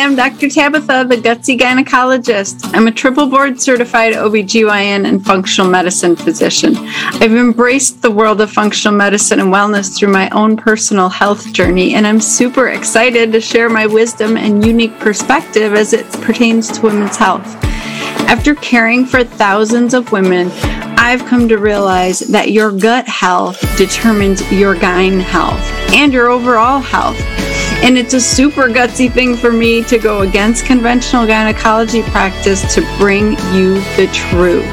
I'm 0.00 0.14
Dr. 0.14 0.48
Tabitha, 0.48 1.06
the 1.08 1.16
gutsy 1.16 1.58
gynecologist. 1.58 2.70
I'm 2.72 2.86
a 2.86 2.92
triple 2.92 3.26
board 3.26 3.60
certified 3.60 4.14
OBGYN 4.14 5.08
and 5.08 5.24
functional 5.24 5.68
medicine 5.68 6.14
physician. 6.14 6.74
I've 6.76 7.34
embraced 7.34 8.00
the 8.00 8.10
world 8.10 8.40
of 8.40 8.52
functional 8.52 8.96
medicine 8.96 9.40
and 9.40 9.52
wellness 9.52 9.96
through 9.96 10.12
my 10.12 10.28
own 10.30 10.56
personal 10.56 11.08
health 11.08 11.52
journey, 11.52 11.94
and 11.94 12.06
I'm 12.06 12.20
super 12.20 12.68
excited 12.68 13.32
to 13.32 13.40
share 13.40 13.68
my 13.68 13.86
wisdom 13.86 14.36
and 14.36 14.64
unique 14.64 14.96
perspective 15.00 15.74
as 15.74 15.92
it 15.92 16.06
pertains 16.22 16.70
to 16.78 16.82
women's 16.82 17.16
health. 17.16 17.46
After 18.28 18.54
caring 18.54 19.04
for 19.04 19.24
thousands 19.24 19.94
of 19.94 20.12
women, 20.12 20.50
I've 20.96 21.24
come 21.26 21.48
to 21.48 21.58
realize 21.58 22.20
that 22.20 22.52
your 22.52 22.70
gut 22.70 23.08
health 23.08 23.60
determines 23.76 24.40
your 24.52 24.76
gyne 24.76 25.20
health 25.20 25.60
and 25.92 26.12
your 26.12 26.28
overall 26.28 26.78
health. 26.78 27.18
And 27.82 27.96
it's 27.96 28.12
a 28.12 28.20
super 28.20 28.68
gutsy 28.68 29.10
thing 29.10 29.36
for 29.36 29.52
me 29.52 29.82
to 29.84 29.98
go 29.98 30.20
against 30.20 30.66
conventional 30.66 31.26
gynecology 31.26 32.02
practice 32.02 32.74
to 32.74 32.80
bring 32.98 33.32
you 33.54 33.74
the 33.96 34.08
truth. 34.12 34.66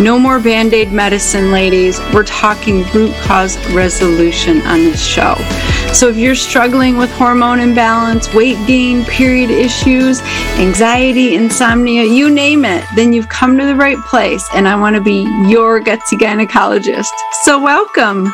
No 0.00 0.18
more 0.18 0.40
band 0.40 0.72
aid 0.72 0.92
medicine, 0.92 1.52
ladies. 1.52 2.00
We're 2.14 2.24
talking 2.24 2.84
root 2.94 3.14
cause 3.16 3.58
resolution 3.72 4.62
on 4.62 4.84
this 4.84 5.04
show. 5.04 5.34
So, 5.92 6.08
if 6.08 6.16
you're 6.16 6.34
struggling 6.34 6.96
with 6.96 7.10
hormone 7.10 7.60
imbalance, 7.60 8.32
weight 8.32 8.56
gain, 8.66 9.04
period 9.04 9.50
issues, 9.50 10.22
anxiety, 10.58 11.34
insomnia, 11.34 12.04
you 12.04 12.30
name 12.30 12.64
it, 12.64 12.84
then 12.96 13.12
you've 13.12 13.28
come 13.28 13.58
to 13.58 13.66
the 13.66 13.76
right 13.76 13.98
place. 14.06 14.48
And 14.54 14.66
I 14.66 14.76
want 14.76 14.96
to 14.96 15.02
be 15.02 15.24
your 15.46 15.82
gutsy 15.82 16.16
gynecologist. 16.18 17.12
So, 17.42 17.60
welcome. 17.60 18.32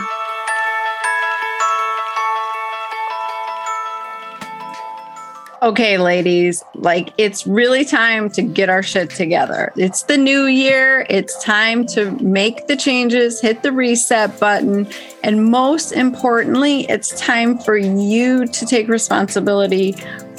Okay, 5.62 5.96
ladies, 5.96 6.62
like 6.74 7.14
it's 7.16 7.46
really 7.46 7.84
time 7.84 8.28
to 8.30 8.42
get 8.42 8.68
our 8.68 8.82
shit 8.82 9.08
together. 9.08 9.72
It's 9.76 10.02
the 10.02 10.18
new 10.18 10.44
year. 10.44 11.06
It's 11.08 11.42
time 11.42 11.86
to 11.88 12.10
make 12.22 12.66
the 12.66 12.76
changes, 12.76 13.40
hit 13.40 13.62
the 13.62 13.72
reset 13.72 14.38
button. 14.38 14.86
And 15.22 15.50
most 15.50 15.92
importantly, 15.92 16.86
it's 16.90 17.18
time 17.18 17.58
for 17.58 17.76
you 17.76 18.46
to 18.46 18.66
take 18.66 18.88
responsibility 18.88 19.92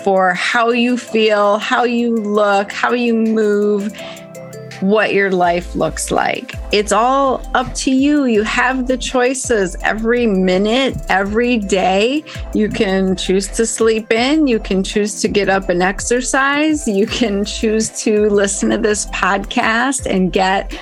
for 0.03 0.33
how 0.35 0.69
you 0.69 0.97
feel, 0.97 1.57
how 1.57 1.83
you 1.83 2.15
look, 2.15 2.71
how 2.71 2.93
you 2.93 3.13
move, 3.15 3.91
what 4.81 5.13
your 5.13 5.31
life 5.31 5.75
looks 5.75 6.11
like. 6.11 6.53
It's 6.71 6.91
all 6.91 7.49
up 7.53 7.73
to 7.75 7.91
you. 7.91 8.25
You 8.25 8.43
have 8.43 8.87
the 8.87 8.97
choices 8.97 9.75
every 9.83 10.27
minute, 10.27 10.97
every 11.09 11.57
day. 11.57 12.23
You 12.53 12.69
can 12.69 13.15
choose 13.15 13.47
to 13.49 13.65
sleep 13.65 14.11
in, 14.11 14.47
you 14.47 14.59
can 14.59 14.83
choose 14.83 15.21
to 15.21 15.27
get 15.27 15.49
up 15.49 15.69
and 15.69 15.81
exercise, 15.81 16.87
you 16.87 17.07
can 17.07 17.45
choose 17.45 17.89
to 18.03 18.29
listen 18.29 18.69
to 18.69 18.77
this 18.77 19.07
podcast 19.07 20.05
and 20.05 20.31
get 20.31 20.77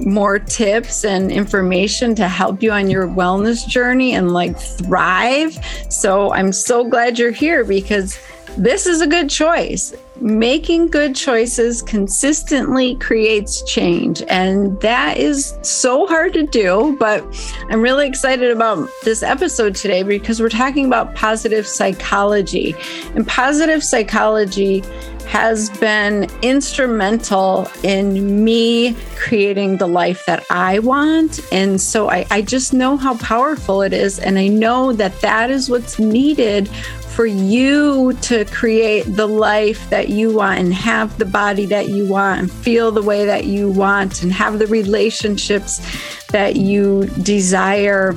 more 0.00 0.38
tips 0.38 1.04
and 1.04 1.30
information 1.30 2.14
to 2.14 2.28
help 2.28 2.62
you 2.62 2.72
on 2.72 2.88
your 2.88 3.06
wellness 3.06 3.66
journey 3.66 4.14
and 4.14 4.32
like 4.32 4.58
thrive. 4.58 5.58
So 5.90 6.32
I'm 6.32 6.52
so 6.52 6.88
glad 6.88 7.18
you're 7.18 7.30
here 7.30 7.64
because 7.64 8.18
this 8.56 8.86
is 8.86 9.00
a 9.00 9.06
good 9.06 9.28
choice. 9.28 9.94
Making 10.20 10.88
good 10.88 11.16
choices 11.16 11.82
consistently 11.82 12.94
creates 12.96 13.62
change. 13.62 14.22
And 14.28 14.80
that 14.80 15.16
is 15.16 15.58
so 15.62 16.06
hard 16.06 16.32
to 16.34 16.46
do. 16.46 16.96
But 17.00 17.24
I'm 17.68 17.82
really 17.82 18.06
excited 18.06 18.50
about 18.50 18.88
this 19.02 19.22
episode 19.24 19.74
today 19.74 20.04
because 20.04 20.40
we're 20.40 20.50
talking 20.50 20.86
about 20.86 21.14
positive 21.16 21.66
psychology. 21.66 22.74
And 23.16 23.26
positive 23.26 23.82
psychology 23.82 24.84
has 25.26 25.70
been 25.78 26.28
instrumental 26.42 27.68
in 27.82 28.44
me 28.44 28.94
creating 29.16 29.78
the 29.78 29.88
life 29.88 30.24
that 30.26 30.44
I 30.50 30.78
want. 30.78 31.40
And 31.50 31.80
so 31.80 32.08
I, 32.10 32.26
I, 32.30 32.42
just 32.42 32.72
know 32.72 32.96
how 32.96 33.16
powerful 33.18 33.82
it 33.82 33.92
is. 33.92 34.18
And 34.18 34.38
I 34.38 34.48
know 34.48 34.92
that 34.92 35.20
that 35.22 35.50
is 35.50 35.70
what's 35.70 35.98
needed 35.98 36.68
for 37.14 37.26
you 37.26 38.12
to 38.22 38.44
create 38.46 39.04
the 39.04 39.26
life 39.26 39.88
that 39.88 40.08
you 40.08 40.32
want 40.32 40.58
and 40.58 40.74
have 40.74 41.16
the 41.18 41.24
body 41.24 41.64
that 41.66 41.88
you 41.88 42.06
want 42.08 42.40
and 42.40 42.50
feel 42.50 42.90
the 42.90 43.02
way 43.02 43.24
that 43.24 43.44
you 43.44 43.70
want 43.70 44.22
and 44.22 44.32
have 44.32 44.58
the 44.58 44.66
relationships 44.66 45.80
that 46.28 46.56
you 46.56 47.06
desire 47.22 48.16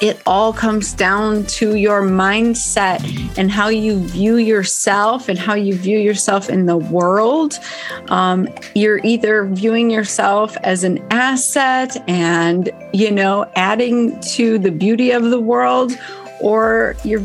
it 0.00 0.20
all 0.24 0.52
comes 0.52 0.94
down 0.94 1.44
to 1.44 1.76
your 1.76 2.02
mindset 2.02 3.00
and 3.36 3.50
how 3.50 3.68
you 3.68 3.98
view 3.98 4.36
yourself 4.36 5.28
and 5.28 5.38
how 5.38 5.52
you 5.52 5.74
view 5.74 5.98
yourself 5.98 6.48
in 6.48 6.64
the 6.64 6.78
world. 6.78 7.58
Um, 8.08 8.48
you're 8.74 9.04
either 9.04 9.44
viewing 9.44 9.90
yourself 9.90 10.56
as 10.62 10.84
an 10.84 11.04
asset 11.10 12.02
and, 12.08 12.70
you 12.94 13.10
know, 13.10 13.50
adding 13.56 14.18
to 14.32 14.58
the 14.58 14.70
beauty 14.70 15.10
of 15.10 15.24
the 15.24 15.40
world, 15.40 15.92
or 16.40 16.96
you're 17.04 17.22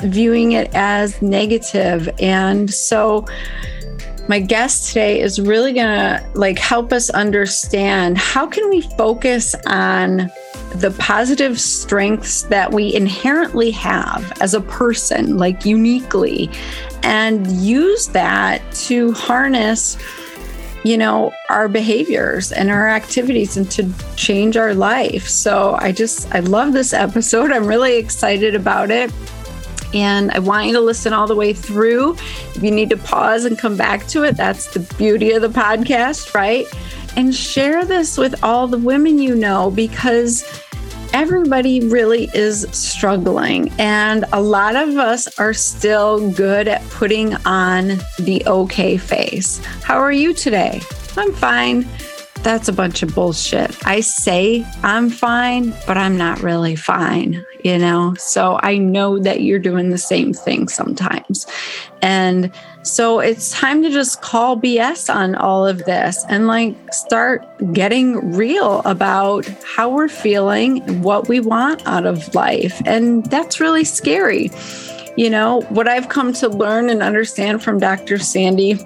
viewing 0.00 0.52
it 0.52 0.70
as 0.74 1.20
negative. 1.22 2.08
And 2.20 2.72
so, 2.72 3.26
my 4.28 4.40
guest 4.40 4.88
today 4.88 5.20
is 5.20 5.40
really 5.40 5.72
going 5.72 5.86
to 5.86 6.30
like 6.34 6.58
help 6.58 6.92
us 6.92 7.08
understand 7.10 8.18
how 8.18 8.46
can 8.46 8.68
we 8.68 8.82
focus 8.82 9.54
on 9.66 10.30
the 10.74 10.94
positive 10.98 11.58
strengths 11.58 12.42
that 12.42 12.70
we 12.72 12.94
inherently 12.94 13.70
have 13.70 14.30
as 14.42 14.52
a 14.52 14.60
person 14.60 15.38
like 15.38 15.64
uniquely 15.64 16.50
and 17.02 17.46
use 17.52 18.08
that 18.08 18.60
to 18.72 19.12
harness 19.12 19.96
you 20.84 20.98
know 20.98 21.32
our 21.48 21.66
behaviors 21.66 22.52
and 22.52 22.70
our 22.70 22.86
activities 22.88 23.56
and 23.56 23.70
to 23.70 23.90
change 24.14 24.56
our 24.56 24.74
life. 24.74 25.26
So 25.26 25.76
i 25.80 25.90
just 25.90 26.32
i 26.34 26.40
love 26.40 26.72
this 26.72 26.92
episode. 26.92 27.50
I'm 27.50 27.66
really 27.66 27.96
excited 27.96 28.54
about 28.54 28.90
it 28.90 29.10
and 29.94 30.30
I 30.32 30.38
want 30.38 30.66
you 30.66 30.72
to 30.74 30.80
listen 30.80 31.12
all 31.12 31.26
the 31.26 31.36
way 31.36 31.52
through. 31.52 32.14
If 32.54 32.62
you 32.62 32.70
need 32.70 32.90
to 32.90 32.96
pause 32.96 33.44
and 33.44 33.58
come 33.58 33.76
back 33.76 34.06
to 34.08 34.24
it, 34.24 34.36
that's 34.36 34.72
the 34.72 34.80
beauty 34.96 35.32
of 35.32 35.42
the 35.42 35.48
podcast, 35.48 36.34
right? 36.34 36.66
And 37.16 37.34
share 37.34 37.84
this 37.84 38.16
with 38.16 38.42
all 38.44 38.66
the 38.68 38.78
women 38.78 39.18
you 39.18 39.34
know 39.34 39.70
because 39.70 40.44
everybody 41.12 41.80
really 41.88 42.30
is 42.34 42.66
struggling. 42.70 43.72
And 43.78 44.24
a 44.32 44.40
lot 44.40 44.76
of 44.76 44.96
us 44.96 45.38
are 45.38 45.54
still 45.54 46.30
good 46.32 46.68
at 46.68 46.82
putting 46.90 47.34
on 47.46 47.98
the 48.18 48.42
okay 48.46 48.96
face. 48.96 49.58
How 49.82 49.98
are 49.98 50.12
you 50.12 50.34
today? 50.34 50.80
I'm 51.16 51.32
fine. 51.32 51.88
That's 52.42 52.68
a 52.68 52.72
bunch 52.72 53.02
of 53.02 53.14
bullshit. 53.14 53.76
I 53.86 54.00
say 54.00 54.64
I'm 54.82 55.10
fine, 55.10 55.74
but 55.86 55.98
I'm 55.98 56.16
not 56.16 56.40
really 56.40 56.76
fine, 56.76 57.44
you 57.64 57.78
know? 57.78 58.14
So 58.18 58.58
I 58.62 58.78
know 58.78 59.18
that 59.18 59.42
you're 59.42 59.58
doing 59.58 59.90
the 59.90 59.98
same 59.98 60.32
thing 60.32 60.68
sometimes. 60.68 61.46
And 62.00 62.52
so 62.82 63.20
it's 63.20 63.50
time 63.50 63.82
to 63.82 63.90
just 63.90 64.22
call 64.22 64.56
BS 64.56 65.14
on 65.14 65.34
all 65.34 65.66
of 65.66 65.84
this 65.84 66.24
and 66.28 66.46
like 66.46 66.74
start 66.92 67.44
getting 67.74 68.32
real 68.32 68.80
about 68.84 69.46
how 69.76 69.90
we're 69.90 70.08
feeling, 70.08 71.02
what 71.02 71.28
we 71.28 71.40
want 71.40 71.86
out 71.86 72.06
of 72.06 72.34
life. 72.34 72.80
And 72.86 73.26
that's 73.26 73.60
really 73.60 73.84
scary. 73.84 74.50
You 75.16 75.28
know, 75.28 75.62
what 75.70 75.88
I've 75.88 76.08
come 76.08 76.32
to 76.34 76.48
learn 76.48 76.88
and 76.88 77.02
understand 77.02 77.62
from 77.62 77.80
Dr. 77.80 78.18
Sandi, 78.18 78.78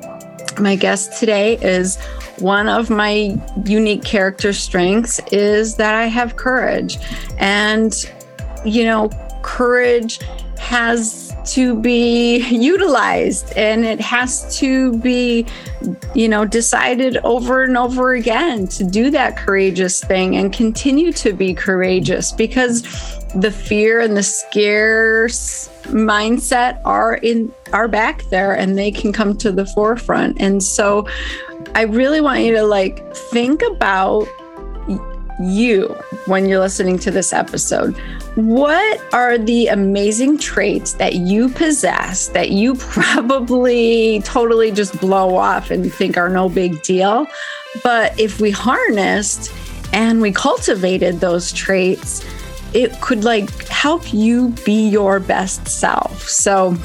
my 0.59 0.77
guest 0.77 1.19
today, 1.19 1.57
is 1.57 1.99
one 2.39 2.69
of 2.69 2.91
my 2.91 3.37
unique 3.65 4.05
character 4.05 4.53
strengths 4.53 5.21
is 5.31 5.77
that 5.77 5.95
I 5.95 6.07
have 6.07 6.37
courage. 6.37 6.99
And, 7.39 7.95
you 8.65 8.85
know, 8.85 9.11
courage 9.43 10.21
has 10.59 11.35
to 11.45 11.79
be 11.81 12.39
utilized 12.51 13.53
and 13.57 13.85
it 13.85 14.01
has 14.01 14.57
to 14.59 14.97
be 14.99 15.45
you 16.15 16.29
know 16.29 16.45
decided 16.45 17.17
over 17.25 17.65
and 17.65 17.77
over 17.77 18.15
again 18.15 18.67
to 18.69 18.85
do 18.85 19.11
that 19.11 19.37
courageous 19.37 20.03
thing 20.03 20.37
and 20.37 20.53
continue 20.53 21.13
to 21.13 21.33
be 21.33 21.53
courageous 21.53 22.31
because 22.31 22.83
the 23.35 23.51
fear 23.51 24.01
and 24.01 24.17
the 24.17 24.23
scarce 24.23 25.69
mindset 25.87 26.81
are 26.85 27.15
in 27.17 27.53
are 27.73 27.89
back 27.89 28.23
there 28.25 28.53
and 28.53 28.77
they 28.77 28.91
can 28.91 29.13
come 29.13 29.37
to 29.37 29.53
the 29.53 29.67
forefront 29.67 30.41
and 30.41 30.63
so 30.63 31.07
I 31.75 31.83
really 31.83 32.21
want 32.21 32.41
you 32.41 32.53
to 32.57 32.65
like 32.65 33.15
think 33.15 33.63
about 33.63 34.29
you 35.41 35.89
when 36.27 36.49
you're 36.49 36.61
listening 36.61 36.99
to 37.01 37.11
this 37.11 37.33
episode. 37.33 37.97
What 38.35 39.01
are 39.13 39.39
the 39.39 39.69
amazing 39.69 40.39
traits 40.39 40.95
that 40.95 41.15
you 41.15 41.49
possess 41.49 42.29
that 42.29 42.51
you 42.51 42.75
probably 42.79 44.21
totally 44.21 44.71
just 44.71 44.99
blow 45.01 45.37
off 45.37 45.71
and 45.71 45.93
think 45.93 46.17
are 46.17 46.29
no 46.29 46.49
big 46.49 46.83
deal? 46.83 47.27
But 47.83 48.19
if 48.19 48.41
we 48.41 48.51
harnessed 48.51 49.53
and 49.93 50.21
we 50.21 50.33
cultivated 50.33 51.21
those 51.21 51.53
traits, 51.53 52.25
it 52.75 53.01
could 53.01 53.25
like 53.25 53.51
help 53.69 54.13
you 54.13 54.49
be 54.65 54.89
your 54.89 55.21
best 55.21 55.69
self. 55.69 56.29
So, 56.29 56.77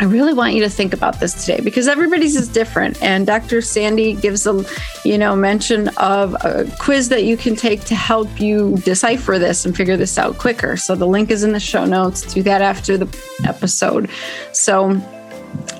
I 0.00 0.04
really 0.04 0.32
want 0.32 0.54
you 0.54 0.62
to 0.62 0.70
think 0.70 0.92
about 0.92 1.18
this 1.18 1.44
today 1.44 1.60
because 1.60 1.88
everybody's 1.88 2.36
is 2.36 2.48
different. 2.48 3.02
And 3.02 3.26
Dr. 3.26 3.60
Sandi 3.60 4.14
gives 4.14 4.46
a, 4.46 4.64
you 5.04 5.18
know, 5.18 5.34
mention 5.34 5.88
of 5.96 6.34
a 6.44 6.72
quiz 6.78 7.08
that 7.08 7.24
you 7.24 7.36
can 7.36 7.56
take 7.56 7.84
to 7.86 7.96
help 7.96 8.40
you 8.40 8.76
decipher 8.78 9.40
this 9.40 9.64
and 9.64 9.76
figure 9.76 9.96
this 9.96 10.16
out 10.16 10.38
quicker. 10.38 10.76
So 10.76 10.94
the 10.94 11.06
link 11.06 11.32
is 11.32 11.42
in 11.42 11.52
the 11.52 11.60
show 11.60 11.84
notes. 11.84 12.32
Do 12.32 12.44
that 12.44 12.62
after 12.62 12.96
the 12.96 13.08
episode. 13.44 14.08
So 14.52 15.00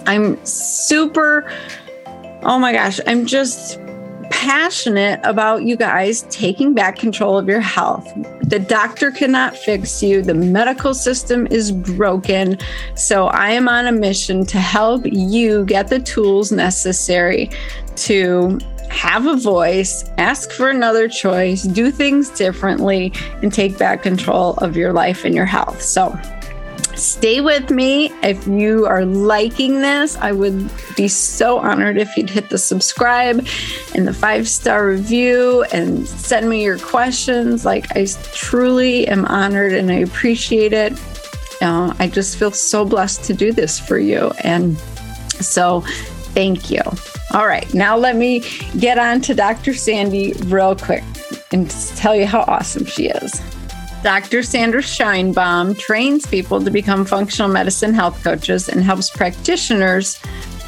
I'm 0.07 0.45
super, 0.45 1.49
oh 2.43 2.59
my 2.59 2.73
gosh, 2.73 2.99
I'm 3.07 3.25
just 3.25 3.79
passionate 4.41 5.19
about 5.25 5.65
you 5.65 5.75
guys 5.75 6.23
taking 6.31 6.73
back 6.73 6.97
control 6.97 7.37
of 7.37 7.49
your 7.49 7.59
health. 7.61 8.07
The 8.43 8.61
doctor 8.61 9.11
cannot 9.11 9.57
fix 9.57 10.01
you, 10.01 10.23
the 10.23 10.33
medical 10.33 10.95
system 10.95 11.49
is 11.49 11.73
broken. 11.73 12.57
So 12.95 13.27
I 13.27 13.51
am 13.51 13.69
on 13.69 13.89
a 13.89 13.93
mission 13.93 14.47
to 14.47 14.59
help 14.59 15.05
you 15.07 15.65
get 15.65 15.89
the 15.89 15.99
tools 15.99 16.53
necessary 16.53 17.51
to 17.97 18.61
have 18.91 19.27
a 19.27 19.37
voice, 19.37 20.05
ask 20.19 20.53
for 20.53 20.71
another 20.71 21.09
choice, 21.09 21.65
do 21.65 21.91
things 21.91 22.31
differently, 22.31 23.13
and 23.43 23.53
take 23.53 23.77
back 23.77 24.05
control 24.05 24.55
of 24.59 24.77
your 24.77 24.93
life 24.93 25.25
and 25.25 25.35
your 25.35 25.47
health. 25.47 25.83
So, 25.83 26.17
Stay 26.99 27.41
with 27.41 27.71
me. 27.71 28.13
If 28.25 28.47
you 28.49 28.85
are 28.87 29.05
liking 29.05 29.83
this, 29.83 30.17
I 30.17 30.33
would 30.33 30.69
be 30.97 31.07
so 31.07 31.59
honored 31.59 31.97
if 31.97 32.17
you'd 32.17 32.29
hit 32.29 32.51
the 32.51 32.59
subscribe 32.59 33.47
and 33.95 34.07
the 34.07 34.13
five 34.13 34.49
star 34.49 34.89
review 34.89 35.63
and 35.73 36.09
send 36.09 36.49
me 36.51 36.65
your 36.65 36.79
questions. 36.79 37.65
Like, 37.65 37.97
I 37.97 38.07
truly 38.35 39.07
am 39.07 39.27
honored 39.27 39.75
and 39.75 39.93
I 39.93 39.99
appreciate 39.99 40.73
it. 40.73 40.93
Uh, 41.63 41.95
I 42.01 42.09
just 42.09 42.37
feel 42.37 42.51
so 42.51 42.85
blessed 42.85 43.23
to 43.25 43.33
do 43.33 43.53
this 43.53 43.79
for 43.79 43.99
you. 43.99 44.33
And 44.43 44.77
so, 45.41 45.83
thank 46.35 46.69
you. 46.69 46.83
All 47.33 47.47
right, 47.47 47.73
now 47.75 47.97
let 47.97 48.17
me 48.17 48.43
get 48.79 48.99
on 48.99 49.21
to 49.23 49.35
Dr. 49.35 49.73
Sandi 49.73 50.33
real 50.47 50.75
quick 50.75 51.05
and 51.53 51.71
tell 51.97 52.17
you 52.17 52.27
how 52.27 52.41
awesome 52.41 52.87
she 52.87 53.09
is. 53.09 53.41
Dr. 54.03 54.45
Sandra 54.45 54.81
Scheinbaum 54.81 55.77
trains 55.77 56.25
people 56.25 56.63
to 56.63 56.71
become 56.71 57.05
functional 57.05 57.51
medicine 57.51 57.93
health 57.93 58.23
coaches 58.23 58.69
and 58.69 58.83
helps 58.83 59.11
practitioners 59.11 60.17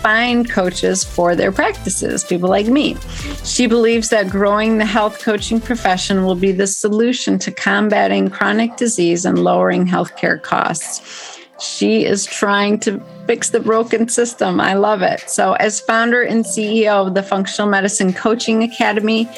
find 0.03 0.51
coaches 0.51 1.05
for 1.05 1.37
their 1.37 1.53
practices, 1.53 2.25
people 2.25 2.49
like 2.49 2.67
me. 2.67 2.97
She 3.45 3.67
believes 3.67 4.09
that 4.09 4.31
growing 4.31 4.79
the 4.79 4.87
health 4.87 5.21
coaching 5.21 5.61
profession 5.61 6.25
will 6.25 6.35
be 6.35 6.53
the 6.53 6.67
solution 6.67 7.39
to 7.41 7.53
combating 7.53 8.31
chronic 8.31 8.77
disease 8.77 9.25
and 9.25 9.39
lowering 9.39 9.87
healthcare 9.87 10.43
costs. 10.43 11.39
She 11.61 12.07
is 12.07 12.25
trying 12.25 12.81
to 12.81 13.01
fix 13.27 13.51
the 13.51 13.61
broken 13.61 14.09
system. 14.09 14.61
I 14.61 14.75
love 14.75 15.03
it. 15.03 15.29
So, 15.29 15.53
as 15.55 15.79
founder 15.79 16.23
and 16.23 16.45
CEO 16.45 17.07
of 17.07 17.15
the 17.15 17.23
Functional 17.23 17.71
Medicine 17.71 18.15
Coaching 18.15 18.63
Academy 18.63 19.29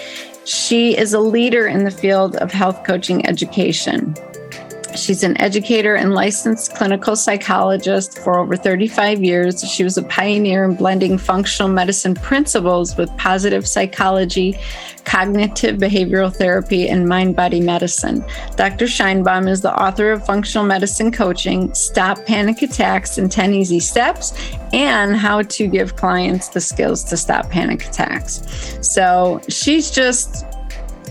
she 0.45 0.97
is 0.97 1.13
a 1.13 1.21
leader 1.21 1.67
in 1.67 1.85
the 1.85 1.91
field 1.91 2.37
of 2.37 2.53
health 2.53 2.85
coaching 2.85 3.27
education. 3.27 4.15
She's 4.95 5.23
an 5.23 5.41
educator 5.41 5.95
and 5.95 6.15
licensed 6.15 6.75
clinical 6.75 7.17
psychologist 7.17 8.19
for 8.19 8.39
over 8.39 8.57
35 8.57 9.23
years. 9.23 9.63
She 9.63 9.85
was 9.85 9.97
a 9.97 10.03
pioneer 10.03 10.65
in 10.65 10.75
blending 10.75 11.19
functional 11.19 11.71
medicine 11.71 12.15
principles 12.15 12.97
with 12.97 13.15
positive 13.17 13.67
psychology, 13.67 14.59
cognitive 15.05 15.77
behavioral 15.77 16.35
therapy, 16.35 16.89
and 16.89 17.09
mind 17.09 17.35
body 17.37 17.61
medicine. 17.61 18.25
Dr. 18.57 18.87
Scheinbaum 18.87 19.49
is 19.49 19.63
the 19.63 19.75
author 19.81 20.13
of 20.13 20.25
Functional 20.25 20.67
Medicine 20.67 21.11
Coaching, 21.11 21.73
Stop 21.75 22.25
Panic 22.25 22.63
Attacks 22.63 23.19
in 23.19 23.29
10 23.29 23.55
Easy 23.55 23.81
Steps, 23.81 24.33
and 24.73 25.17
How 25.17 25.43
to 25.43 25.67
Give 25.67 25.97
Clients 25.97 26.49
the 26.49 26.61
Skills 26.61 27.03
to 27.05 27.17
Stop 27.17 27.51
Panic 27.51 27.87
Attacks. 27.87 28.43
So 28.81 29.41
she's 29.49 29.91
just 29.91 30.47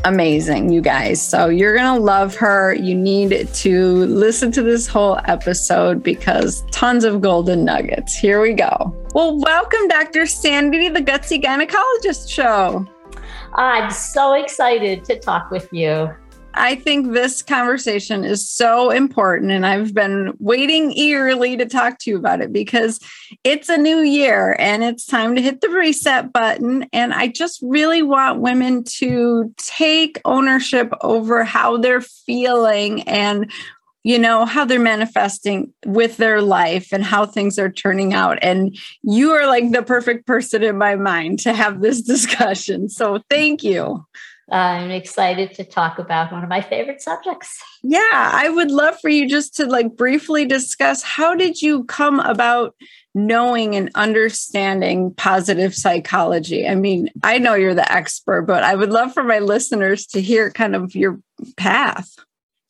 amazing, 0.03 0.71
you 0.71 0.81
guys. 0.81 1.21
So 1.21 1.47
you're 1.47 1.75
going 1.75 1.95
to 1.95 2.01
love 2.01 2.35
her. 2.35 2.73
You 2.73 2.95
need 2.95 3.47
to 3.53 4.05
listen 4.05 4.51
to 4.53 4.61
this 4.61 4.87
whole 4.87 5.19
episode 5.25 6.03
because 6.03 6.63
tons 6.71 7.03
of 7.03 7.21
golden 7.21 7.65
nuggets. 7.65 8.15
Here 8.15 8.41
we 8.41 8.53
go. 8.53 8.95
Well, 9.13 9.39
welcome, 9.39 9.87
Dr. 9.87 10.25
Sandi, 10.25 10.89
the 10.89 11.01
Gutsy 11.01 11.41
Gynecologist 11.41 12.29
Show. 12.29 12.87
I'm 13.55 13.91
so 13.91 14.33
excited 14.33 15.03
to 15.05 15.19
talk 15.19 15.51
with 15.51 15.71
you. 15.73 16.09
I 16.53 16.75
think 16.75 17.11
this 17.13 17.41
conversation 17.41 18.25
is 18.25 18.49
so 18.49 18.89
important, 18.89 19.51
and 19.51 19.65
I've 19.65 19.93
been 19.93 20.33
waiting 20.39 20.91
eagerly 20.91 21.55
to 21.57 21.65
talk 21.65 21.99
to 21.99 22.09
you 22.09 22.17
about 22.17 22.41
it 22.41 22.51
because 22.51 22.99
it's 23.43 23.69
a 23.69 23.77
new 23.77 23.99
year 23.99 24.55
and 24.59 24.83
it's 24.83 25.05
time 25.05 25.35
to 25.35 25.41
hit 25.41 25.61
the 25.61 25.69
reset 25.69 26.33
button. 26.33 26.87
And 26.91 27.13
I 27.13 27.27
just 27.27 27.59
really 27.61 28.01
want 28.01 28.41
women 28.41 28.83
to 28.97 29.53
take 29.57 30.19
ownership 30.25 30.91
over 31.01 31.43
how 31.43 31.77
they're 31.77 32.01
feeling 32.01 33.03
and 33.03 33.51
you 34.03 34.17
know 34.17 34.45
how 34.45 34.65
they're 34.65 34.79
manifesting 34.79 35.71
with 35.85 36.17
their 36.17 36.41
life 36.41 36.91
and 36.91 37.03
how 37.03 37.25
things 37.25 37.59
are 37.59 37.71
turning 37.71 38.13
out. 38.13 38.39
And 38.41 38.75
you 39.03 39.31
are 39.31 39.45
like 39.45 39.71
the 39.71 39.83
perfect 39.83 40.25
person 40.25 40.63
in 40.63 40.77
my 40.77 40.95
mind 40.95 41.39
to 41.41 41.53
have 41.53 41.81
this 41.81 42.01
discussion. 42.13 42.89
So 42.89 43.21
thank 43.29 43.63
you 43.63 44.05
Uh, 44.51 44.55
I'm 44.55 44.91
excited 44.91 45.53
to 45.55 45.63
talk 45.63 45.97
about 45.97 46.31
one 46.31 46.43
of 46.43 46.49
my 46.49 46.59
favorite 46.59 47.01
subjects. 47.01 47.57
Yeah, 47.83 48.31
I 48.33 48.49
would 48.49 48.69
love 48.69 48.99
for 48.99 49.07
you 49.09 49.29
just 49.29 49.55
to 49.55 49.65
like 49.65 49.95
briefly 49.95 50.45
discuss 50.45 51.01
how 51.03 51.35
did 51.35 51.61
you 51.61 51.85
come 51.85 52.19
about 52.19 52.75
knowing 53.15 53.75
and 53.75 53.89
understanding 53.95 55.13
positive 55.13 55.73
psychology? 55.73 56.67
I 56.67 56.75
mean, 56.75 57.09
I 57.23 57.37
know 57.37 57.53
you're 57.53 57.73
the 57.73 57.89
expert, 57.89 58.41
but 58.43 58.63
I 58.63 58.75
would 58.75 58.89
love 58.89 59.13
for 59.13 59.23
my 59.23 59.39
listeners 59.39 60.05
to 60.07 60.21
hear 60.21 60.51
kind 60.51 60.75
of 60.75 60.95
your 60.95 61.21
path. 61.55 62.13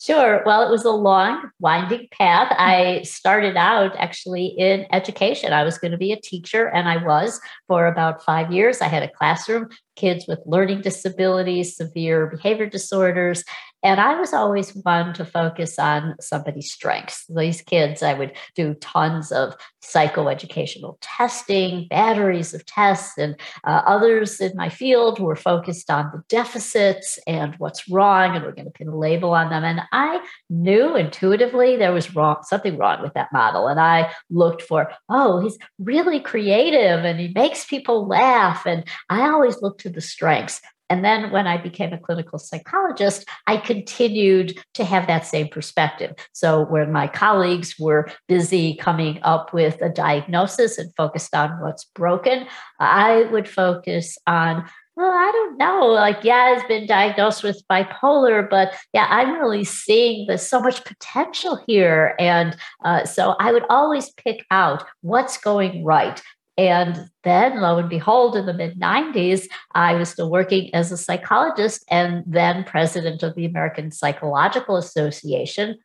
Sure. 0.01 0.41
Well, 0.47 0.67
it 0.67 0.71
was 0.71 0.83
a 0.83 0.89
long, 0.89 1.51
winding 1.59 2.07
path. 2.11 2.51
I 2.57 3.03
started 3.03 3.55
out 3.55 3.95
actually 3.97 4.47
in 4.47 4.87
education. 4.91 5.53
I 5.53 5.63
was 5.63 5.77
going 5.77 5.91
to 5.91 5.97
be 5.97 6.11
a 6.11 6.19
teacher, 6.19 6.67
and 6.69 6.89
I 6.89 6.97
was 6.97 7.39
for 7.67 7.85
about 7.85 8.23
five 8.25 8.51
years. 8.51 8.81
I 8.81 8.87
had 8.87 9.03
a 9.03 9.11
classroom, 9.11 9.69
kids 9.95 10.25
with 10.27 10.39
learning 10.47 10.81
disabilities, 10.81 11.77
severe 11.77 12.25
behavior 12.25 12.65
disorders, 12.65 13.43
and 13.83 13.99
I 13.99 14.19
was 14.19 14.33
always 14.33 14.75
one 14.75 15.13
to 15.13 15.25
focus 15.25 15.79
on 15.79 16.15
somebody's 16.19 16.71
strengths. 16.71 17.25
These 17.27 17.61
kids, 17.61 18.03
I 18.03 18.13
would 18.13 18.33
do 18.55 18.75
tons 18.75 19.31
of 19.31 19.55
psychoeducational 19.83 20.97
testing, 21.01 21.87
batteries 21.89 22.53
of 22.53 22.65
tests, 22.65 23.17
and 23.17 23.35
uh, 23.63 23.81
others 23.85 24.39
in 24.39 24.55
my 24.55 24.69
field 24.69 25.19
were 25.19 25.35
focused 25.35 25.89
on 25.89 26.11
the 26.13 26.23
deficits 26.29 27.19
and 27.27 27.55
what's 27.55 27.89
wrong, 27.89 28.35
and 28.35 28.45
we're 28.45 28.51
going 28.51 28.65
to 28.65 28.71
pin 28.71 28.87
a 28.87 28.97
label 28.97 29.33
on 29.33 29.49
them. 29.49 29.63
And 29.63 29.81
I 29.91 30.23
knew 30.49 30.95
intuitively 30.95 31.77
there 31.77 31.93
was 31.93 32.15
wrong, 32.15 32.37
something 32.43 32.77
wrong 32.77 33.01
with 33.01 33.13
that 33.13 33.33
model. 33.33 33.67
And 33.67 33.79
I 33.79 34.11
looked 34.29 34.61
for, 34.61 34.91
oh, 35.09 35.41
he's 35.41 35.57
really 35.79 36.19
creative 36.19 37.03
and 37.03 37.19
he 37.19 37.31
makes 37.33 37.65
people 37.65 38.07
laugh. 38.07 38.65
And 38.65 38.87
I 39.09 39.29
always 39.29 39.61
looked 39.61 39.81
to 39.81 39.89
the 39.89 40.01
strengths. 40.01 40.61
And 40.91 41.05
then 41.05 41.31
when 41.31 41.47
I 41.47 41.55
became 41.55 41.93
a 41.93 41.97
clinical 41.97 42.37
psychologist, 42.37 43.25
I 43.47 43.55
continued 43.55 44.59
to 44.73 44.83
have 44.83 45.07
that 45.07 45.25
same 45.25 45.47
perspective. 45.47 46.13
So, 46.33 46.65
when 46.65 46.91
my 46.91 47.07
colleagues 47.07 47.79
were 47.79 48.11
busy 48.27 48.75
coming 48.75 49.17
up 49.23 49.53
with 49.53 49.81
a 49.81 49.87
diagnosis 49.87 50.77
and 50.77 50.93
focused 50.95 51.33
on 51.33 51.61
what's 51.61 51.85
broken, 51.85 52.45
I 52.77 53.23
would 53.31 53.47
focus 53.47 54.17
on 54.27 54.69
well, 54.97 55.09
I 55.09 55.31
don't 55.31 55.57
know. 55.57 55.87
Like, 55.87 56.25
yeah, 56.25 56.53
it's 56.53 56.67
been 56.67 56.85
diagnosed 56.85 57.41
with 57.41 57.63
bipolar, 57.71 58.47
but 58.47 58.75
yeah, 58.93 59.07
I'm 59.09 59.39
really 59.39 59.63
seeing 59.63 60.27
there's 60.27 60.45
so 60.45 60.59
much 60.59 60.83
potential 60.83 61.57
here. 61.65 62.13
And 62.19 62.57
uh, 62.83 63.05
so 63.05 63.35
I 63.39 63.53
would 63.53 63.63
always 63.69 64.09
pick 64.09 64.45
out 64.51 64.83
what's 64.99 65.37
going 65.37 65.85
right. 65.85 66.21
And 66.57 67.09
then, 67.23 67.61
lo 67.61 67.77
and 67.77 67.89
behold, 67.89 68.35
in 68.35 68.45
the 68.45 68.53
mid 68.53 68.79
90s, 68.79 69.47
I 69.73 69.95
was 69.95 70.09
still 70.09 70.29
working 70.29 70.73
as 70.75 70.91
a 70.91 70.97
psychologist 70.97 71.83
and 71.89 72.23
then 72.27 72.63
president 72.65 73.23
of 73.23 73.35
the 73.35 73.45
American 73.45 73.91
Psychological 73.91 74.75
Association. 74.75 75.77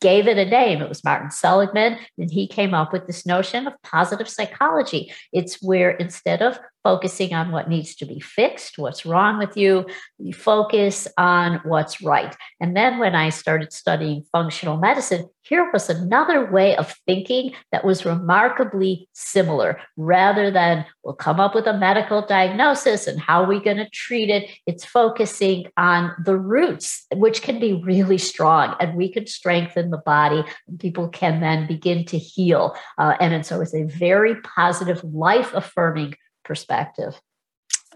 Gave 0.00 0.26
it 0.26 0.38
a 0.38 0.46
name. 0.46 0.80
It 0.80 0.88
was 0.88 1.04
Martin 1.04 1.30
Seligman, 1.30 1.98
and 2.16 2.30
he 2.30 2.46
came 2.46 2.72
up 2.72 2.90
with 2.92 3.06
this 3.06 3.26
notion 3.26 3.66
of 3.66 3.74
positive 3.82 4.30
psychology. 4.30 5.12
It's 5.30 5.62
where 5.62 5.90
instead 5.90 6.40
of 6.40 6.58
focusing 6.82 7.34
on 7.34 7.52
what 7.52 7.68
needs 7.68 7.94
to 7.96 8.06
be 8.06 8.20
fixed, 8.20 8.78
what's 8.78 9.04
wrong 9.04 9.38
with 9.38 9.56
you. 9.56 9.86
You 10.18 10.32
focus 10.32 11.06
on 11.18 11.60
what's 11.64 12.02
right. 12.02 12.34
And 12.60 12.76
then 12.76 12.98
when 12.98 13.14
I 13.14 13.30
started 13.30 13.72
studying 13.72 14.24
functional 14.32 14.78
medicine, 14.78 15.28
here 15.42 15.68
was 15.72 15.90
another 15.90 16.50
way 16.50 16.76
of 16.76 16.94
thinking 17.06 17.54
that 17.72 17.84
was 17.84 18.04
remarkably 18.04 19.08
similar. 19.14 19.80
Rather 19.96 20.50
than 20.50 20.84
we'll 21.02 21.14
come 21.14 21.40
up 21.40 21.54
with 21.54 21.66
a 21.66 21.76
medical 21.76 22.24
diagnosis 22.24 23.06
and 23.06 23.18
how 23.18 23.42
are 23.42 23.48
we 23.48 23.58
going 23.58 23.78
to 23.78 23.88
treat 23.90 24.30
it, 24.30 24.48
it's 24.66 24.84
focusing 24.84 25.66
on 25.76 26.12
the 26.24 26.36
roots, 26.36 27.06
which 27.14 27.42
can 27.42 27.58
be 27.58 27.82
really 27.82 28.18
strong 28.18 28.76
and 28.80 28.96
we 28.96 29.10
can 29.10 29.26
strengthen 29.26 29.90
the 29.90 29.98
body. 29.98 30.44
And 30.68 30.78
people 30.78 31.08
can 31.08 31.40
then 31.40 31.66
begin 31.66 32.04
to 32.06 32.18
heal. 32.18 32.76
Uh, 32.98 33.16
and 33.18 33.44
so 33.44 33.60
it's 33.60 33.74
a 33.74 33.84
very 33.84 34.36
positive, 34.42 35.02
life 35.02 35.52
affirming 35.54 36.14
perspective. 36.44 37.20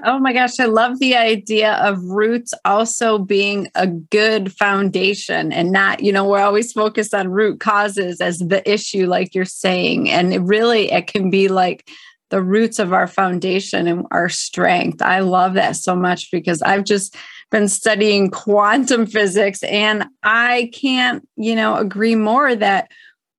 Oh 0.02 0.18
my 0.18 0.32
gosh, 0.32 0.58
I 0.58 0.64
love 0.64 0.98
the 0.98 1.14
idea 1.14 1.74
of 1.74 2.02
roots 2.02 2.52
also 2.64 3.16
being 3.16 3.68
a 3.76 3.86
good 3.86 4.52
foundation 4.52 5.52
and 5.52 5.70
not, 5.70 6.02
you 6.02 6.10
know, 6.10 6.24
we're 6.24 6.40
always 6.40 6.72
focused 6.72 7.14
on 7.14 7.28
root 7.28 7.60
causes 7.60 8.20
as 8.20 8.40
the 8.40 8.68
issue, 8.68 9.06
like 9.06 9.36
you're 9.36 9.44
saying. 9.44 10.10
And 10.10 10.34
it 10.34 10.40
really, 10.40 10.90
it 10.90 11.06
can 11.06 11.30
be 11.30 11.46
like 11.46 11.88
the 12.30 12.42
roots 12.42 12.80
of 12.80 12.92
our 12.92 13.06
foundation 13.06 13.86
and 13.86 14.04
our 14.10 14.28
strength. 14.28 15.00
I 15.00 15.20
love 15.20 15.54
that 15.54 15.76
so 15.76 15.94
much 15.94 16.32
because 16.32 16.60
I've 16.62 16.84
just 16.84 17.14
been 17.52 17.68
studying 17.68 18.30
quantum 18.30 19.06
physics 19.06 19.62
and 19.62 20.06
I 20.24 20.72
can't, 20.74 21.26
you 21.36 21.54
know, 21.54 21.76
agree 21.76 22.16
more 22.16 22.56
that 22.56 22.90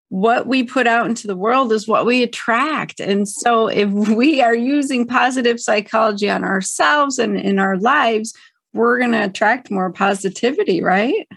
what 0.10 0.48
we 0.48 0.64
put 0.64 0.88
out 0.88 1.08
into 1.08 1.28
the 1.28 1.36
world 1.36 1.72
is 1.72 1.88
what 1.88 2.06
we 2.06 2.24
attract. 2.24 3.00
And 3.00 3.28
so 3.28 3.68
if 3.68 3.90
we 4.16 4.42
are 4.42 4.56
using 4.56 5.08
positive 5.08 5.60
psychology 5.60 6.30
on 6.30 6.44
ourselves 6.44 7.20
and 7.20 7.38
in 7.38 7.60
our 7.60 7.78
lives, 7.78 8.34
we're 8.74 9.00
going 9.00 9.14
to 9.14 9.24
attract 9.24 9.72
more 9.72 9.92
positivity, 9.92 10.84
right? 10.84 11.28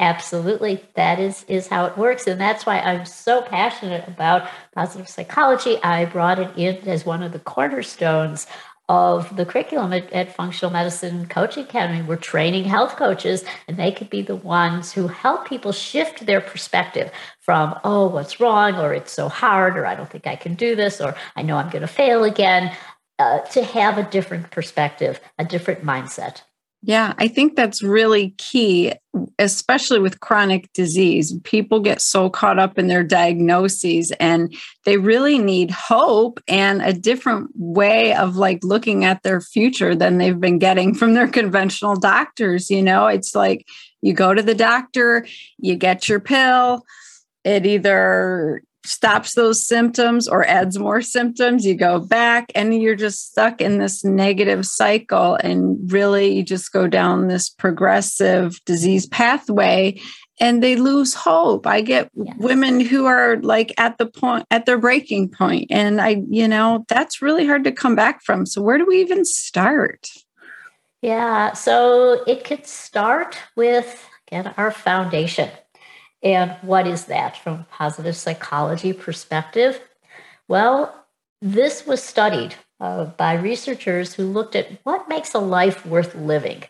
Absolutely. 0.00 0.84
That 0.96 1.20
is 1.20 1.44
is 1.46 1.68
how 1.68 1.86
it 1.86 1.96
works. 1.96 2.26
And 2.26 2.40
that's 2.40 2.66
why 2.66 2.80
I'm 2.80 3.06
so 3.06 3.42
passionate 3.42 4.06
about 4.08 4.50
positive 4.74 5.08
psychology. 5.08 5.80
I 5.84 6.04
brought 6.06 6.40
it 6.40 6.56
in 6.56 6.88
as 6.88 7.06
one 7.06 7.22
of 7.22 7.32
the 7.32 7.38
cornerstones 7.38 8.48
of 8.88 9.34
the 9.36 9.46
curriculum 9.46 9.92
at, 9.92 10.12
at, 10.12 10.34
Functional 10.34 10.70
Medicine 10.70 11.26
Coaching 11.26 11.64
Academy. 11.64 12.02
We're 12.02 12.16
training 12.16 12.64
health 12.64 12.96
coaches, 12.96 13.44
and 13.66 13.76
they 13.76 13.90
could 13.90 14.10
be 14.10 14.20
the 14.20 14.36
ones 14.36 14.92
who 14.92 15.08
help 15.08 15.48
people 15.48 15.72
shift 15.72 16.26
their 16.26 16.40
perspective 16.40 17.10
from, 17.40 17.78
oh, 17.84 18.08
what's 18.08 18.40
wrong, 18.40 18.76
or 18.76 18.92
it's 18.92 19.12
so 19.12 19.28
hard, 19.28 19.78
or 19.78 19.86
I 19.86 19.94
don't 19.94 20.10
think 20.10 20.26
I 20.26 20.36
can 20.36 20.54
do 20.54 20.76
this, 20.76 21.00
or 21.00 21.14
I 21.34 21.42
know 21.42 21.56
I'm 21.56 21.70
going 21.70 21.82
to 21.82 21.88
fail 21.88 22.24
again, 22.24 22.76
uh, 23.18 23.40
to 23.40 23.64
have 23.64 23.96
a 23.96 24.02
different 24.02 24.50
perspective, 24.50 25.20
a 25.38 25.44
different 25.44 25.82
mindset. 25.82 26.42
Yeah, 26.86 27.14
I 27.16 27.28
think 27.28 27.56
that's 27.56 27.82
really 27.82 28.34
key, 28.36 28.92
especially 29.38 30.00
with 30.00 30.20
chronic 30.20 30.70
disease. 30.74 31.34
People 31.42 31.80
get 31.80 32.02
so 32.02 32.28
caught 32.28 32.58
up 32.58 32.78
in 32.78 32.88
their 32.88 33.02
diagnoses 33.02 34.12
and 34.20 34.54
they 34.84 34.98
really 34.98 35.38
need 35.38 35.70
hope 35.70 36.40
and 36.46 36.82
a 36.82 36.92
different 36.92 37.50
way 37.54 38.14
of 38.14 38.36
like 38.36 38.62
looking 38.62 39.06
at 39.06 39.22
their 39.22 39.40
future 39.40 39.94
than 39.94 40.18
they've 40.18 40.38
been 40.38 40.58
getting 40.58 40.94
from 40.94 41.14
their 41.14 41.26
conventional 41.26 41.96
doctors. 41.96 42.68
You 42.68 42.82
know, 42.82 43.06
it's 43.06 43.34
like 43.34 43.66
you 44.02 44.12
go 44.12 44.34
to 44.34 44.42
the 44.42 44.54
doctor, 44.54 45.26
you 45.56 45.76
get 45.76 46.06
your 46.06 46.20
pill, 46.20 46.84
it 47.44 47.64
either 47.64 48.62
stops 48.84 49.34
those 49.34 49.66
symptoms 49.66 50.28
or 50.28 50.46
adds 50.46 50.78
more 50.78 51.02
symptoms, 51.02 51.64
you 51.66 51.74
go 51.74 51.98
back 51.98 52.52
and 52.54 52.80
you're 52.80 52.94
just 52.94 53.30
stuck 53.30 53.60
in 53.60 53.78
this 53.78 54.04
negative 54.04 54.66
cycle. 54.66 55.36
And 55.36 55.90
really, 55.90 56.36
you 56.36 56.42
just 56.42 56.72
go 56.72 56.86
down 56.86 57.28
this 57.28 57.48
progressive 57.48 58.62
disease 58.64 59.06
pathway 59.06 60.00
and 60.40 60.62
they 60.62 60.76
lose 60.76 61.14
hope. 61.14 61.66
I 61.66 61.80
get 61.80 62.10
yes. 62.14 62.36
women 62.38 62.80
who 62.80 63.06
are 63.06 63.36
like 63.36 63.72
at 63.78 63.98
the 63.98 64.06
point, 64.06 64.46
at 64.50 64.66
their 64.66 64.78
breaking 64.78 65.30
point, 65.30 65.68
And 65.70 66.00
I, 66.00 66.22
you 66.28 66.48
know, 66.48 66.84
that's 66.88 67.22
really 67.22 67.46
hard 67.46 67.64
to 67.64 67.72
come 67.72 67.94
back 67.94 68.22
from. 68.22 68.44
So, 68.46 68.60
where 68.60 68.78
do 68.78 68.84
we 68.86 69.00
even 69.00 69.24
start? 69.24 70.08
Yeah. 71.02 71.52
So, 71.52 72.24
it 72.26 72.44
could 72.44 72.66
start 72.66 73.38
with, 73.56 74.08
get 74.26 74.58
our 74.58 74.70
foundation 74.70 75.50
and 76.24 76.56
what 76.62 76.86
is 76.86 77.04
that 77.04 77.36
from 77.36 77.52
a 77.54 77.66
positive 77.70 78.16
psychology 78.16 78.94
perspective? 78.94 79.80
Well, 80.48 81.06
this 81.42 81.86
was 81.86 82.02
studied 82.02 82.54
uh, 82.80 83.04
by 83.04 83.34
researchers 83.34 84.14
who 84.14 84.24
looked 84.24 84.56
at 84.56 84.68
what 84.84 85.08
makes 85.08 85.34
a 85.34 85.38
life 85.38 85.84
worth 85.84 86.14
living. 86.14 86.64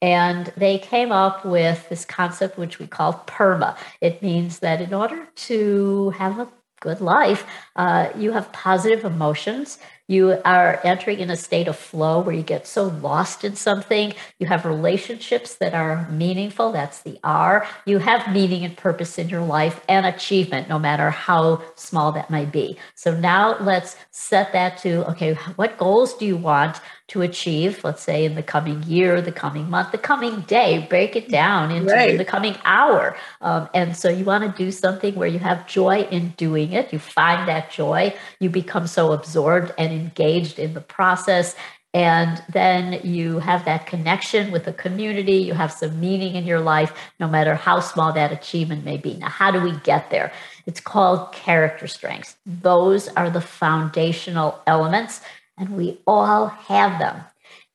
And 0.00 0.52
they 0.56 0.78
came 0.78 1.10
up 1.10 1.44
with 1.44 1.88
this 1.88 2.04
concept, 2.04 2.56
which 2.58 2.78
we 2.78 2.86
call 2.86 3.24
PERMA. 3.26 3.76
It 4.00 4.22
means 4.22 4.60
that 4.60 4.80
in 4.80 4.94
order 4.94 5.26
to 5.34 6.10
have 6.10 6.38
a 6.38 6.48
good 6.80 7.00
life, 7.00 7.44
uh, 7.74 8.10
you 8.16 8.30
have 8.32 8.52
positive 8.52 9.04
emotions, 9.04 9.78
you 10.08 10.40
are 10.44 10.80
entering 10.84 11.20
in 11.20 11.30
a 11.30 11.36
state 11.36 11.68
of 11.68 11.76
flow 11.76 12.20
where 12.20 12.34
you 12.34 12.42
get 12.42 12.66
so 12.66 12.84
lost 12.84 13.44
in 13.44 13.54
something. 13.54 14.14
You 14.38 14.46
have 14.46 14.64
relationships 14.64 15.56
that 15.56 15.74
are 15.74 16.08
meaningful. 16.10 16.72
That's 16.72 17.02
the 17.02 17.20
R. 17.22 17.66
You 17.84 17.98
have 17.98 18.32
meaning 18.32 18.64
and 18.64 18.76
purpose 18.76 19.18
in 19.18 19.28
your 19.28 19.42
life 19.44 19.84
and 19.86 20.06
achievement, 20.06 20.68
no 20.68 20.78
matter 20.78 21.10
how 21.10 21.62
small 21.74 22.10
that 22.12 22.30
might 22.30 22.50
be. 22.50 22.78
So 22.94 23.14
now 23.14 23.58
let's 23.60 23.96
set 24.10 24.52
that 24.54 24.78
to 24.78 25.08
okay, 25.10 25.34
what 25.56 25.76
goals 25.76 26.14
do 26.14 26.24
you 26.24 26.38
want? 26.38 26.80
To 27.08 27.22
achieve, 27.22 27.82
let's 27.84 28.02
say 28.02 28.24
in 28.24 28.34
the 28.34 28.42
coming 28.42 28.82
year, 28.82 29.22
the 29.22 29.32
coming 29.32 29.68
month, 29.70 29.92
the 29.92 29.98
coming 29.98 30.42
day, 30.42 30.86
break 30.90 31.16
it 31.16 31.28
down 31.30 31.70
into 31.70 31.92
right. 31.92 32.18
the 32.18 32.24
coming 32.24 32.56
hour. 32.64 33.16
Um, 33.40 33.68
and 33.72 33.96
so 33.96 34.10
you 34.10 34.24
want 34.24 34.44
to 34.44 34.62
do 34.62 34.70
something 34.70 35.14
where 35.14 35.28
you 35.28 35.38
have 35.38 35.66
joy 35.66 36.02
in 36.10 36.34
doing 36.36 36.72
it. 36.72 36.92
You 36.92 36.98
find 36.98 37.48
that 37.48 37.70
joy. 37.70 38.14
You 38.40 38.50
become 38.50 38.86
so 38.86 39.12
absorbed 39.12 39.72
and 39.78 39.90
engaged 39.90 40.58
in 40.58 40.74
the 40.74 40.82
process. 40.82 41.56
And 41.94 42.42
then 42.52 43.00
you 43.02 43.38
have 43.38 43.64
that 43.64 43.86
connection 43.86 44.50
with 44.50 44.66
the 44.66 44.74
community. 44.74 45.36
You 45.36 45.54
have 45.54 45.72
some 45.72 45.98
meaning 45.98 46.34
in 46.34 46.44
your 46.44 46.60
life, 46.60 46.92
no 47.18 47.26
matter 47.26 47.54
how 47.54 47.80
small 47.80 48.12
that 48.12 48.30
achievement 48.30 48.84
may 48.84 48.98
be. 48.98 49.14
Now, 49.14 49.30
how 49.30 49.50
do 49.50 49.62
we 49.62 49.72
get 49.80 50.10
there? 50.10 50.30
It's 50.66 50.80
called 50.80 51.32
character 51.32 51.86
strengths. 51.86 52.36
Those 52.44 53.08
are 53.08 53.30
the 53.30 53.40
foundational 53.40 54.60
elements 54.66 55.22
and 55.58 55.76
we 55.76 55.98
all 56.06 56.46
have 56.48 56.98
them. 56.98 57.22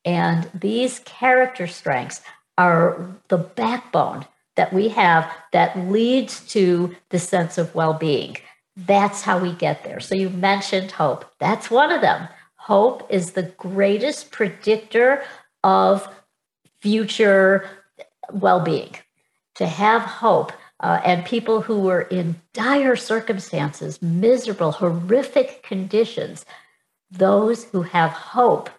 And 0.05 0.49
these 0.53 0.99
character 0.99 1.67
strengths 1.67 2.21
are 2.57 3.15
the 3.29 3.37
backbone 3.37 4.25
that 4.55 4.73
we 4.73 4.89
have 4.89 5.31
that 5.51 5.77
leads 5.89 6.41
to 6.47 6.95
the 7.09 7.19
sense 7.19 7.57
of 7.57 7.73
well 7.73 7.93
being. 7.93 8.37
That's 8.75 9.21
how 9.21 9.39
we 9.39 9.53
get 9.53 9.83
there. 9.83 9.99
So 9.99 10.15
you 10.15 10.29
mentioned 10.29 10.91
hope. 10.91 11.25
That's 11.39 11.71
one 11.71 11.91
of 11.91 12.01
them. 12.01 12.27
Hope 12.55 13.05
is 13.09 13.31
the 13.31 13.43
greatest 13.43 14.31
predictor 14.31 15.23
of 15.63 16.07
future 16.81 17.69
well 18.31 18.59
being. 18.59 18.95
To 19.55 19.67
have 19.67 20.01
hope, 20.01 20.51
uh, 20.79 20.99
and 21.05 21.23
people 21.25 21.61
who 21.61 21.79
were 21.79 22.01
in 22.01 22.35
dire 22.53 22.95
circumstances, 22.95 24.01
miserable, 24.01 24.71
horrific 24.71 25.63
conditions, 25.63 26.45
those 27.17 27.65
who 27.65 27.83
have 27.83 28.11
hope 28.11 28.69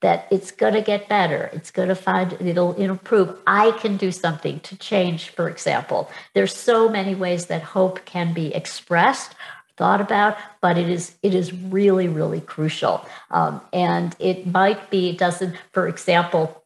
that 0.00 0.26
it's 0.30 0.50
going 0.50 0.74
to 0.74 0.82
get 0.82 1.08
better 1.08 1.50
it's 1.52 1.70
going 1.70 1.88
to 1.88 1.94
find 1.94 2.32
it'll 2.40 2.74
improve 2.74 3.36
i 3.46 3.70
can 3.72 3.96
do 3.96 4.10
something 4.10 4.60
to 4.60 4.76
change 4.76 5.30
for 5.30 5.48
example. 5.48 6.10
There's 6.34 6.54
so 6.54 6.88
many 6.88 7.14
ways 7.14 7.46
that 7.46 7.62
hope 7.62 8.04
can 8.04 8.32
be 8.32 8.54
expressed 8.54 9.34
thought 9.76 10.00
about 10.00 10.36
but 10.62 10.78
it 10.78 10.88
is 10.88 11.16
it 11.22 11.34
is 11.34 11.52
really 11.52 12.08
really 12.08 12.40
crucial. 12.40 13.04
Um, 13.30 13.60
and 13.72 14.14
it 14.18 14.46
might 14.46 14.90
be 14.90 15.16
doesn't 15.16 15.56
for 15.72 15.88
example 15.88 16.64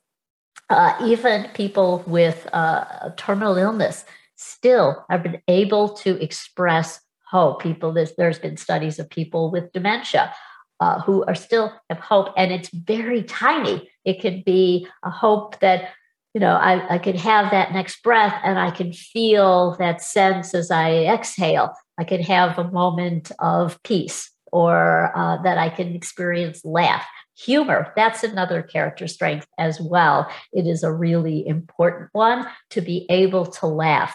uh, 0.71 0.95
even 1.05 1.49
people 1.55 2.05
with 2.07 2.47
uh, 2.53 3.11
terminal 3.17 3.57
illness 3.57 4.05
still 4.37 5.05
have 5.09 5.23
been 5.23 5.41
able 5.49 5.89
to 5.89 6.23
express 6.23 7.01
hope. 7.31 7.63
People 7.63 7.93
there's, 7.93 8.15
there's 8.17 8.39
been 8.39 8.57
studies 8.57 8.99
of 8.99 9.09
people 9.09 9.51
with 9.51 9.73
dementia 9.73 10.35
uh, 10.81 11.01
who 11.01 11.25
are 11.25 11.35
still 11.35 11.73
have 11.91 11.99
hope, 11.99 12.29
and 12.37 12.53
it's 12.53 12.69
very 12.71 13.23
tiny. 13.23 13.91
It 14.05 14.21
could 14.21 14.45
be 14.45 14.87
a 15.03 15.11
hope 15.11 15.59
that 15.61 15.91
you 16.35 16.41
know 16.41 16.55
I, 16.55 16.95
I 16.95 16.99
could 16.99 17.17
have 17.17 17.51
that 17.51 17.73
next 17.73 18.03
breath, 18.03 18.35
and 18.45 18.59
I 18.59 18.71
can 18.71 18.93
feel 18.93 19.77
that 19.79 20.03
sense 20.03 20.55
as 20.55 20.71
I 20.71 21.05
exhale. 21.05 21.75
I 21.99 22.05
could 22.05 22.21
have 22.23 22.59
a 22.59 22.71
moment 22.71 23.33
of 23.39 23.83
peace, 23.83 24.31
or 24.53 25.13
uh, 25.17 25.43
that 25.43 25.59
I 25.59 25.69
can 25.69 25.95
experience 25.95 26.65
laugh. 26.65 27.07
Humor, 27.45 27.93
that's 27.95 28.25
another 28.25 28.63
character 28.63 29.07
strength 29.07 29.47
as 29.59 29.81
well. 29.81 30.29
It 30.53 30.67
is 30.67 30.83
a 30.83 30.93
really 30.93 31.47
important 31.47 32.11
one 32.13 32.49
to 32.71 32.81
be 32.81 33.07
able 33.09 33.47
to 33.47 33.67
laugh 33.67 34.15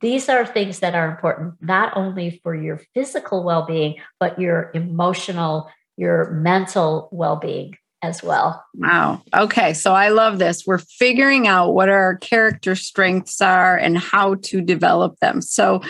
these 0.00 0.28
are 0.28 0.46
things 0.46 0.80
that 0.80 0.94
are 0.94 1.10
important 1.10 1.54
not 1.60 1.96
only 1.96 2.40
for 2.42 2.54
your 2.54 2.80
physical 2.94 3.44
well 3.44 3.66
being, 3.66 3.96
but 4.18 4.40
your 4.40 4.70
emotional 4.74 5.70
your 6.00 6.30
mental 6.30 7.08
well 7.12 7.36
being 7.36 7.76
as 8.02 8.22
well. 8.22 8.64
Wow. 8.74 9.22
Okay. 9.34 9.74
So 9.74 9.92
I 9.92 10.08
love 10.08 10.38
this. 10.38 10.66
We're 10.66 10.78
figuring 10.78 11.46
out 11.46 11.74
what 11.74 11.90
our 11.90 12.16
character 12.16 12.74
strengths 12.74 13.40
are 13.42 13.76
and 13.76 13.98
how 13.98 14.36
to 14.44 14.62
develop 14.62 15.18
them. 15.20 15.42
So, 15.42 15.82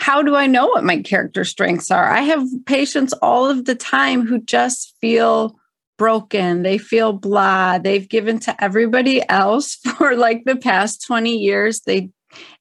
how 0.00 0.22
do 0.22 0.36
I 0.36 0.46
know 0.46 0.68
what 0.68 0.84
my 0.84 1.02
character 1.02 1.44
strengths 1.44 1.90
are? 1.90 2.08
I 2.08 2.20
have 2.20 2.46
patients 2.66 3.12
all 3.14 3.50
of 3.50 3.64
the 3.64 3.74
time 3.74 4.24
who 4.24 4.40
just 4.40 4.94
feel 5.00 5.58
broken. 5.96 6.62
They 6.62 6.78
feel 6.78 7.12
blah. 7.12 7.78
They've 7.78 8.08
given 8.08 8.38
to 8.40 8.62
everybody 8.62 9.28
else 9.28 9.74
for 9.96 10.14
like 10.14 10.44
the 10.44 10.54
past 10.54 11.04
20 11.04 11.36
years. 11.36 11.80
They 11.80 12.10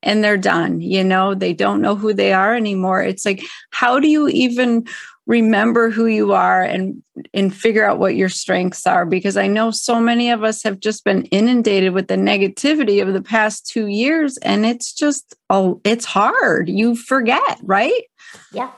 and 0.02 0.24
they're 0.24 0.38
done. 0.38 0.82
You 0.82 1.04
know, 1.04 1.36
they 1.36 1.54
don't 1.54 1.82
know 1.82 1.96
who 1.96 2.12
they 2.12 2.34
are 2.34 2.56
anymore. 2.56 3.04
It's 3.04 3.26
like, 3.26 3.44
how 3.70 4.00
do 4.00 4.10
you 4.10 4.28
even 4.30 4.86
remember 5.28 5.92
who 5.92 6.06
you 6.08 6.34
are 6.34 6.64
and 6.64 7.04
and 7.34 7.54
figure 7.54 7.88
out 7.88 8.00
what 8.00 8.16
your 8.16 8.30
strengths 8.30 8.88
are 8.88 9.06
because 9.06 9.36
i 9.36 9.46
know 9.46 9.70
so 9.70 10.00
many 10.00 10.32
of 10.32 10.44
us 10.44 10.64
have 10.64 10.80
just 10.80 11.04
been 11.04 11.24
inundated 11.26 11.94
with 11.94 12.08
the 12.08 12.16
negativity 12.16 13.06
of 13.06 13.14
the 13.14 13.22
past 13.22 13.68
2 13.68 13.88
years 13.88 14.38
and 14.38 14.66
it's 14.66 14.94
just 14.94 15.36
oh 15.50 15.80
it's 15.84 16.06
hard. 16.06 16.70
You 16.70 16.96
forget 16.96 17.60
right? 17.64 18.04
Yeah. 18.52 18.72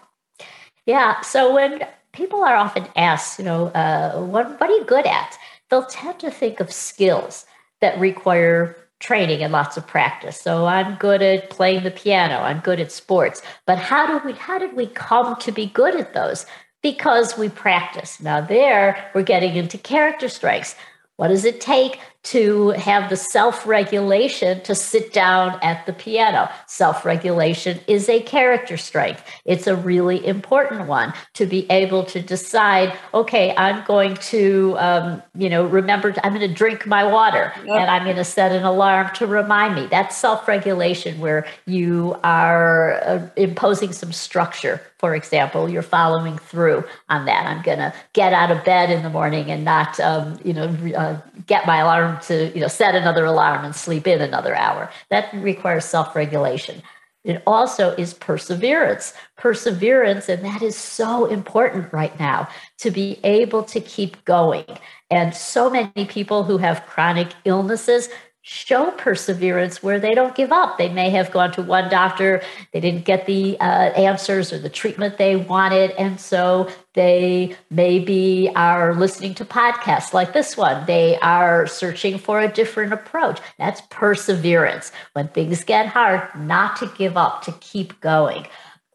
Yeah. 0.85 1.21
So 1.21 1.53
when 1.53 1.85
people 2.13 2.43
are 2.43 2.55
often 2.55 2.87
asked 2.95 3.39
you 3.39 3.45
know 3.45 3.67
uh, 3.67 4.19
what, 4.19 4.59
what 4.59 4.69
are 4.69 4.73
you 4.73 4.85
good 4.85 5.05
at? 5.05 5.37
They'll 5.69 5.85
tend 5.85 6.19
to 6.19 6.31
think 6.31 6.59
of 6.59 6.71
skills 6.71 7.45
that 7.81 7.99
require 7.99 8.75
training 8.99 9.41
and 9.41 9.53
lots 9.53 9.77
of 9.77 9.87
practice. 9.87 10.39
So 10.39 10.65
I'm 10.65 10.95
good 10.95 11.21
at 11.21 11.49
playing 11.49 11.83
the 11.83 11.91
piano, 11.91 12.39
I'm 12.39 12.59
good 12.59 12.79
at 12.79 12.91
sports. 12.91 13.41
But 13.65 13.77
how 13.77 14.07
do 14.07 14.25
we 14.25 14.33
how 14.33 14.59
did 14.59 14.75
we 14.75 14.87
come 14.87 15.35
to 15.37 15.51
be 15.51 15.67
good 15.67 15.95
at 15.95 16.13
those? 16.13 16.45
Because 16.81 17.37
we 17.37 17.49
practice. 17.49 18.19
Now 18.21 18.41
there 18.41 19.09
we're 19.13 19.23
getting 19.23 19.55
into 19.55 19.77
character 19.77 20.29
strengths. 20.29 20.75
What 21.15 21.29
does 21.29 21.45
it 21.45 21.59
take 21.59 21.99
to 22.21 22.69
have 22.71 23.09
the 23.09 23.15
self 23.15 23.65
regulation 23.65 24.61
to 24.61 24.75
sit 24.75 25.13
down 25.13 25.57
at 25.61 25.85
the 25.85 25.93
piano. 25.93 26.49
Self 26.67 27.05
regulation 27.05 27.79
is 27.87 28.09
a 28.09 28.21
character 28.21 28.77
strength. 28.77 29.23
It's 29.45 29.67
a 29.67 29.75
really 29.75 30.25
important 30.25 30.87
one 30.87 31.13
to 31.35 31.45
be 31.45 31.65
able 31.71 32.03
to 32.05 32.21
decide, 32.21 32.93
okay, 33.13 33.55
I'm 33.55 33.85
going 33.85 34.15
to, 34.15 34.75
um, 34.77 35.23
you 35.37 35.49
know, 35.49 35.65
remember, 35.65 36.13
I'm 36.23 36.33
going 36.33 36.47
to 36.47 36.53
drink 36.53 36.85
my 36.85 37.05
water 37.05 37.53
yep. 37.57 37.67
and 37.67 37.89
I'm 37.89 38.03
going 38.03 38.17
to 38.17 38.25
set 38.25 38.51
an 38.51 38.63
alarm 38.63 39.11
to 39.15 39.25
remind 39.25 39.75
me. 39.75 39.87
That's 39.87 40.17
self 40.17 40.47
regulation 40.47 41.19
where 41.19 41.47
you 41.65 42.17
are 42.23 43.01
uh, 43.03 43.29
imposing 43.37 43.93
some 43.93 44.11
structure. 44.11 44.81
For 44.97 45.15
example, 45.15 45.69
you're 45.69 45.81
following 45.81 46.37
through 46.37 46.83
on 47.07 47.23
that. 47.25 47.45
I'm 47.45 47.61
going 47.61 47.77
to 47.77 47.93
get 48.11 48.33
out 48.33 48.51
of 48.51 48.65
bed 48.65 48.89
in 48.89 49.01
the 49.01 49.09
morning 49.09 49.49
and 49.49 49.63
not, 49.63 49.97
um, 50.01 50.37
you 50.43 50.51
know, 50.51 50.65
uh, 50.93 51.21
get 51.47 51.65
my 51.65 51.77
alarm 51.77 52.08
alarm 52.09 52.21
to, 52.23 52.51
you 52.53 52.61
know, 52.61 52.67
set 52.67 52.95
another 52.95 53.25
alarm 53.25 53.65
and 53.65 53.75
sleep 53.75 54.07
in 54.07 54.21
another 54.21 54.55
hour. 54.55 54.89
That 55.09 55.33
requires 55.33 55.85
self-regulation. 55.85 56.81
It 57.23 57.43
also 57.45 57.91
is 57.95 58.13
perseverance. 58.13 59.13
Perseverance, 59.37 60.29
and 60.29 60.43
that 60.45 60.61
is 60.61 60.75
so 60.75 61.25
important 61.25 61.91
right 61.91 62.17
now 62.19 62.47
to 62.79 62.91
be 62.91 63.19
able 63.23 63.63
to 63.63 63.81
keep 63.81 64.23
going. 64.25 64.65
And 65.11 65.35
so 65.35 65.69
many 65.69 66.05
people 66.05 66.43
who 66.43 66.57
have 66.57 66.85
chronic 66.85 67.29
illnesses 67.45 68.09
show 68.49 68.89
perseverance 68.89 69.83
where 69.83 69.99
they 69.99 70.15
don't 70.15 70.33
give 70.33 70.51
up. 70.51 70.79
They 70.79 70.89
may 70.89 71.11
have 71.11 71.29
gone 71.29 71.51
to 71.51 71.61
one 71.61 71.87
doctor, 71.87 72.41
they 72.73 72.79
didn't 72.79 73.05
get 73.05 73.27
the 73.27 73.59
uh, 73.59 73.91
answers 73.93 74.51
or 74.51 74.57
the 74.57 74.71
treatment 74.71 75.19
they 75.19 75.35
wanted. 75.35 75.91
And 75.91 76.19
so 76.19 76.67
they 76.95 77.55
maybe 77.69 78.51
are 78.55 78.95
listening 78.95 79.35
to 79.35 79.45
podcasts 79.45 80.13
like 80.15 80.33
this 80.33 80.57
one. 80.57 80.83
They 80.87 81.19
are 81.19 81.67
searching 81.67 82.17
for 82.17 82.41
a 82.41 82.47
different 82.47 82.91
approach. 82.91 83.39
That's 83.59 83.81
perseverance. 83.91 84.91
When 85.13 85.27
things 85.27 85.63
get 85.63 85.85
hard, 85.85 86.27
not 86.35 86.75
to 86.77 86.91
give 86.97 87.17
up, 87.17 87.43
to 87.43 87.51
keep 87.59 88.01
going. 88.01 88.47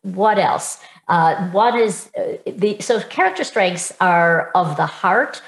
What 0.02 0.36
else? 0.36 0.80
Uh, 1.06 1.48
one 1.50 1.78
is 1.78 2.10
uh, 2.18 2.38
the 2.44 2.80
so 2.80 3.00
character 3.02 3.44
strengths 3.44 3.92
are 4.00 4.50
of 4.56 4.76
the 4.76 4.86
heart, 4.86 5.42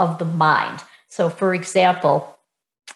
of 0.00 0.18
the 0.18 0.24
mind. 0.24 0.80
So, 1.08 1.30
for 1.30 1.54
example, 1.54 2.37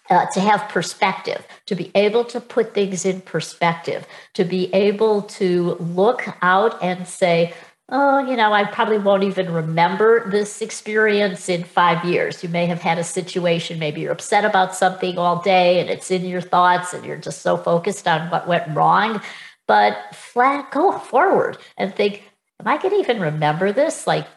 uh, 0.09 0.25
to 0.27 0.39
have 0.39 0.67
perspective, 0.69 1.45
to 1.65 1.75
be 1.75 1.91
able 1.95 2.25
to 2.25 2.39
put 2.39 2.73
things 2.73 3.05
in 3.05 3.21
perspective, 3.21 4.05
to 4.33 4.43
be 4.43 4.73
able 4.73 5.21
to 5.23 5.75
look 5.79 6.25
out 6.41 6.81
and 6.83 7.07
say, 7.07 7.53
oh, 7.89 8.19
you 8.19 8.35
know, 8.35 8.53
I 8.53 8.65
probably 8.65 8.97
won't 8.97 9.23
even 9.23 9.51
remember 9.51 10.29
this 10.29 10.61
experience 10.61 11.49
in 11.49 11.63
five 11.63 12.03
years. 12.05 12.41
You 12.43 12.49
may 12.49 12.65
have 12.65 12.81
had 12.81 12.97
a 12.97 13.03
situation, 13.03 13.79
maybe 13.79 14.01
you're 14.01 14.11
upset 14.11 14.45
about 14.45 14.75
something 14.75 15.17
all 15.17 15.41
day 15.41 15.79
and 15.79 15.89
it's 15.89 16.09
in 16.09 16.25
your 16.25 16.41
thoughts 16.41 16.93
and 16.93 17.05
you're 17.05 17.17
just 17.17 17.41
so 17.41 17.57
focused 17.57 18.07
on 18.07 18.29
what 18.29 18.47
went 18.47 18.75
wrong. 18.75 19.21
But 19.67 19.97
flat, 20.13 20.71
go 20.71 20.97
forward 20.97 21.57
and 21.77 21.93
think, 21.93 22.23
am 22.59 22.67
I 22.67 22.77
going 22.77 22.93
to 22.95 22.99
even 22.99 23.21
remember 23.21 23.71
this? 23.71 24.07
Like 24.07 24.27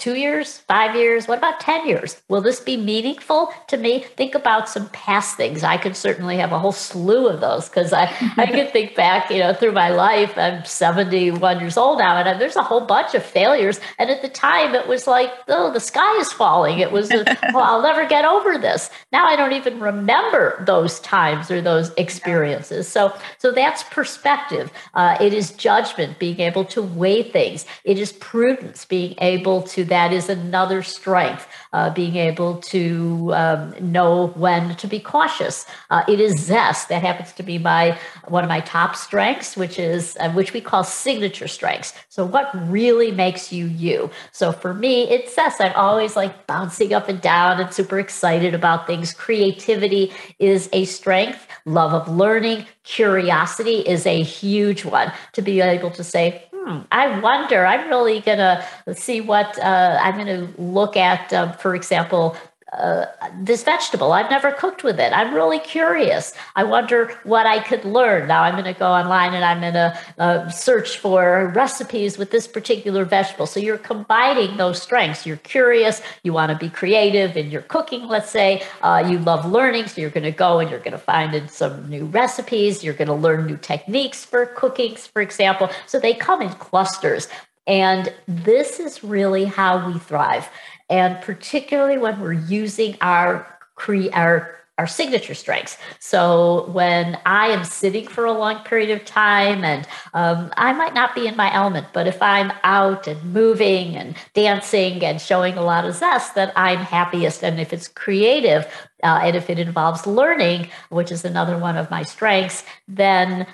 two 0.00 0.16
years, 0.16 0.58
five 0.60 0.96
years, 0.96 1.28
what 1.28 1.38
about 1.38 1.60
10 1.60 1.86
years? 1.86 2.20
Will 2.28 2.40
this 2.40 2.58
be 2.58 2.76
meaningful 2.76 3.52
to 3.68 3.76
me? 3.76 4.00
Think 4.16 4.34
about 4.34 4.68
some 4.68 4.88
past 4.88 5.36
things. 5.36 5.62
I 5.62 5.76
could 5.76 5.94
certainly 5.94 6.38
have 6.38 6.52
a 6.52 6.58
whole 6.58 6.72
slew 6.72 7.28
of 7.28 7.40
those 7.40 7.68
because 7.68 7.92
I, 7.92 8.04
I 8.36 8.46
can 8.46 8.66
think 8.72 8.96
back, 8.96 9.30
you 9.30 9.38
know, 9.38 9.52
through 9.52 9.72
my 9.72 9.90
life. 9.90 10.36
I'm 10.38 10.64
71 10.64 11.60
years 11.60 11.76
old 11.76 11.98
now, 11.98 12.16
and 12.16 12.40
there's 12.40 12.56
a 12.56 12.62
whole 12.62 12.80
bunch 12.80 13.14
of 13.14 13.22
failures. 13.22 13.78
And 13.98 14.10
at 14.10 14.22
the 14.22 14.28
time, 14.30 14.74
it 14.74 14.88
was 14.88 15.06
like, 15.06 15.30
oh, 15.48 15.70
the 15.70 15.80
sky 15.80 16.16
is 16.18 16.32
falling. 16.32 16.78
It 16.78 16.90
was, 16.90 17.10
well, 17.52 17.62
I'll 17.62 17.82
never 17.82 18.06
get 18.06 18.24
over 18.24 18.56
this. 18.56 18.88
Now 19.12 19.26
I 19.26 19.36
don't 19.36 19.52
even 19.52 19.80
remember 19.80 20.64
those 20.64 20.98
times 21.00 21.50
or 21.50 21.60
those 21.60 21.92
experiences. 21.98 22.88
So, 22.88 23.14
so 23.36 23.52
that's 23.52 23.82
perspective. 23.84 24.72
Uh, 24.94 25.18
it 25.20 25.34
is 25.34 25.52
judgment, 25.52 26.18
being 26.18 26.40
able 26.40 26.64
to 26.66 26.80
weigh 26.80 27.22
things. 27.22 27.66
It 27.84 27.98
is 27.98 28.12
prudence, 28.14 28.86
being 28.86 29.14
able 29.18 29.62
to 29.64 29.89
that 29.90 30.12
is 30.12 30.28
another 30.28 30.82
strength, 30.82 31.46
uh, 31.72 31.90
being 31.90 32.16
able 32.16 32.56
to 32.62 33.32
um, 33.34 33.74
know 33.80 34.28
when 34.28 34.76
to 34.76 34.86
be 34.86 34.98
cautious. 34.98 35.66
Uh, 35.90 36.02
it 36.08 36.20
is 36.20 36.40
zest. 36.40 36.88
That 36.88 37.02
happens 37.02 37.32
to 37.34 37.42
be 37.42 37.58
my 37.58 37.98
one 38.28 38.44
of 38.44 38.48
my 38.48 38.60
top 38.60 38.96
strengths, 38.96 39.56
which 39.56 39.78
is 39.78 40.16
uh, 40.20 40.30
which 40.32 40.52
we 40.52 40.60
call 40.60 40.84
signature 40.84 41.48
strengths. 41.48 41.92
So 42.08 42.24
what 42.24 42.50
really 42.70 43.10
makes 43.10 43.52
you 43.52 43.66
you? 43.66 44.10
So 44.32 44.52
for 44.52 44.72
me, 44.72 45.10
it's 45.10 45.34
zest. 45.34 45.60
I'm 45.60 45.74
always 45.74 46.16
like 46.16 46.46
bouncing 46.46 46.94
up 46.94 47.08
and 47.08 47.20
down 47.20 47.60
and 47.60 47.74
super 47.74 47.98
excited 47.98 48.54
about 48.54 48.86
things. 48.86 49.12
Creativity 49.12 50.12
is 50.38 50.68
a 50.72 50.84
strength. 50.86 51.46
Love 51.66 51.92
of 51.92 52.08
learning, 52.08 52.64
curiosity 52.84 53.80
is 53.80 54.06
a 54.06 54.22
huge 54.22 54.84
one. 54.84 55.12
To 55.34 55.42
be 55.42 55.60
able 55.60 55.90
to 55.90 56.04
say, 56.04 56.49
hmm, 56.60 56.80
I 56.92 57.18
wonder, 57.20 57.66
I'm 57.66 57.88
really 57.88 58.20
going 58.20 58.38
to 58.38 58.64
see 58.94 59.20
what 59.20 59.58
uh, 59.58 59.98
I'm 60.02 60.14
going 60.14 60.26
to 60.26 60.60
look 60.60 60.96
at, 60.96 61.32
uh, 61.32 61.52
for 61.52 61.74
example, 61.74 62.36
uh, 62.72 63.06
this 63.40 63.64
vegetable. 63.64 64.12
I've 64.12 64.30
never 64.30 64.52
cooked 64.52 64.84
with 64.84 65.00
it. 65.00 65.12
I'm 65.12 65.34
really 65.34 65.58
curious. 65.58 66.32
I 66.54 66.64
wonder 66.64 67.18
what 67.24 67.46
I 67.46 67.58
could 67.58 67.84
learn. 67.84 68.28
Now 68.28 68.42
I'm 68.42 68.52
going 68.52 68.72
to 68.72 68.78
go 68.78 68.86
online 68.86 69.34
and 69.34 69.44
I'm 69.44 69.60
going 69.60 69.74
to 69.74 69.98
uh, 70.18 70.48
search 70.50 70.98
for 70.98 71.48
recipes 71.54 72.16
with 72.16 72.30
this 72.30 72.46
particular 72.46 73.04
vegetable. 73.04 73.46
So 73.46 73.58
you're 73.58 73.78
combining 73.78 74.56
those 74.56 74.80
strengths. 74.80 75.26
You're 75.26 75.38
curious. 75.38 76.00
You 76.22 76.32
want 76.32 76.52
to 76.52 76.58
be 76.58 76.70
creative 76.70 77.36
in 77.36 77.50
your 77.50 77.62
cooking, 77.62 78.06
let's 78.06 78.30
say. 78.30 78.62
Uh, 78.82 79.04
you 79.08 79.18
love 79.18 79.50
learning. 79.50 79.88
So 79.88 80.00
you're 80.00 80.10
going 80.10 80.24
to 80.24 80.30
go 80.30 80.60
and 80.60 80.70
you're 80.70 80.78
going 80.78 80.92
to 80.92 80.98
find 80.98 81.50
some 81.50 81.88
new 81.88 82.04
recipes. 82.04 82.84
You're 82.84 82.94
going 82.94 83.08
to 83.08 83.14
learn 83.14 83.46
new 83.46 83.56
techniques 83.56 84.24
for 84.24 84.46
cooking, 84.46 84.94
for 84.94 85.22
example. 85.22 85.70
So 85.86 85.98
they 85.98 86.14
come 86.14 86.40
in 86.40 86.50
clusters. 86.50 87.26
And 87.66 88.12
this 88.26 88.80
is 88.80 89.04
really 89.04 89.44
how 89.44 89.86
we 89.86 89.98
thrive 89.98 90.48
and 90.90 91.20
particularly 91.22 91.96
when 91.96 92.20
we're 92.20 92.32
using 92.32 92.96
our 93.00 93.46
cre- 93.76 94.12
our 94.12 94.60
our 94.80 94.86
signature 94.86 95.34
strengths. 95.34 95.76
So 95.98 96.70
when 96.70 97.18
I 97.26 97.48
am 97.48 97.64
sitting 97.64 98.08
for 98.08 98.24
a 98.24 98.32
long 98.32 98.64
period 98.64 98.88
of 98.98 99.04
time 99.04 99.62
and 99.62 99.86
um, 100.14 100.50
I 100.56 100.72
might 100.72 100.94
not 100.94 101.14
be 101.14 101.26
in 101.26 101.36
my 101.36 101.52
element, 101.52 101.88
but 101.92 102.06
if 102.06 102.22
I'm 102.22 102.50
out 102.64 103.06
and 103.06 103.22
moving 103.22 103.94
and 103.94 104.16
dancing 104.32 105.04
and 105.04 105.20
showing 105.20 105.58
a 105.58 105.62
lot 105.62 105.84
of 105.84 105.94
zest, 105.94 106.34
that 106.36 106.54
I'm 106.56 106.78
happiest. 106.78 107.44
And 107.44 107.60
if 107.60 107.74
it's 107.74 107.88
creative 107.88 108.64
uh, 109.02 109.20
and 109.22 109.36
if 109.36 109.50
it 109.50 109.58
involves 109.58 110.06
learning, 110.06 110.70
which 110.88 111.12
is 111.12 111.26
another 111.26 111.58
one 111.58 111.76
of 111.76 111.90
my 111.90 112.02
strengths, 112.02 112.64
then 112.88 113.46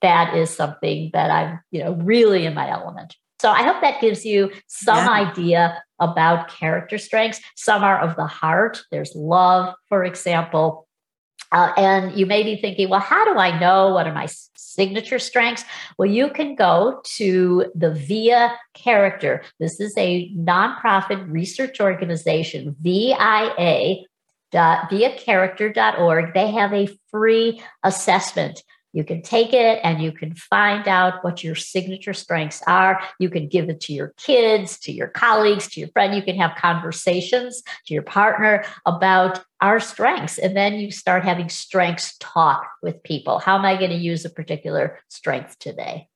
that 0.00 0.34
is 0.34 0.48
something 0.48 1.10
that 1.12 1.30
I'm, 1.30 1.60
you 1.70 1.84
know, 1.84 1.92
really 1.92 2.46
in 2.46 2.54
my 2.54 2.70
element. 2.70 3.18
So 3.40 3.50
I 3.50 3.62
hope 3.62 3.80
that 3.80 4.02
gives 4.02 4.26
you 4.26 4.52
some 4.66 4.98
yeah. 4.98 5.10
idea 5.10 5.82
about 5.98 6.50
character 6.50 6.98
strengths. 6.98 7.40
Some 7.56 7.82
are 7.82 7.98
of 7.98 8.14
the 8.16 8.26
heart. 8.26 8.82
There's 8.90 9.12
love, 9.14 9.74
for 9.88 10.04
example. 10.04 10.86
Uh, 11.50 11.72
and 11.78 12.14
you 12.18 12.26
may 12.26 12.42
be 12.42 12.56
thinking, 12.56 12.90
well, 12.90 13.00
how 13.00 13.24
do 13.24 13.38
I 13.38 13.58
know 13.58 13.94
what 13.94 14.06
are 14.06 14.12
my 14.12 14.28
signature 14.56 15.18
strengths? 15.18 15.64
Well, 15.96 16.10
you 16.10 16.28
can 16.28 16.54
go 16.54 17.00
to 17.16 17.72
the 17.74 17.92
VIA 17.94 18.58
Character. 18.74 19.42
This 19.58 19.80
is 19.80 19.94
a 19.96 20.30
nonprofit 20.36 21.24
research 21.26 21.80
organization, 21.80 22.76
VIA. 22.80 24.04
ViaCharacter.org. 24.52 26.34
They 26.34 26.50
have 26.50 26.74
a 26.74 26.88
free 27.10 27.62
assessment 27.84 28.62
you 28.92 29.04
can 29.04 29.22
take 29.22 29.52
it 29.52 29.80
and 29.82 30.02
you 30.02 30.12
can 30.12 30.34
find 30.34 30.88
out 30.88 31.22
what 31.22 31.44
your 31.44 31.54
signature 31.54 32.12
strengths 32.12 32.62
are. 32.66 33.00
You 33.18 33.30
can 33.30 33.48
give 33.48 33.68
it 33.68 33.80
to 33.82 33.92
your 33.92 34.14
kids, 34.16 34.78
to 34.80 34.92
your 34.92 35.08
colleagues, 35.08 35.68
to 35.68 35.80
your 35.80 35.88
friend. 35.90 36.14
You 36.14 36.22
can 36.22 36.36
have 36.36 36.56
conversations 36.56 37.62
to 37.86 37.94
your 37.94 38.02
partner 38.02 38.64
about 38.86 39.44
our 39.60 39.78
strengths. 39.78 40.38
And 40.38 40.56
then 40.56 40.74
you 40.74 40.90
start 40.90 41.24
having 41.24 41.48
strengths 41.48 42.16
talk 42.18 42.66
with 42.82 43.02
people. 43.02 43.38
How 43.38 43.56
am 43.56 43.64
I 43.64 43.76
going 43.76 43.90
to 43.90 43.96
use 43.96 44.24
a 44.24 44.30
particular 44.30 44.98
strength 45.08 45.58
today? 45.58 46.08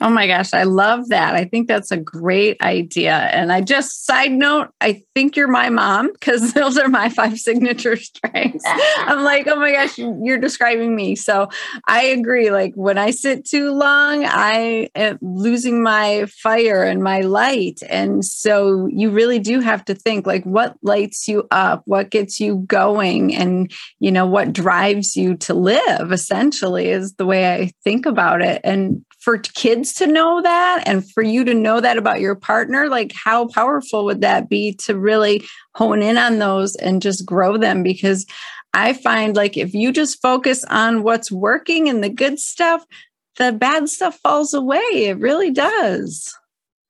Oh 0.00 0.10
my 0.10 0.26
gosh, 0.26 0.52
I 0.52 0.64
love 0.64 1.08
that. 1.08 1.34
I 1.34 1.44
think 1.44 1.68
that's 1.68 1.90
a 1.90 1.96
great 1.96 2.60
idea. 2.60 3.14
And 3.14 3.50
I 3.50 3.62
just, 3.62 4.04
side 4.04 4.32
note, 4.32 4.68
I 4.80 5.02
think 5.14 5.36
you're 5.36 5.48
my 5.48 5.70
mom 5.70 6.12
because 6.12 6.52
those 6.54 6.76
are 6.76 6.88
my 6.88 7.08
five 7.08 7.38
signature 7.38 7.96
strengths. 7.96 8.64
I'm 8.98 9.24
like, 9.24 9.46
oh 9.46 9.56
my 9.56 9.72
gosh, 9.72 9.96
you're 9.98 10.38
describing 10.38 10.94
me. 10.94 11.16
So 11.16 11.48
I 11.86 12.04
agree. 12.04 12.50
Like 12.50 12.74
when 12.74 12.98
I 12.98 13.10
sit 13.10 13.46
too 13.46 13.72
long, 13.72 14.24
I 14.24 14.90
am 14.94 15.18
losing 15.22 15.82
my 15.82 16.26
fire 16.26 16.84
and 16.84 17.02
my 17.02 17.20
light. 17.20 17.80
And 17.88 18.24
so 18.24 18.86
you 18.86 19.10
really 19.10 19.38
do 19.38 19.60
have 19.60 19.84
to 19.86 19.94
think 19.94 20.26
like 20.26 20.44
what 20.44 20.76
lights 20.82 21.26
you 21.26 21.46
up, 21.50 21.82
what 21.86 22.10
gets 22.10 22.38
you 22.38 22.64
going, 22.66 23.34
and, 23.34 23.72
you 23.98 24.12
know, 24.12 24.26
what 24.26 24.52
drives 24.52 25.16
you 25.16 25.36
to 25.36 25.54
live 25.54 26.12
essentially 26.12 26.88
is 26.88 27.14
the 27.14 27.26
way 27.26 27.52
I 27.52 27.72
think 27.82 28.04
about 28.04 28.42
it. 28.42 28.60
And 28.62 29.04
for 29.26 29.38
kids 29.38 29.92
to 29.92 30.06
know 30.06 30.40
that 30.40 30.84
and 30.86 31.04
for 31.10 31.20
you 31.20 31.44
to 31.44 31.52
know 31.52 31.80
that 31.80 31.98
about 31.98 32.20
your 32.20 32.36
partner, 32.36 32.88
like 32.88 33.12
how 33.12 33.48
powerful 33.48 34.04
would 34.04 34.20
that 34.20 34.48
be 34.48 34.72
to 34.74 34.96
really 34.96 35.44
hone 35.74 36.00
in 36.00 36.16
on 36.16 36.38
those 36.38 36.76
and 36.76 37.02
just 37.02 37.26
grow 37.26 37.56
them? 37.56 37.82
Because 37.82 38.24
I 38.72 38.92
find 38.92 39.34
like 39.34 39.56
if 39.56 39.74
you 39.74 39.90
just 39.90 40.22
focus 40.22 40.62
on 40.70 41.02
what's 41.02 41.32
working 41.32 41.88
and 41.88 42.04
the 42.04 42.08
good 42.08 42.38
stuff, 42.38 42.86
the 43.34 43.50
bad 43.50 43.88
stuff 43.88 44.16
falls 44.20 44.54
away. 44.54 44.78
It 44.92 45.18
really 45.18 45.50
does. 45.50 46.32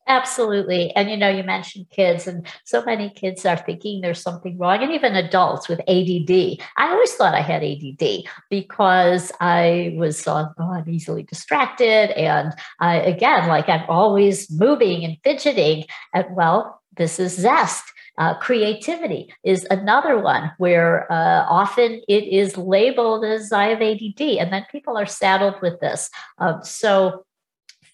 Absolutely. 0.08 0.94
And 0.94 1.10
you 1.10 1.16
know, 1.16 1.28
you 1.28 1.42
mentioned 1.42 1.90
kids, 1.90 2.28
and 2.28 2.46
so 2.64 2.84
many 2.84 3.10
kids 3.10 3.44
are 3.44 3.56
thinking 3.56 4.00
there's 4.00 4.22
something 4.22 4.56
wrong, 4.56 4.80
and 4.82 4.92
even 4.92 5.16
adults 5.16 5.68
with 5.68 5.80
ADD. 5.80 6.60
I 6.76 6.90
always 6.90 7.12
thought 7.14 7.34
I 7.34 7.40
had 7.40 7.64
ADD 7.64 8.24
because 8.48 9.32
I 9.40 9.94
was 9.96 10.26
uh, 10.26 10.46
oh, 10.58 10.72
I'm 10.72 10.88
easily 10.88 11.24
distracted. 11.24 12.16
And 12.16 12.54
I, 12.78 12.96
again, 12.98 13.48
like 13.48 13.68
I'm 13.68 13.84
always 13.88 14.48
moving 14.50 15.04
and 15.04 15.16
fidgeting. 15.24 15.86
And 16.14 16.26
well, 16.36 16.80
this 16.96 17.18
is 17.18 17.34
zest. 17.34 17.82
Uh, 18.18 18.38
creativity 18.38 19.30
is 19.44 19.66
another 19.70 20.18
one 20.18 20.50
where 20.56 21.10
uh, 21.12 21.44
often 21.50 22.00
it 22.08 22.24
is 22.24 22.56
labeled 22.56 23.24
as 23.26 23.52
I 23.52 23.66
have 23.66 23.82
ADD, 23.82 24.20
and 24.38 24.50
then 24.52 24.64
people 24.72 24.96
are 24.96 25.04
saddled 25.04 25.60
with 25.60 25.80
this. 25.80 26.08
Um, 26.38 26.60
so 26.62 27.25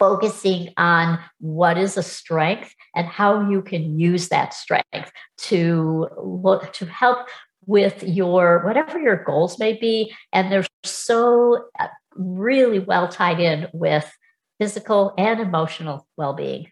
focusing 0.02 0.68
on 0.78 1.16
what 1.38 1.78
is 1.78 1.96
a 1.96 2.02
strength 2.02 2.74
and 2.96 3.06
how 3.06 3.48
you 3.48 3.62
can 3.62 3.96
use 4.00 4.30
that 4.30 4.52
strength 4.52 5.12
to 5.38 6.08
look 6.20 6.72
to 6.72 6.84
help 6.86 7.28
with 7.66 8.02
your 8.02 8.64
whatever 8.64 8.98
your 8.98 9.22
goals 9.22 9.60
may 9.60 9.74
be 9.74 10.12
and 10.32 10.50
they're 10.50 10.66
so 10.82 11.66
uh, 11.78 11.86
really 12.16 12.80
well 12.80 13.06
tied 13.06 13.38
in 13.38 13.68
with 13.72 14.10
physical 14.58 15.14
and 15.16 15.38
emotional 15.38 16.04
well-being 16.16 16.66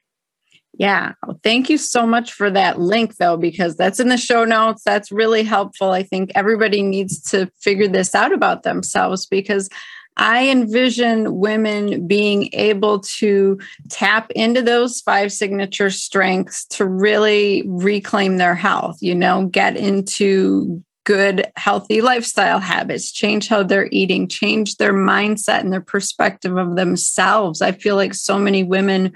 yeah. 0.75 1.15
Thank 1.43 1.69
you 1.69 1.77
so 1.77 2.07
much 2.07 2.33
for 2.33 2.49
that 2.49 2.79
link, 2.79 3.17
though, 3.17 3.37
because 3.37 3.77
that's 3.77 3.99
in 3.99 4.09
the 4.09 4.17
show 4.17 4.45
notes. 4.45 4.83
That's 4.85 5.11
really 5.11 5.43
helpful. 5.43 5.91
I 5.91 6.05
think 6.05 6.31
everybody 6.35 6.81
needs 6.81 7.21
to 7.33 7.51
figure 7.61 7.89
this 7.89 8.15
out 8.15 8.33
about 8.33 8.63
themselves 8.63 9.27
because 9.27 9.69
I 10.17 10.49
envision 10.49 11.39
women 11.39 12.07
being 12.07 12.51
able 12.53 13.01
to 13.01 13.59
tap 13.89 14.31
into 14.33 14.61
those 14.61 15.01
five 15.01 15.33
signature 15.33 15.91
strengths 15.91 16.67
to 16.67 16.85
really 16.85 17.63
reclaim 17.67 18.37
their 18.37 18.55
health, 18.55 18.99
you 19.01 19.15
know, 19.15 19.47
get 19.47 19.77
into 19.77 20.83
good, 21.05 21.51
healthy 21.57 22.03
lifestyle 22.03 22.59
habits, 22.59 23.11
change 23.11 23.49
how 23.49 23.63
they're 23.63 23.89
eating, 23.91 24.29
change 24.29 24.77
their 24.77 24.93
mindset 24.93 25.61
and 25.61 25.73
their 25.73 25.81
perspective 25.81 26.57
of 26.57 26.77
themselves. 26.77 27.63
I 27.63 27.73
feel 27.73 27.97
like 27.97 28.15
so 28.15 28.39
many 28.39 28.63
women 28.63 29.13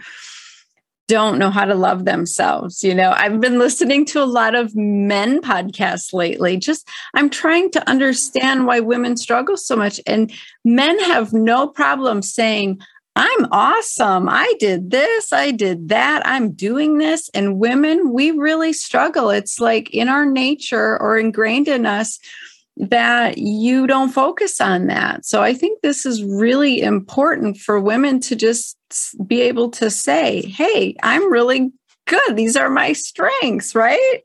don't 1.07 1.39
know 1.39 1.51
how 1.51 1.65
to 1.65 1.75
love 1.75 2.05
themselves. 2.05 2.83
You 2.83 2.95
know, 2.95 3.13
I've 3.15 3.41
been 3.41 3.59
listening 3.59 4.05
to 4.07 4.23
a 4.23 4.25
lot 4.25 4.55
of 4.55 4.75
men 4.75 5.43
podcasts 5.43 6.13
lately. 6.13 6.57
Just, 6.57 6.89
I'm 7.15 7.29
trying 7.29 7.71
to 7.73 7.89
understand 7.89 8.67
why 8.67 8.81
women 8.81 9.17
struggle 9.17 9.57
so 9.57 9.77
much. 9.77 10.01
And 10.07 10.33
men 10.65 10.99
have 11.01 11.33
no 11.33 11.69
problem 11.69 12.23
saying, 12.23 12.81
I'm 13.17 13.47
awesome. 13.53 14.29
I 14.29 14.55
did 14.59 14.91
this. 14.91 15.33
I 15.33 15.53
did 15.53 15.89
that. 15.91 16.27
I'm 16.27 16.51
doing 16.51 16.99
this. 16.99 17.29
And 17.33 17.61
women, 17.61 18.13
we 18.13 18.33
really 18.33 18.73
struggle. 18.73 19.31
It's 19.31 19.61
like 19.61 19.91
in 19.91 20.09
our 20.09 20.27
nature 20.27 21.01
or 21.01 21.17
ingrained 21.17 21.69
in 21.69 21.87
us 21.87 22.19
that 22.77 23.39
you 23.39 23.87
don't 23.87 24.11
focus 24.11 24.61
on 24.61 24.89
that. 24.89 25.25
So 25.25 25.43
I 25.43 25.55
think 25.55 25.81
this 25.81 26.05
is 26.05 26.25
really 26.25 26.81
important 26.83 27.59
for 27.59 27.81
women 27.81 28.21
to 28.21 28.37
just 28.37 28.77
be 29.27 29.43
able 29.43 29.71
to 29.71 29.91
say, 29.91 30.43
hey, 30.43 30.97
I'm 31.03 31.31
really 31.31 31.73
good. 32.07 32.37
These 32.37 32.57
are 32.57 32.69
my 32.69 32.93
strengths, 32.93 33.75
right? 33.75 34.21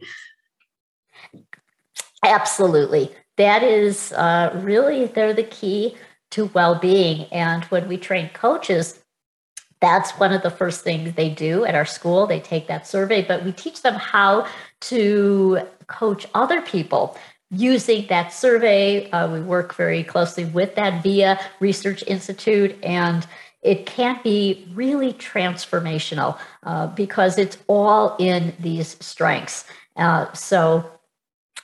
Absolutely. 2.23 3.11
That 3.37 3.63
is 3.63 4.11
uh, 4.13 4.59
really, 4.63 5.05
they're 5.05 5.33
the 5.33 5.43
key 5.43 5.95
to 6.31 6.45
well 6.47 6.75
being. 6.75 7.25
And 7.31 7.63
when 7.65 7.87
we 7.87 7.97
train 7.97 8.29
coaches, 8.33 8.99
that's 9.79 10.11
one 10.19 10.33
of 10.33 10.41
the 10.41 10.49
first 10.49 10.83
things 10.83 11.13
they 11.13 11.29
do 11.29 11.63
at 11.63 11.75
our 11.75 11.85
school. 11.85 12.27
They 12.27 12.41
take 12.41 12.67
that 12.67 12.85
survey, 12.85 13.23
but 13.23 13.45
we 13.45 13.53
teach 13.53 13.81
them 13.81 13.95
how 13.95 14.45
to 14.81 15.59
coach 15.87 16.25
other 16.33 16.61
people 16.61 17.15
using 17.51 18.07
that 18.07 18.31
survey. 18.33 19.09
Uh, 19.11 19.31
we 19.31 19.41
work 19.41 19.75
very 19.75 20.03
closely 20.03 20.45
with 20.45 20.75
that 20.75 21.03
VIA 21.03 21.39
Research 21.59 22.03
Institute, 22.07 22.75
and 22.83 23.25
it 23.61 23.85
can 23.85 24.19
be 24.23 24.67
really 24.73 25.13
transformational 25.13 26.39
uh, 26.63 26.87
because 26.87 27.37
it's 27.37 27.57
all 27.67 28.15
in 28.19 28.53
these 28.59 28.95
strengths. 29.03 29.65
Uh, 29.97 30.31
so 30.33 30.89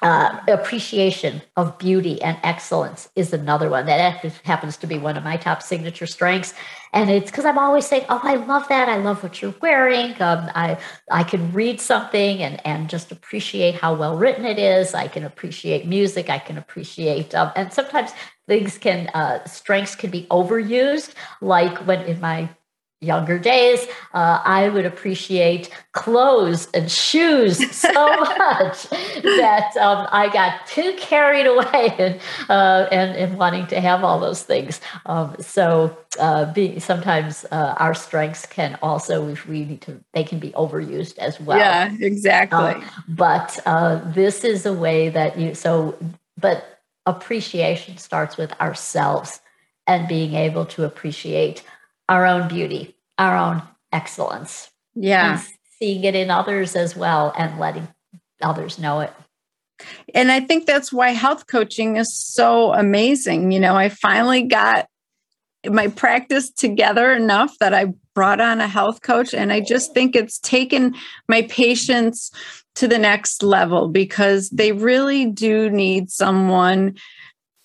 uh, 0.01 0.39
appreciation 0.47 1.41
of 1.55 1.77
beauty 1.77 2.21
and 2.21 2.37
excellence 2.43 3.09
is 3.15 3.33
another 3.33 3.69
one. 3.69 3.85
That 3.85 4.23
happens 4.43 4.77
to 4.77 4.87
be 4.87 4.97
one 4.97 5.17
of 5.17 5.23
my 5.23 5.37
top 5.37 5.61
signature 5.61 6.05
strengths. 6.05 6.53
And 6.93 7.09
it's 7.09 7.31
because 7.31 7.45
i'm 7.45 7.57
always 7.57 7.85
saying 7.85 8.05
oh 8.09 8.19
i 8.23 8.35
love 8.35 8.67
that. 8.67 8.89
I 8.89 8.97
love 8.97 9.23
what 9.23 9.41
you're 9.41 9.55
wearing. 9.61 10.11
Um, 10.21 10.49
i 10.55 10.77
i 11.11 11.23
can 11.23 11.51
read 11.53 11.79
something 11.79 12.43
and 12.43 12.65
and 12.65 12.89
just 12.89 13.11
appreciate 13.11 13.75
how 13.75 13.95
well 13.95 14.17
written 14.17 14.45
it 14.45 14.59
is. 14.59 14.93
I 14.93 15.07
can 15.07 15.23
appreciate 15.23 15.85
music. 15.85 16.29
I 16.29 16.39
can 16.39 16.57
appreciate 16.57 17.33
um, 17.33 17.51
and 17.55 17.71
sometimes 17.71 18.11
things 18.47 18.77
can 18.77 19.07
uh, 19.09 19.43
strengths 19.45 19.95
can 19.95 20.11
be 20.11 20.27
overused. 20.29 21.13
Like 21.41 21.77
when 21.87 22.01
in 22.01 22.19
my 22.19 22.49
younger 23.01 23.37
days, 23.37 23.85
uh, 24.13 24.41
I 24.43 24.69
would 24.69 24.85
appreciate 24.85 25.69
clothes 25.91 26.67
and 26.73 26.91
shoes 26.91 27.57
so 27.75 27.91
much 28.37 28.89
that 28.89 29.75
um, 29.79 30.07
I 30.11 30.29
got 30.31 30.65
too 30.67 30.95
carried 30.97 31.45
away 31.45 31.95
and, 31.99 32.19
uh, 32.49 32.87
and, 32.91 33.15
and 33.15 33.37
wanting 33.37 33.67
to 33.67 33.81
have 33.81 34.03
all 34.03 34.19
those 34.19 34.43
things. 34.43 34.81
Um, 35.05 35.35
so 35.39 35.97
uh, 36.19 36.51
be, 36.53 36.79
sometimes 36.79 37.45
uh, 37.51 37.75
our 37.77 37.93
strengths 37.93 38.45
can 38.45 38.77
also, 38.81 39.27
if 39.27 39.47
we 39.47 39.65
need 39.65 39.81
to, 39.81 40.01
they 40.13 40.23
can 40.23 40.39
be 40.39 40.51
overused 40.51 41.17
as 41.17 41.39
well. 41.39 41.57
Yeah, 41.57 41.93
exactly. 41.99 42.59
Um, 42.59 42.85
but 43.07 43.59
uh, 43.65 44.01
this 44.11 44.43
is 44.43 44.65
a 44.65 44.73
way 44.73 45.09
that 45.09 45.37
you, 45.37 45.53
so, 45.53 45.97
but 46.37 46.81
appreciation 47.05 47.97
starts 47.97 48.37
with 48.37 48.51
ourselves 48.59 49.41
and 49.87 50.07
being 50.07 50.33
able 50.33 50.65
to 50.65 50.83
appreciate 50.83 51.63
our 52.09 52.25
own 52.25 52.47
beauty, 52.47 52.95
our 53.17 53.35
own 53.35 53.61
excellence. 53.91 54.69
Yeah. 54.95 55.41
seeing 55.79 56.03
it 56.05 56.15
in 56.15 56.31
others 56.31 56.75
as 56.75 56.95
well 56.95 57.33
and 57.37 57.59
letting 57.59 57.87
others 58.41 58.79
know 58.79 59.01
it. 59.01 59.13
And 60.13 60.31
I 60.31 60.39
think 60.39 60.65
that's 60.65 60.93
why 60.93 61.09
health 61.09 61.47
coaching 61.47 61.97
is 61.97 62.17
so 62.17 62.73
amazing. 62.73 63.51
You 63.51 63.59
know, 63.59 63.75
I 63.75 63.89
finally 63.89 64.43
got 64.43 64.87
my 65.69 65.87
practice 65.87 66.49
together 66.49 67.11
enough 67.11 67.57
that 67.59 67.73
I 67.73 67.93
brought 68.13 68.39
on 68.39 68.61
a 68.61 68.67
health 68.67 69.01
coach. 69.01 69.33
And 69.33 69.51
I 69.51 69.59
just 69.59 69.93
think 69.93 70.15
it's 70.15 70.39
taken 70.39 70.95
my 71.27 71.41
patients 71.43 72.31
to 72.75 72.87
the 72.87 72.99
next 72.99 73.43
level 73.43 73.87
because 73.87 74.49
they 74.49 74.71
really 74.71 75.25
do 75.25 75.69
need 75.69 76.09
someone 76.09 76.95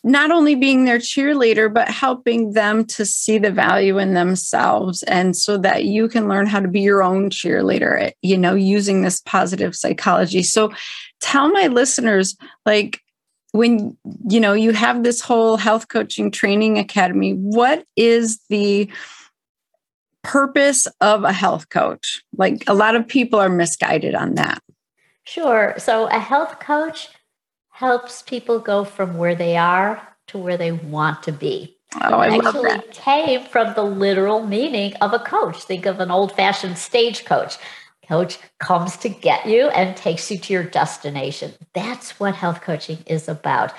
not 0.02 0.30
only 0.30 0.54
being 0.54 0.84
their 0.84 0.98
cheerleader, 0.98 1.72
but 1.72 1.88
helping 1.88 2.52
them 2.52 2.84
to 2.86 3.04
see 3.04 3.38
the 3.38 3.50
value 3.50 3.98
in 3.98 4.14
themselves. 4.14 5.02
And 5.02 5.36
so 5.36 5.58
that 5.58 5.84
you 5.84 6.08
can 6.08 6.28
learn 6.28 6.46
how 6.46 6.60
to 6.60 6.68
be 6.68 6.80
your 6.80 7.02
own 7.02 7.28
cheerleader, 7.30 8.12
you 8.22 8.38
know, 8.38 8.54
using 8.54 9.02
this 9.02 9.20
positive 9.26 9.76
psychology. 9.76 10.42
So 10.42 10.72
tell 11.20 11.50
my 11.50 11.66
listeners, 11.66 12.36
like, 12.64 13.02
when 13.52 13.96
you 14.28 14.38
know 14.38 14.52
you 14.52 14.72
have 14.72 15.02
this 15.02 15.20
whole 15.20 15.56
health 15.56 15.88
coaching 15.88 16.30
training 16.30 16.78
academy 16.78 17.32
what 17.32 17.84
is 17.96 18.38
the 18.48 18.88
purpose 20.22 20.86
of 21.00 21.24
a 21.24 21.32
health 21.32 21.68
coach 21.68 22.22
like 22.36 22.62
a 22.68 22.74
lot 22.74 22.94
of 22.94 23.08
people 23.08 23.40
are 23.40 23.48
misguided 23.48 24.14
on 24.14 24.34
that 24.34 24.62
sure 25.24 25.74
so 25.78 26.06
a 26.06 26.18
health 26.20 26.60
coach 26.60 27.08
helps 27.80 28.20
people 28.20 28.58
go 28.58 28.84
from 28.84 29.16
where 29.16 29.34
they 29.34 29.56
are 29.56 30.06
to 30.26 30.36
where 30.36 30.58
they 30.58 30.70
want 30.70 31.22
to 31.22 31.32
be. 31.32 31.74
Oh, 32.02 32.18
I 32.18 32.26
it 32.26 32.32
actually 32.34 32.68
love 32.68 32.82
that. 32.84 32.90
came 32.92 33.42
from 33.42 33.72
the 33.72 33.82
literal 33.82 34.46
meaning 34.46 34.94
of 34.96 35.14
a 35.14 35.18
coach. 35.18 35.62
Think 35.62 35.86
of 35.86 35.98
an 35.98 36.10
old 36.10 36.36
fashioned 36.36 36.76
stagecoach. 36.76 37.56
coach. 37.56 37.64
Coach 38.06 38.38
comes 38.58 38.98
to 38.98 39.08
get 39.08 39.46
you 39.46 39.68
and 39.68 39.96
takes 39.96 40.30
you 40.30 40.38
to 40.38 40.52
your 40.52 40.64
destination. 40.64 41.54
That's 41.72 42.20
what 42.20 42.34
health 42.34 42.60
coaching 42.60 42.98
is 43.06 43.28
about. 43.28 43.72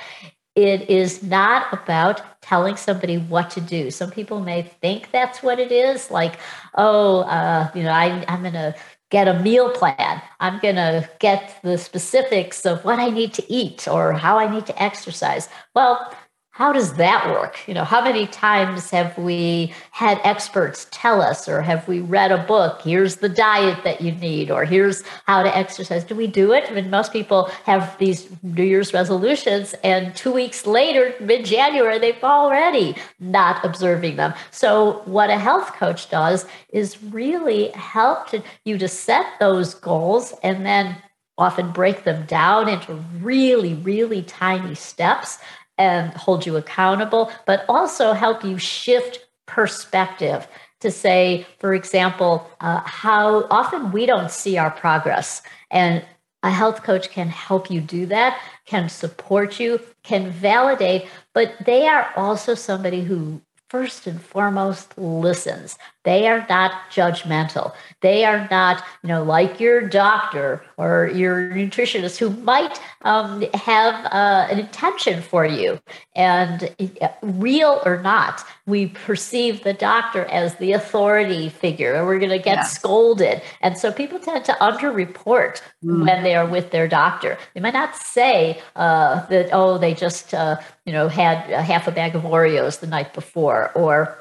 It 0.56 0.90
is 0.90 1.22
not 1.22 1.72
about 1.72 2.42
telling 2.42 2.78
somebody 2.78 3.20
what 3.20 3.52
to 3.52 3.62
do. 3.62 3.92
Some 3.92 4.10
people 4.10 4.40
may 4.40 4.64
think 4.64 5.12
that's 5.12 5.44
what 5.44 5.60
it 5.60 5.72
is, 5.72 6.10
like, 6.10 6.40
oh, 6.74 7.20
uh, 7.22 7.70
you 7.76 7.84
know, 7.84 7.92
I, 7.92 8.26
I'm 8.28 8.42
going 8.42 8.54
to 8.54 8.74
get 9.12 9.28
a 9.28 9.40
meal 9.40 9.70
plan. 9.70 10.22
I'm 10.40 10.60
going 10.60 10.78
to 10.78 11.08
get 11.20 11.60
the 11.64 11.78
specifics 11.78 12.66
of 12.66 12.84
what 12.84 12.98
I 12.98 13.10
need 13.10 13.34
to 13.36 13.54
eat 13.54 13.88
or 13.88 14.14
how 14.14 14.40
I 14.40 14.50
need 14.52 14.66
to 14.66 14.82
exercise. 14.82 15.50
Well, 15.76 16.16
how 16.62 16.72
does 16.72 16.94
that 16.94 17.28
work? 17.32 17.68
You 17.68 17.74
know, 17.74 17.84
how 17.84 18.04
many 18.04 18.28
times 18.28 18.92
have 18.92 19.18
we 19.18 19.74
had 19.90 20.22
experts 20.24 20.86
tell 20.92 21.20
us, 21.20 21.50
or 21.50 21.60
have 21.64 21.88
we 21.88 22.02
read 22.02 22.32
a 22.32 22.38
book? 22.38 22.82
Here's 22.84 23.16
the 23.16 23.30
diet 23.30 23.84
that 23.84 24.00
you 24.00 24.12
need, 24.12 24.52
or 24.52 24.64
here's 24.64 25.02
how 25.26 25.42
to 25.42 25.58
exercise. 25.58 26.04
Do 26.04 26.14
we 26.14 26.28
do 26.28 26.54
it? 26.54 26.66
I 26.70 26.76
mean, 26.76 26.92
most 26.92 27.12
people 27.12 27.50
have 27.66 27.98
these 27.98 28.30
New 28.44 28.64
Year's 28.64 28.94
resolutions, 28.94 29.74
and 29.84 30.16
two 30.16 30.32
weeks 30.32 30.68
later, 30.68 31.16
mid 31.20 31.46
January, 31.46 31.98
they've 31.98 32.24
already 32.24 32.96
not 33.20 33.66
observing 33.66 34.18
them. 34.18 34.32
So, 34.52 35.02
what 35.06 35.32
a 35.32 35.40
health 35.40 35.74
coach 35.74 36.12
does 36.12 36.46
is 36.70 37.02
really 37.06 37.70
help 37.70 38.28
to, 38.28 38.44
you 38.66 38.78
to 38.78 38.88
set 38.88 39.26
those 39.40 39.74
goals 39.74 40.36
and 40.44 40.64
then 40.64 40.96
often 41.40 41.72
break 41.72 42.04
them 42.04 42.24
down 42.28 42.70
into 42.70 42.94
really, 43.20 43.74
really 43.74 44.22
tiny 44.22 44.76
steps 44.76 45.40
and 45.82 46.14
hold 46.14 46.46
you 46.46 46.58
accountable, 46.58 47.32
but 47.48 47.66
also 47.68 48.14
help 48.14 48.44
you 48.44 48.60
shift 48.60 49.26
perspective 49.48 50.48
to 50.80 50.92
say, 50.92 51.46
for 51.60 51.74
example, 51.74 52.48
uh, 52.60 52.82
how 52.82 53.48
often 53.50 53.92
we 53.92 54.06
don't 54.06 54.30
see 54.30 54.58
our 54.58 54.70
progress. 54.70 55.42
And 55.72 56.06
a 56.44 56.52
health 56.52 56.84
coach 56.84 57.10
can 57.10 57.30
help 57.30 57.72
you 57.72 57.82
do 57.82 58.06
that, 58.08 58.40
can 58.66 58.90
support 58.90 59.60
you, 59.60 59.80
can 60.04 60.30
validate, 60.30 61.08
but 61.34 61.54
they 61.66 61.88
are 61.88 62.12
also 62.16 62.54
somebody 62.54 63.02
who 63.02 63.42
first 63.70 64.06
and 64.06 64.22
foremost 64.22 64.96
listens. 64.98 65.78
They 66.04 66.28
are 66.28 66.46
not 66.50 66.72
judgmental. 66.90 67.74
They 68.02 68.26
are 68.26 68.48
not, 68.50 68.84
you 69.04 69.10
know, 69.10 69.24
like 69.24 69.60
your 69.60 69.88
doctor 69.88 70.64
or 70.78 71.12
your 71.14 71.52
nutritionist 71.52 72.18
who 72.18 72.32
might 72.32 72.80
um, 73.04 73.44
have 73.54 74.06
uh, 74.06 74.48
an 74.50 74.60
intention 74.60 75.22
for 75.22 75.46
you. 75.46 75.80
And 76.16 76.74
uh, 77.02 77.10
real 77.22 77.82
or 77.86 78.02
not, 78.02 78.44
we 78.66 78.88
perceive 78.88 79.64
the 79.64 79.74
doctor 79.74 80.26
as 80.26 80.56
the 80.56 80.72
authority 80.72 81.50
figure 81.50 81.94
and 81.94 82.08
we're 82.08 82.20
going 82.20 82.32
to 82.32 82.40
get 82.40 82.58
yeah. 82.58 82.64
scolded. 82.64 83.42
And 83.62 83.78
so 83.78 83.92
people 83.92 84.18
tend 84.18 84.44
to 84.46 84.54
underreport 84.54 85.62
mm. 85.84 86.06
when 86.06 86.24
they 86.24 86.36
are 86.36 86.48
with 86.48 86.72
their 86.72 86.88
doctor. 86.88 87.38
They 87.54 87.62
might 87.62 87.74
not 87.74 87.96
say 87.96 88.62
uh, 88.76 89.26
that, 89.28 89.50
oh, 89.52 89.78
they 89.78 89.94
just, 89.94 90.34
uh, 90.34 90.58
you 90.86 90.94
know, 90.94 91.10
had 91.10 91.50
a 91.52 91.62
half 91.62 91.88
a 91.88 91.92
bag 91.92 92.16
of 92.16 92.24
Oreos 92.24 92.80
the 92.80 92.88
night 92.88 93.14
before 93.14 93.72
or 93.74 94.21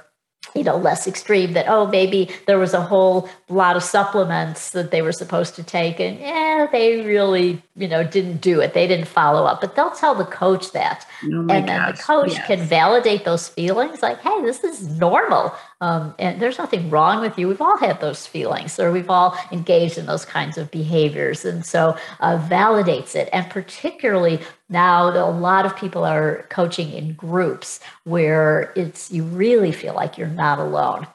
you 0.54 0.64
know 0.64 0.76
less 0.76 1.06
extreme 1.06 1.52
that 1.52 1.66
oh 1.68 1.86
maybe 1.86 2.30
there 2.46 2.58
was 2.58 2.74
a 2.74 2.80
whole 2.80 3.28
lot 3.48 3.76
of 3.76 3.82
supplements 3.82 4.70
that 4.70 4.90
they 4.90 5.02
were 5.02 5.12
supposed 5.12 5.54
to 5.54 5.62
take 5.62 6.00
and 6.00 6.18
yeah 6.20 6.66
they 6.70 7.04
really 7.04 7.62
you 7.80 7.88
know 7.88 8.04
didn't 8.04 8.40
do 8.40 8.60
it. 8.60 8.74
They 8.74 8.86
didn't 8.86 9.08
follow 9.08 9.44
up 9.44 9.60
but 9.60 9.74
they'll 9.74 9.90
tell 9.90 10.14
the 10.14 10.24
coach 10.24 10.72
that. 10.72 11.06
Oh 11.24 11.40
and 11.40 11.50
then 11.50 11.66
gosh. 11.66 11.96
the 11.96 12.02
coach 12.02 12.32
yes. 12.32 12.46
can 12.46 12.60
validate 12.60 13.24
those 13.24 13.48
feelings 13.48 14.02
like 14.02 14.20
hey 14.20 14.42
this 14.42 14.62
is 14.64 14.88
normal. 14.98 15.54
Um, 15.82 16.14
and 16.18 16.42
there's 16.42 16.58
nothing 16.58 16.90
wrong 16.90 17.22
with 17.22 17.38
you. 17.38 17.48
We've 17.48 17.60
all 17.60 17.78
had 17.78 18.00
those 18.00 18.26
feelings 18.26 18.78
or 18.78 18.92
we've 18.92 19.08
all 19.08 19.34
engaged 19.50 19.96
in 19.96 20.04
those 20.04 20.26
kinds 20.26 20.58
of 20.58 20.70
behaviors. 20.70 21.46
And 21.46 21.64
so 21.64 21.96
uh, 22.20 22.36
validates 22.50 23.16
it. 23.16 23.30
And 23.32 23.48
particularly 23.48 24.40
now 24.68 25.08
a 25.08 25.30
lot 25.30 25.64
of 25.64 25.74
people 25.76 26.04
are 26.04 26.46
coaching 26.50 26.92
in 26.92 27.14
groups 27.14 27.80
where 28.04 28.72
it's 28.76 29.10
you 29.10 29.24
really 29.24 29.72
feel 29.72 29.94
like 29.94 30.18
you're 30.18 30.28
not 30.28 30.58
alone. 30.58 31.06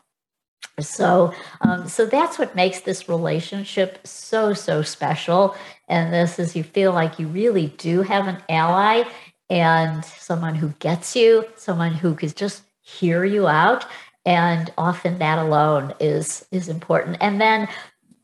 So 0.79 1.33
um, 1.61 1.87
so 1.87 2.05
that's 2.05 2.37
what 2.37 2.55
makes 2.55 2.81
this 2.81 3.07
relationship 3.07 4.05
so 4.05 4.53
so 4.53 4.81
special 4.81 5.55
and 5.87 6.13
this 6.13 6.39
is 6.39 6.55
you 6.55 6.63
feel 6.63 6.93
like 6.93 7.19
you 7.19 7.27
really 7.27 7.67
do 7.77 8.01
have 8.01 8.27
an 8.27 8.41
ally 8.49 9.03
and 9.49 10.03
someone 10.03 10.55
who 10.55 10.69
gets 10.79 11.15
you 11.15 11.45
someone 11.55 11.93
who 11.93 12.15
could 12.15 12.35
just 12.35 12.63
hear 12.81 13.25
you 13.25 13.47
out. 13.47 13.85
And 14.27 14.71
often 14.77 15.19
that 15.19 15.37
alone 15.37 15.93
is 15.99 16.45
is 16.51 16.67
important. 16.67 17.17
And 17.21 17.39
then 17.39 17.67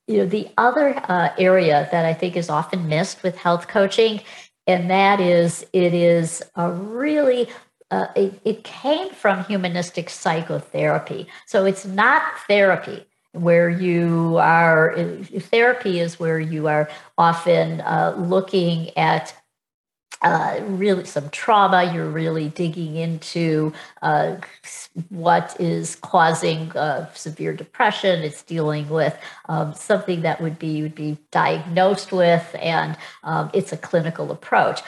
you 0.07 0.17
know 0.17 0.25
the 0.25 0.49
other 0.57 0.95
uh, 1.07 1.29
area 1.37 1.87
that 1.91 2.05
i 2.05 2.13
think 2.13 2.35
is 2.35 2.49
often 2.49 2.89
missed 2.89 3.23
with 3.23 3.37
health 3.37 3.67
coaching 3.67 4.19
and 4.67 4.89
that 4.89 5.21
is 5.21 5.65
it 5.73 5.93
is 5.93 6.43
a 6.55 6.71
really 6.71 7.47
uh, 7.91 8.07
it, 8.15 8.39
it 8.45 8.63
came 8.63 9.09
from 9.09 9.43
humanistic 9.43 10.09
psychotherapy. 10.09 11.27
So 11.45 11.65
it's 11.65 11.85
not 11.85 12.23
therapy 12.47 13.05
where 13.33 13.69
you 13.69 14.37
are 14.37 14.95
therapy 15.39 15.99
is 15.99 16.19
where 16.19 16.39
you 16.39 16.67
are 16.67 16.89
often 17.17 17.81
uh, 17.81 18.13
looking 18.17 18.95
at 18.97 19.33
uh, 20.21 20.59
really 20.67 21.03
some 21.05 21.29
trauma. 21.29 21.91
You're 21.93 22.09
really 22.09 22.49
digging 22.49 22.95
into 22.95 23.73
uh, 24.01 24.35
what 25.09 25.55
is 25.59 25.95
causing 25.95 26.71
uh, 26.77 27.11
severe 27.13 27.53
depression. 27.53 28.21
It's 28.21 28.43
dealing 28.43 28.87
with 28.89 29.17
um, 29.49 29.73
something 29.73 30.21
that 30.21 30.39
would 30.41 30.59
be 30.59 30.81
would 30.83 30.95
be 30.95 31.17
diagnosed 31.31 32.11
with, 32.11 32.55
and 32.59 32.97
um, 33.23 33.49
it's 33.53 33.71
a 33.71 33.77
clinical 33.77 34.31
approach. 34.31 34.81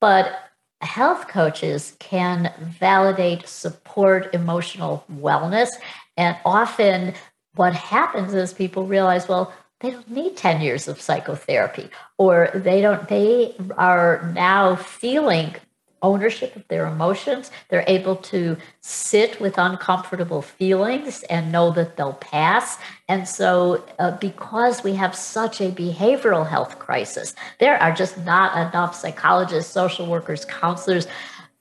But 0.00 0.50
health 0.80 1.28
coaches 1.28 1.96
can 2.00 2.52
validate, 2.58 3.46
support 3.46 4.34
emotional 4.34 5.04
wellness, 5.12 5.68
and 6.16 6.36
often 6.44 7.14
what 7.54 7.74
happens 7.74 8.34
is 8.34 8.52
people 8.52 8.86
realize, 8.86 9.28
well, 9.28 9.52
they 9.80 9.90
don't 9.90 10.10
need 10.10 10.36
10 10.36 10.60
years 10.60 10.88
of 10.88 11.00
psychotherapy 11.00 11.90
or 12.16 12.50
they 12.54 12.80
don't 12.80 13.08
they 13.08 13.54
are 13.76 14.30
now 14.32 14.76
feeling 14.76 15.56
ownership 16.02 16.56
of 16.56 16.66
their 16.68 16.86
emotions. 16.86 17.50
They're 17.68 17.84
able 17.86 18.16
to 18.16 18.56
sit 18.80 19.40
with 19.40 19.56
uncomfortable 19.56 20.42
feelings 20.42 21.22
and 21.24 21.52
know 21.52 21.70
that 21.72 21.96
they'll 21.96 22.14
pass. 22.14 22.76
And 23.08 23.28
so 23.28 23.84
uh, 23.98 24.16
because 24.18 24.82
we 24.82 24.94
have 24.94 25.14
such 25.14 25.60
a 25.60 25.70
behavioral 25.70 26.48
health 26.48 26.78
crisis 26.78 27.34
there 27.58 27.80
are 27.80 27.92
just 27.92 28.18
not 28.18 28.56
enough 28.68 28.94
psychologists 28.94 29.72
social 29.72 30.06
workers 30.06 30.44
counselors 30.44 31.06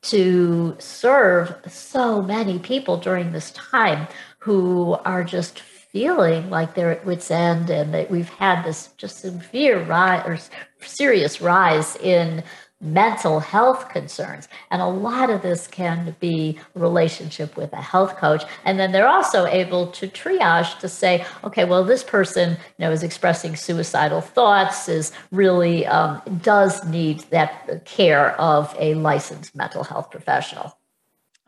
to 0.01 0.75
serve 0.80 1.54
so 1.67 2.21
many 2.21 2.58
people 2.58 2.97
during 2.97 3.32
this 3.32 3.51
time 3.51 4.08
who 4.39 4.93
are 5.06 5.23
just 5.23 5.62
feeling 5.91 6.49
like 6.49 6.73
they're 6.73 6.91
at 6.91 7.06
wits 7.06 7.30
end 7.30 7.69
and 7.69 7.93
that 7.93 8.10
we've 8.10 8.30
had 8.30 8.63
this 8.63 8.89
just 8.97 9.19
severe 9.19 9.84
rise 9.84 10.23
or 10.25 10.38
serious 10.86 11.41
rise 11.41 11.95
in 11.97 12.43
mental 12.82 13.39
health 13.39 13.89
concerns. 13.89 14.47
And 14.71 14.82
a 14.82 14.88
lot 14.88 15.30
of 15.30 15.43
this 15.43 15.67
can 15.67 16.15
be 16.19 16.58
relationship 16.73 17.56
with 17.56 17.71
a 17.73 17.82
health 17.82 18.17
coach. 18.17 18.43
And 18.65 18.80
then 18.80 18.91
they're 18.91 19.08
also 19.08 19.45
able 19.45 19.91
to 19.91 20.08
triage 20.08 20.80
to 20.80 20.89
say 20.89 21.25
okay 21.43 21.65
well 21.65 21.84
this 21.84 22.04
person 22.04 22.51
you 22.51 22.86
know 22.86 22.91
is 22.91 23.04
expressing 23.04 23.56
suicidal 23.56 24.21
thoughts 24.21 24.89
is 24.89 25.12
really 25.32 25.86
um, 25.86 26.21
does 26.41 26.84
need 26.86 27.19
that 27.30 27.86
care 27.86 28.39
of 28.39 28.75
a 28.80 28.95
licensed 28.95 29.56
mental 29.56 29.84
health 29.84 30.10
professional 30.10 30.75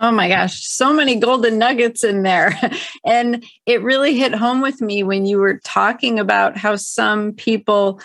Oh 0.03 0.11
my 0.11 0.27
gosh, 0.27 0.67
so 0.67 0.91
many 0.91 1.15
golden 1.15 1.57
nuggets 1.57 2.03
in 2.03 2.23
there. 2.23 2.59
And 3.05 3.43
it 3.65 3.81
really 3.81 4.17
hit 4.17 4.33
home 4.33 4.61
with 4.61 4.81
me 4.81 5.03
when 5.03 5.25
you 5.25 5.37
were 5.37 5.59
talking 5.59 6.19
about 6.19 6.57
how 6.57 6.77
some 6.77 7.33
people 7.33 7.99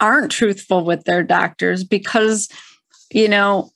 aren't 0.00 0.32
truthful 0.32 0.82
with 0.82 1.04
their 1.04 1.22
doctors 1.22 1.84
because, 1.84 2.48
you 3.10 3.28
know, 3.28 3.70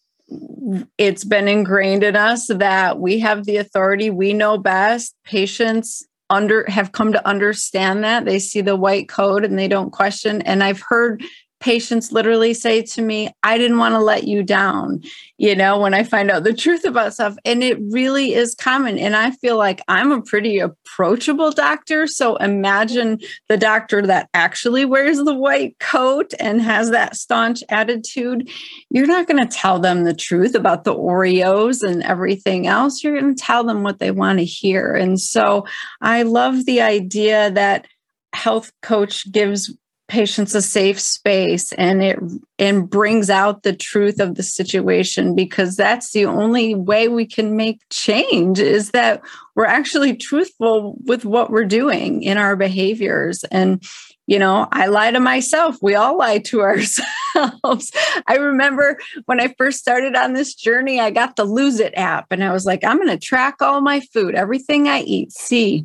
it's 0.97 1.25
been 1.25 1.49
ingrained 1.49 2.03
in 2.03 2.17
us 2.17 2.47
that 2.49 2.99
we 2.99 3.19
have 3.19 3.45
the 3.45 3.59
authority, 3.59 4.09
we 4.09 4.33
know 4.33 4.57
best. 4.57 5.15
Patients 5.25 6.07
under 6.31 6.65
have 6.69 6.93
come 6.93 7.13
to 7.13 7.29
understand 7.29 8.05
that. 8.05 8.25
They 8.25 8.39
see 8.39 8.63
the 8.63 8.77
white 8.77 9.09
coat 9.09 9.45
and 9.45 9.59
they 9.59 9.69
don't 9.69 9.91
question. 9.91 10.43
And 10.43 10.63
I've 10.65 10.83
heard 10.87 11.23
patients 11.61 12.13
literally 12.13 12.55
say 12.55 12.83
to 12.83 13.03
me, 13.03 13.31
I 13.43 13.59
didn't 13.59 13.79
want 13.79 13.95
to 13.95 14.01
let 14.01 14.25
you 14.25 14.43
down, 14.43 15.03
you 15.39 15.57
know, 15.57 15.79
when 15.79 15.95
I 15.95 16.05
find 16.05 16.31
out 16.31 16.45
the 16.45 16.55
truth 16.55 16.85
about 16.85 17.15
stuff. 17.15 17.37
And 17.45 17.63
it 17.63 17.79
really 17.91 18.35
is 18.35 18.55
common. 18.55 18.99
And 18.99 19.17
I 19.17 19.33
feel 19.33 19.57
like 19.57 19.81
I'm 19.89 20.13
a 20.13 20.23
pretty 20.23 20.59
approachable 20.59 21.51
doctor. 21.51 22.07
So 22.07 22.37
imagine 22.37 23.21
the 23.49 23.57
doctor 23.57 24.07
that 24.07 24.29
actually 24.35 24.85
wears 24.85 25.19
the 25.19 25.35
white 25.35 25.79
coat 25.81 26.33
and 26.39 26.63
has 26.63 26.91
that 26.91 27.17
staunch 27.17 27.63
attitude. 27.69 28.49
You're 28.91 29.07
not 29.07 29.27
going 29.27 29.45
to 29.47 29.57
tell 29.57 29.79
them 29.79 30.05
the 30.05 30.15
truth 30.15 30.55
about 30.55 30.85
the 30.85 30.95
Oreos 30.95 31.83
and 31.83 32.03
everything 32.03 32.67
else. 32.67 33.03
You're 33.03 33.21
going 33.21 33.35
to 33.35 33.43
tell 33.43 33.65
them 33.65 33.83
what 33.83 33.99
they 33.99 34.11
want 34.11 34.39
to 34.39 34.45
hear. 34.45 34.95
And 34.95 35.21
so 35.21 35.67
I 36.01 36.23
love 36.23 36.65
the 36.65 36.81
idea 36.81 37.51
that 37.51 37.87
health 38.33 38.73
coach 38.83 39.31
gives 39.33 39.75
patients 40.09 40.55
a 40.55 40.63
safe 40.63 40.99
space 40.99 41.73
and 41.75 42.03
it 42.03 42.19
and 42.59 42.89
brings 42.89 43.29
out 43.29 43.63
the 43.63 43.75
truth 43.75 44.19
of 44.19 44.35
the 44.35 44.43
situation 44.43 45.35
because 45.35 45.77
that's 45.77 46.13
the 46.13 46.25
only 46.25 46.75
way 46.75 47.09
we 47.09 47.27
can 47.27 47.57
make 47.57 47.81
change 47.91 48.59
is 48.59 48.91
that 48.91 49.21
we're 49.55 49.67
actually 49.67 50.17
truthful 50.17 50.97
with 51.05 51.27
what 51.27 51.51
we're 51.51 51.67
doing 51.67 52.23
in 52.23 52.39
our 52.39 52.57
behaviors. 52.57 53.45
And 53.45 53.83
you 54.27 54.39
know 54.39 54.69
i 54.73 54.87
lie 54.87 55.11
to 55.11 55.21
myself. 55.21 55.77
We 55.81 55.95
all 55.95 56.19
lie 56.19 56.39
to 56.39 56.61
ourselves. 56.63 57.93
I 58.27 58.37
remember 58.37 58.99
when 59.27 59.41
i 59.41 59.55
first 59.57 59.79
started 59.79 60.15
on 60.17 60.33
this 60.33 60.55
journey 60.55 61.01
i 61.01 61.11
got 61.11 61.37
the 61.37 61.45
lose 61.45 61.81
it 61.81 61.95
app 61.97 62.27
and 62.31 62.45
i 62.45 62.53
was 62.53 62.67
like 62.67 62.85
i'm 62.85 62.99
going 62.99 63.09
to 63.09 63.19
track 63.19 63.63
all 63.63 63.81
my 63.81 64.01
food 64.13 64.35
everything 64.35 64.89
i 64.89 65.01
eat 65.01 65.33
see. 65.33 65.85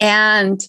And 0.00 0.66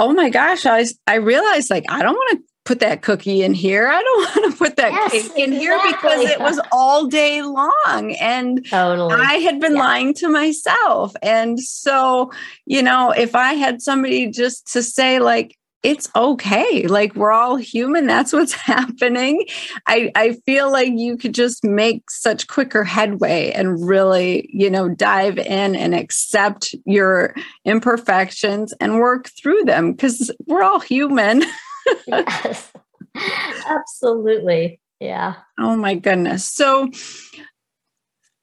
oh 0.00 0.12
my 0.12 0.30
gosh, 0.30 0.66
I 0.66 0.84
I 1.06 1.16
realized 1.16 1.70
like 1.70 1.84
I 1.88 2.02
don't 2.02 2.14
want 2.14 2.38
to 2.38 2.50
put 2.64 2.80
that 2.80 3.02
cookie 3.02 3.42
in 3.42 3.54
here. 3.54 3.88
I 3.88 4.02
don't 4.02 4.36
want 4.42 4.52
to 4.52 4.58
put 4.58 4.76
that 4.76 4.92
yes, 4.92 5.12
cake 5.12 5.32
in 5.36 5.52
exactly. 5.52 5.58
here 5.58 5.78
because 5.86 6.20
it 6.30 6.40
was 6.40 6.60
all 6.72 7.06
day 7.06 7.42
long. 7.42 8.16
And 8.20 8.64
totally. 8.66 9.14
I 9.14 9.34
had 9.34 9.60
been 9.60 9.76
yeah. 9.76 9.82
lying 9.82 10.14
to 10.14 10.28
myself. 10.28 11.14
And 11.22 11.60
so, 11.60 12.30
you 12.66 12.82
know, 12.82 13.10
if 13.10 13.34
I 13.34 13.54
had 13.54 13.82
somebody 13.82 14.30
just 14.30 14.72
to 14.72 14.82
say, 14.82 15.18
like, 15.18 15.56
it's 15.82 16.10
okay. 16.14 16.86
Like 16.86 17.14
we're 17.14 17.32
all 17.32 17.56
human. 17.56 18.06
That's 18.06 18.32
what's 18.32 18.52
happening. 18.70 19.46
I, 19.86 20.10
I 20.14 20.32
feel 20.44 20.70
like 20.70 20.92
you 20.94 21.16
could 21.16 21.34
just 21.34 21.64
make 21.64 22.10
such 22.10 22.48
quicker 22.48 22.84
headway 22.84 23.50
and 23.52 23.86
really, 23.86 24.48
you 24.52 24.70
know, 24.70 24.88
dive 24.88 25.38
in 25.38 25.74
and 25.74 25.94
accept 25.94 26.74
your 26.84 27.34
imperfections 27.64 28.74
and 28.80 28.98
work 28.98 29.30
through 29.40 29.64
them 29.64 29.92
because 29.92 30.30
we're 30.46 30.62
all 30.62 30.80
human. 30.80 31.42
yes. 32.06 32.72
Absolutely. 33.66 34.80
Yeah. 35.00 35.36
Oh 35.58 35.76
my 35.76 35.94
goodness. 35.94 36.44
So 36.44 36.90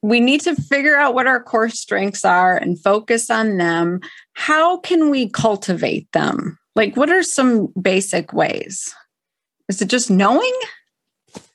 we 0.01 0.19
need 0.19 0.41
to 0.41 0.55
figure 0.55 0.95
out 0.95 1.13
what 1.13 1.27
our 1.27 1.41
core 1.41 1.69
strengths 1.69 2.25
are 2.25 2.55
and 2.57 2.81
focus 2.81 3.29
on 3.29 3.57
them. 3.57 3.99
How 4.33 4.77
can 4.77 5.09
we 5.09 5.29
cultivate 5.29 6.11
them? 6.13 6.57
Like, 6.77 6.95
what 6.95 7.09
are 7.09 7.23
some 7.23 7.73
basic 7.81 8.33
ways? 8.33 8.93
Is 9.67 9.81
it 9.81 9.89
just 9.89 10.11
knowing? 10.11 10.53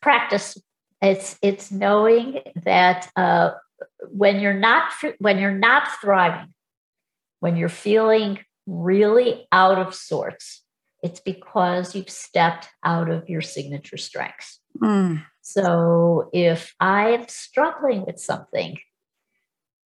Practice. 0.00 0.58
It's 1.00 1.38
it's 1.40 1.70
knowing 1.70 2.40
that 2.64 3.08
uh, 3.14 3.52
when 4.10 4.40
you're 4.40 4.52
not 4.52 4.92
when 5.20 5.38
you're 5.38 5.56
not 5.56 5.88
thriving, 6.00 6.52
when 7.38 7.56
you're 7.56 7.68
feeling 7.68 8.40
really 8.66 9.46
out 9.52 9.78
of 9.78 9.94
sorts, 9.94 10.64
it's 11.04 11.20
because 11.20 11.94
you've 11.94 12.10
stepped 12.10 12.68
out 12.82 13.08
of 13.08 13.28
your 13.28 13.42
signature 13.42 13.96
strengths. 13.96 14.58
Mm. 14.82 15.24
So 15.40 16.30
if 16.32 16.74
I'm 16.80 17.28
struggling 17.28 18.04
with 18.04 18.18
something, 18.18 18.76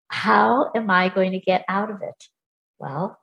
how 0.08 0.71
am 0.74 0.89
I 0.89 1.10
going 1.10 1.34
to 1.34 1.39
get 1.39 1.65
out 1.67 1.91
of 1.91 2.02
it? 2.02 2.24
Well, 2.80 3.19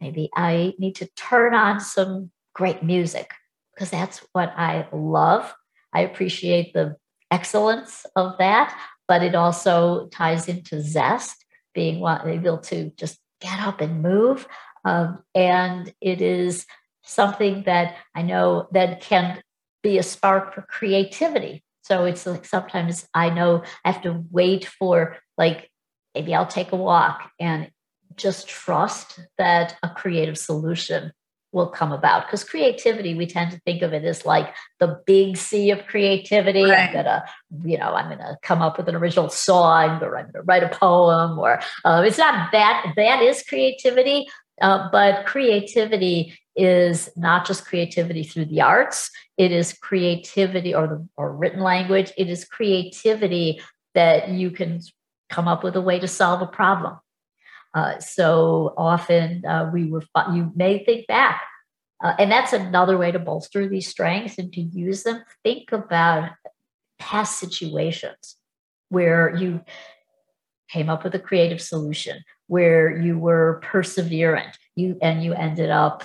Maybe 0.00 0.30
I 0.34 0.74
need 0.78 0.96
to 0.96 1.08
turn 1.16 1.54
on 1.54 1.80
some 1.80 2.30
great 2.54 2.82
music 2.82 3.32
because 3.74 3.90
that's 3.90 4.24
what 4.32 4.52
I 4.56 4.86
love. 4.92 5.54
I 5.92 6.00
appreciate 6.00 6.72
the 6.72 6.96
excellence 7.30 8.06
of 8.16 8.38
that, 8.38 8.78
but 9.08 9.22
it 9.22 9.34
also 9.34 10.08
ties 10.08 10.48
into 10.48 10.80
zest, 10.80 11.44
being 11.74 12.04
able 12.06 12.58
to 12.58 12.90
just 12.96 13.18
get 13.40 13.60
up 13.60 13.80
and 13.80 14.02
move. 14.02 14.46
Um, 14.84 15.22
and 15.34 15.92
it 16.00 16.20
is 16.20 16.66
something 17.02 17.64
that 17.64 17.96
I 18.14 18.22
know 18.22 18.68
that 18.72 19.00
can 19.00 19.42
be 19.82 19.98
a 19.98 20.02
spark 20.02 20.54
for 20.54 20.62
creativity. 20.62 21.62
So 21.82 22.04
it's 22.04 22.26
like 22.26 22.44
sometimes 22.44 23.06
I 23.14 23.30
know 23.30 23.62
I 23.84 23.92
have 23.92 24.02
to 24.02 24.24
wait 24.30 24.66
for 24.66 25.16
like 25.38 25.70
maybe 26.14 26.34
I'll 26.34 26.46
take 26.46 26.72
a 26.72 26.76
walk 26.76 27.30
and 27.38 27.70
just 28.16 28.48
trust 28.48 29.20
that 29.38 29.76
a 29.82 29.88
creative 29.88 30.38
solution 30.38 31.12
will 31.52 31.68
come 31.68 31.92
about. 31.92 32.26
Because 32.26 32.44
creativity 32.44 33.14
we 33.14 33.26
tend 33.26 33.50
to 33.52 33.60
think 33.60 33.82
of 33.82 33.92
it 33.92 34.04
as 34.04 34.26
like 34.26 34.54
the 34.78 35.00
big 35.06 35.36
sea 35.36 35.70
of 35.70 35.86
creativity. 35.86 36.64
Right. 36.64 36.88
i'm 36.88 36.92
gonna 36.92 37.24
you 37.64 37.78
know 37.78 37.94
i'm 37.94 38.10
gonna 38.10 38.36
come 38.42 38.60
up 38.60 38.76
with 38.76 38.88
an 38.88 38.94
original 38.94 39.30
song 39.30 40.02
or 40.02 40.18
i'm 40.18 40.30
gonna 40.30 40.44
write 40.44 40.62
a 40.62 40.68
poem 40.68 41.38
or 41.38 41.60
uh, 41.84 42.02
it's 42.04 42.18
not 42.18 42.52
that 42.52 42.92
that 42.96 43.22
is 43.22 43.42
creativity 43.42 44.26
uh, 44.60 44.88
but 44.90 45.26
creativity 45.26 46.38
is 46.54 47.10
not 47.16 47.46
just 47.46 47.66
creativity 47.66 48.22
through 48.22 48.46
the 48.46 48.62
arts. 48.62 49.10
It 49.36 49.52
is 49.52 49.74
creativity 49.74 50.74
or 50.74 50.86
the 50.86 51.08
or 51.16 51.36
written 51.36 51.60
language. 51.60 52.10
It 52.16 52.30
is 52.30 52.46
creativity 52.46 53.60
that 53.94 54.30
you 54.30 54.50
can 54.50 54.80
come 55.28 55.48
up 55.48 55.62
with 55.62 55.76
a 55.76 55.80
way 55.80 55.98
to 55.98 56.08
solve 56.08 56.40
a 56.40 56.46
problem 56.46 56.98
uh, 57.76 57.98
so 58.00 58.72
often 58.78 59.44
uh, 59.44 59.68
we 59.70 59.84
were, 59.84 60.02
you 60.32 60.50
may 60.56 60.82
think 60.82 61.06
back, 61.06 61.42
uh, 62.02 62.14
and 62.18 62.32
that's 62.32 62.54
another 62.54 62.96
way 62.96 63.12
to 63.12 63.18
bolster 63.18 63.68
these 63.68 63.86
strengths 63.86 64.38
and 64.38 64.50
to 64.54 64.62
use 64.62 65.02
them. 65.02 65.22
Think 65.44 65.72
about 65.72 66.30
past 66.98 67.38
situations 67.38 68.36
where 68.88 69.36
you 69.36 69.60
came 70.70 70.88
up 70.88 71.04
with 71.04 71.14
a 71.14 71.18
creative 71.18 71.60
solution, 71.60 72.24
where 72.46 72.96
you 72.96 73.18
were 73.18 73.60
perseverant, 73.62 74.54
you 74.74 74.96
and 75.02 75.22
you 75.22 75.34
ended 75.34 75.68
up 75.68 76.02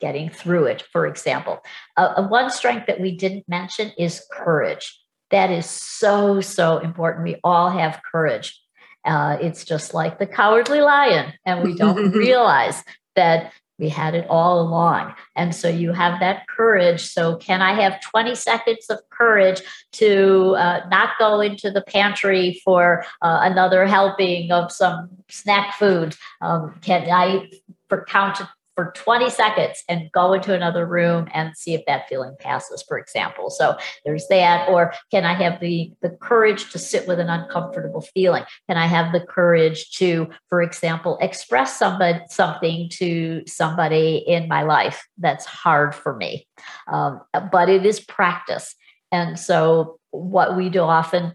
getting 0.00 0.30
through 0.30 0.64
it. 0.64 0.82
For 0.92 1.06
example, 1.06 1.60
uh, 1.98 2.26
one 2.26 2.48
strength 2.50 2.86
that 2.86 3.00
we 3.00 3.14
didn't 3.18 3.46
mention 3.46 3.92
is 3.98 4.24
courage. 4.32 4.98
That 5.30 5.50
is 5.50 5.66
so 5.66 6.40
so 6.40 6.78
important. 6.78 7.24
We 7.24 7.36
all 7.44 7.68
have 7.68 8.00
courage 8.10 8.58
uh, 9.04 9.38
it's 9.40 9.64
just 9.64 9.94
like 9.94 10.18
the 10.18 10.26
cowardly 10.26 10.80
lion, 10.80 11.32
and 11.44 11.62
we 11.62 11.74
don't 11.74 12.10
realize 12.16 12.82
that 13.16 13.52
we 13.78 13.88
had 13.88 14.14
it 14.14 14.26
all 14.30 14.60
along. 14.60 15.12
And 15.34 15.54
so 15.54 15.68
you 15.68 15.92
have 15.92 16.20
that 16.20 16.46
courage. 16.46 17.00
So, 17.00 17.36
can 17.36 17.62
I 17.62 17.80
have 17.82 18.00
20 18.00 18.34
seconds 18.34 18.86
of 18.88 19.00
courage 19.10 19.60
to 19.94 20.54
uh, 20.56 20.86
not 20.88 21.10
go 21.18 21.40
into 21.40 21.70
the 21.70 21.82
pantry 21.82 22.60
for 22.64 23.04
uh, 23.22 23.40
another 23.42 23.86
helping 23.86 24.52
of 24.52 24.70
some 24.70 25.08
snack 25.28 25.74
food? 25.74 26.14
Um, 26.40 26.78
can 26.82 27.10
I, 27.10 27.50
for 27.88 28.04
count 28.04 28.40
for 28.74 28.92
20 28.96 29.28
seconds 29.30 29.82
and 29.88 30.10
go 30.12 30.32
into 30.32 30.54
another 30.54 30.86
room 30.86 31.28
and 31.34 31.56
see 31.56 31.74
if 31.74 31.82
that 31.86 32.08
feeling 32.08 32.34
passes, 32.38 32.82
for 32.86 32.98
example. 32.98 33.50
So 33.50 33.76
there's 34.04 34.26
that. 34.28 34.68
Or 34.68 34.94
can 35.10 35.24
I 35.24 35.34
have 35.34 35.60
the, 35.60 35.92
the 36.00 36.10
courage 36.10 36.70
to 36.72 36.78
sit 36.78 37.06
with 37.06 37.20
an 37.20 37.28
uncomfortable 37.28 38.00
feeling? 38.00 38.44
Can 38.68 38.78
I 38.78 38.86
have 38.86 39.12
the 39.12 39.20
courage 39.20 39.90
to, 39.92 40.28
for 40.48 40.62
example, 40.62 41.18
express 41.20 41.78
somebody, 41.78 42.20
something 42.28 42.88
to 42.94 43.42
somebody 43.46 44.24
in 44.26 44.48
my 44.48 44.62
life 44.62 45.06
that's 45.18 45.44
hard 45.44 45.94
for 45.94 46.16
me? 46.16 46.46
Um, 46.88 47.20
but 47.50 47.68
it 47.68 47.84
is 47.84 48.00
practice. 48.00 48.74
And 49.10 49.38
so 49.38 49.98
what 50.10 50.56
we 50.56 50.70
do 50.70 50.80
often 50.80 51.34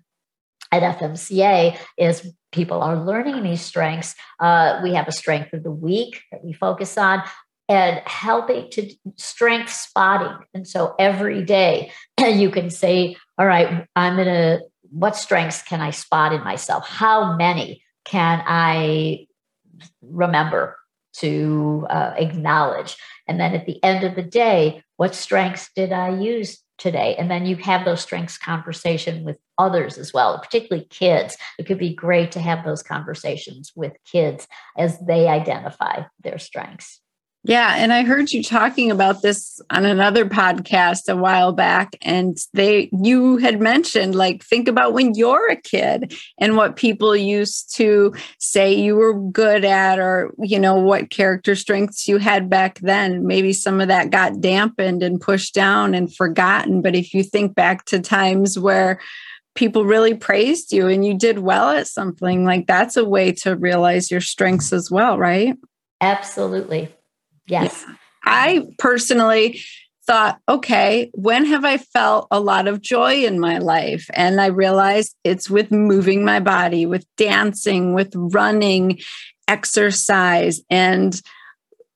at 0.72 1.00
FMCA 1.00 1.78
is 1.98 2.32
people 2.52 2.82
are 2.82 2.98
learning 2.98 3.44
these 3.44 3.62
strengths. 3.62 4.16
Uh, 4.40 4.80
we 4.84 4.94
have 4.94 5.08
a 5.08 5.12
strength 5.12 5.54
of 5.54 5.64
the 5.64 5.72
week 5.72 6.22
that 6.32 6.44
we 6.44 6.54
focus 6.54 6.98
on 6.98 7.24
and 7.70 8.02
helping 8.06 8.70
to 8.72 8.94
strength 9.18 9.72
spotting. 9.72 10.38
And 10.54 10.68
so 10.68 10.96
every 10.98 11.44
day 11.44 11.92
you 12.20 12.50
can 12.50 12.70
say, 12.70 13.18
all 13.38 13.46
right, 13.46 13.86
I'm 13.96 14.16
going 14.16 14.28
to, 14.28 14.62
what 14.90 15.18
strengths 15.18 15.62
can 15.62 15.82
I 15.82 15.92
spot 15.92 16.32
in 16.34 16.44
myself? 16.44 16.88
How 16.88 17.36
many 17.36 17.84
can 18.06 18.42
I 18.46 19.28
remember 20.02 20.78
to 21.18 21.86
uh, 21.90 22.14
acknowledge? 22.16 22.96
And 23.28 23.40
then 23.40 23.54
at 23.54 23.66
the 23.66 23.84
end 23.84 24.06
of 24.06 24.16
the 24.16 24.24
day, 24.24 24.84
what 24.96 25.14
strengths 25.14 25.70
did 25.76 25.92
I 25.92 26.18
use 26.18 26.60
today? 26.78 27.16
And 27.18 27.30
then 27.30 27.46
you 27.46 27.56
have 27.58 27.86
those 27.86 28.02
strengths 28.02 28.38
conversation 28.38 29.24
with 29.24 29.38
others 29.58 29.98
as 29.98 30.14
well, 30.14 30.40
particularly 30.40 30.88
kids. 30.90 31.38
It 31.58 31.66
could 31.66 31.80
be 31.80 31.94
great 31.94 32.32
to 32.34 32.40
have 32.40 32.64
those 32.64 32.84
conversations 32.84 33.72
with 33.76 33.94
kids 34.06 34.48
as 34.78 35.00
they 35.00 35.28
identify 35.28 36.04
their 36.24 36.38
strengths. 36.38 37.02
Yeah, 37.48 37.76
and 37.78 37.94
I 37.94 38.04
heard 38.04 38.34
you 38.34 38.44
talking 38.44 38.92
about 38.92 39.22
this 39.22 39.62
on 39.70 39.86
another 39.86 40.26
podcast 40.26 41.08
a 41.08 41.16
while 41.16 41.54
back 41.54 41.96
and 42.02 42.38
they 42.54 42.90
you 42.92 43.38
had 43.38 43.62
mentioned 43.62 44.16
like 44.16 44.44
think 44.44 44.68
about 44.68 44.92
when 44.92 45.16
you're 45.16 45.50
a 45.50 45.56
kid 45.56 46.14
and 46.38 46.58
what 46.58 46.76
people 46.76 47.16
used 47.16 47.74
to 47.78 48.14
say 48.38 48.74
you 48.74 48.98
were 48.98 49.18
good 49.18 49.64
at 49.64 49.98
or 49.98 50.34
you 50.40 50.60
know 50.60 50.76
what 50.76 51.10
character 51.10 51.56
strengths 51.56 52.06
you 52.06 52.18
had 52.18 52.50
back 52.50 52.80
then. 52.80 53.26
Maybe 53.26 53.54
some 53.54 53.80
of 53.80 53.88
that 53.88 54.12
got 54.12 54.42
dampened 54.42 55.02
and 55.02 55.22
pushed 55.22 55.54
down 55.54 55.96
and 55.96 56.14
forgotten, 56.14 56.82
but 56.82 56.96
if 56.96 57.14
you 57.14 57.24
think 57.24 57.56
back 57.56 57.86
to 57.86 58.02
times 58.02 58.60
where 58.60 59.00
people 59.56 59.86
really 59.86 60.16
praised 60.16 60.74
you 60.74 60.90
and 60.90 61.06
you 61.06 61.18
did 61.18 61.40
well 61.40 61.70
at 61.70 61.88
something, 61.88 62.44
like 62.44 62.68
that's 62.68 62.98
a 62.98 63.06
way 63.06 63.32
to 63.32 63.56
realize 63.56 64.12
your 64.12 64.22
strengths 64.22 64.74
as 64.74 64.92
well, 64.92 65.18
right? 65.18 65.56
Absolutely. 66.02 66.94
Yes. 67.48 67.84
Yeah. 67.88 67.96
I 68.24 68.68
personally 68.78 69.62
thought, 70.06 70.40
okay, 70.48 71.12
when 71.14 71.46
have 71.46 71.66
I 71.66 71.78
felt 71.78 72.28
a 72.32 72.40
lot 72.40 72.68
of 72.68 72.82
joy 72.82 73.26
in 73.26 73.40
my 73.40 73.58
life? 73.58 74.10
And 74.14 74.40
I 74.40 74.48
realized 74.48 75.16
it's 75.24 75.50
with 75.50 75.72
moving 75.72 76.24
my 76.24 76.40
body, 76.40 76.86
with 76.86 77.06
dancing, 77.18 77.94
with 77.94 78.12
running, 78.16 79.00
exercise. 79.48 80.62
And 80.70 81.20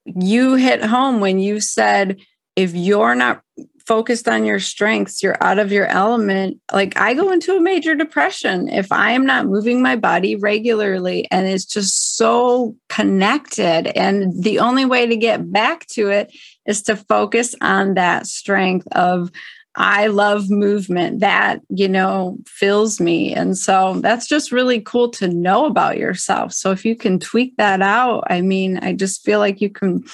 you 0.04 0.54
hit 0.54 0.84
home 0.84 1.20
when 1.20 1.38
you 1.38 1.60
said, 1.60 2.18
if 2.54 2.74
you're 2.74 3.14
not 3.14 3.42
focused 3.86 4.28
on 4.28 4.44
your 4.44 4.60
strengths, 4.60 5.22
you're 5.22 5.42
out 5.42 5.58
of 5.58 5.72
your 5.72 5.86
element. 5.86 6.60
Like 6.72 6.96
I 6.98 7.14
go 7.14 7.30
into 7.30 7.56
a 7.56 7.60
major 7.60 7.94
depression 7.94 8.68
if 8.68 8.90
I 8.92 9.12
am 9.12 9.26
not 9.26 9.46
moving 9.46 9.82
my 9.82 9.96
body 9.96 10.36
regularly 10.36 11.26
and 11.30 11.46
it's 11.46 11.64
just 11.64 12.16
so 12.16 12.76
connected. 12.88 13.96
And 13.96 14.42
the 14.42 14.58
only 14.58 14.84
way 14.84 15.06
to 15.06 15.16
get 15.16 15.52
back 15.52 15.86
to 15.88 16.10
it 16.10 16.34
is 16.66 16.82
to 16.82 16.96
focus 16.96 17.54
on 17.60 17.94
that 17.94 18.26
strength 18.26 18.86
of 18.92 19.30
I 19.74 20.08
love 20.08 20.50
movement 20.50 21.20
that, 21.20 21.60
you 21.70 21.88
know, 21.88 22.36
fills 22.46 23.00
me. 23.00 23.34
And 23.34 23.56
so 23.56 24.00
that's 24.00 24.26
just 24.26 24.52
really 24.52 24.80
cool 24.80 25.10
to 25.12 25.28
know 25.28 25.64
about 25.64 25.96
yourself. 25.96 26.52
So 26.52 26.72
if 26.72 26.84
you 26.84 26.94
can 26.94 27.18
tweak 27.18 27.56
that 27.56 27.80
out, 27.80 28.24
I 28.28 28.42
mean, 28.42 28.78
I 28.78 28.92
just 28.92 29.24
feel 29.24 29.38
like 29.38 29.62
you 29.62 29.70
can 29.70 30.04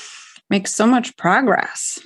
make 0.49 0.69
so 0.69 0.87
much 0.87 1.17
progress. 1.17 1.99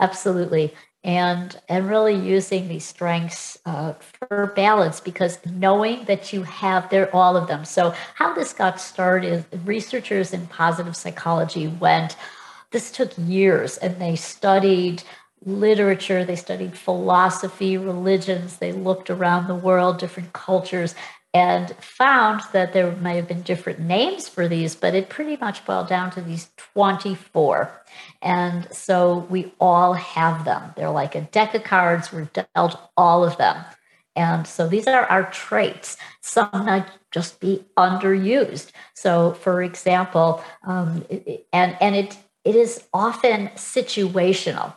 Absolutely. 0.00 0.74
And 1.04 1.58
and 1.68 1.88
really 1.88 2.14
using 2.14 2.68
these 2.68 2.84
strengths 2.84 3.58
uh, 3.64 3.94
for 3.94 4.52
balance 4.54 5.00
because 5.00 5.38
knowing 5.46 6.04
that 6.04 6.32
you 6.32 6.42
have 6.42 6.90
there 6.90 7.14
all 7.16 7.36
of 7.38 7.48
them. 7.48 7.64
So 7.64 7.94
how 8.16 8.34
this 8.34 8.52
got 8.52 8.80
started, 8.80 9.46
researchers 9.64 10.34
in 10.34 10.46
positive 10.48 10.96
psychology 10.96 11.68
went. 11.68 12.16
This 12.72 12.92
took 12.92 13.12
years, 13.18 13.78
and 13.78 14.00
they 14.00 14.14
studied 14.16 15.02
literature, 15.44 16.24
they 16.24 16.36
studied 16.36 16.76
philosophy, 16.78 17.78
religions, 17.78 18.58
they 18.58 18.72
looked 18.72 19.10
around 19.10 19.48
the 19.48 19.54
world, 19.56 19.98
different 19.98 20.32
cultures, 20.34 20.94
and 21.32 21.70
found 21.76 22.40
that 22.52 22.72
there 22.72 22.90
may 22.96 23.16
have 23.16 23.28
been 23.28 23.42
different 23.42 23.78
names 23.78 24.28
for 24.28 24.48
these, 24.48 24.74
but 24.74 24.94
it 24.94 25.08
pretty 25.08 25.36
much 25.36 25.64
boiled 25.64 25.88
down 25.88 26.10
to 26.10 26.20
these 26.20 26.50
24. 26.56 27.84
And 28.20 28.66
so 28.74 29.26
we 29.30 29.52
all 29.60 29.92
have 29.92 30.44
them. 30.44 30.72
They're 30.76 30.90
like 30.90 31.14
a 31.14 31.20
deck 31.20 31.54
of 31.54 31.62
cards, 31.62 32.12
we're 32.12 32.28
dealt 32.54 32.80
all 32.96 33.24
of 33.24 33.36
them. 33.36 33.64
And 34.16 34.46
so 34.46 34.66
these 34.66 34.88
are 34.88 35.04
our 35.04 35.30
traits. 35.30 35.96
Some 36.20 36.50
might 36.52 36.86
just 37.12 37.40
be 37.40 37.64
underused. 37.76 38.72
So, 38.94 39.32
for 39.34 39.62
example, 39.62 40.42
um, 40.66 41.04
and 41.52 41.76
and 41.80 41.94
it 41.94 42.18
it 42.44 42.56
is 42.56 42.84
often 42.92 43.48
situational. 43.54 44.74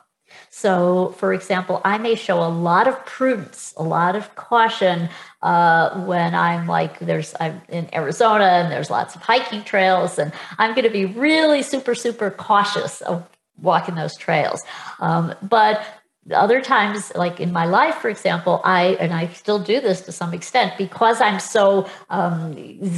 So, 0.56 1.16
for 1.18 1.34
example, 1.34 1.82
I 1.84 1.98
may 1.98 2.14
show 2.14 2.38
a 2.38 2.48
lot 2.48 2.88
of 2.88 3.04
prudence, 3.08 3.74
a 3.76 3.82
lot 3.82 4.16
of 4.16 4.36
caution 4.36 5.10
uh, 5.42 6.00
when 6.06 6.36
I'm 6.36 6.68
like, 6.68 7.00
there's, 7.00 7.34
I'm 7.40 7.60
in 7.70 7.90
Arizona 7.92 8.44
and 8.44 8.72
there's 8.72 8.92
lots 8.92 9.16
of 9.16 9.24
hiking 9.24 9.64
trails, 9.64 10.20
and 10.20 10.32
I'm 10.60 10.76
going 10.76 10.84
to 10.84 10.92
be 10.92 11.06
really 11.06 11.64
super, 11.64 11.96
super 11.96 12.30
cautious 12.30 13.02
of 13.02 13.28
walking 13.64 13.96
those 13.96 14.16
trails. 14.16 14.62
Um, 15.00 15.34
but 15.42 15.84
other 16.32 16.62
times 16.62 17.12
like 17.16 17.40
in 17.42 17.52
my 17.52 17.66
life 17.66 17.96
for 17.96 18.08
example 18.08 18.62
i 18.64 18.96
and 19.00 19.14
i 19.14 19.28
still 19.28 19.60
do 19.60 19.82
this 19.82 20.00
to 20.02 20.12
some 20.12 20.34
extent 20.34 20.74
because 20.78 21.20
i'm 21.20 21.40
so 21.40 21.86
um, 22.10 22.56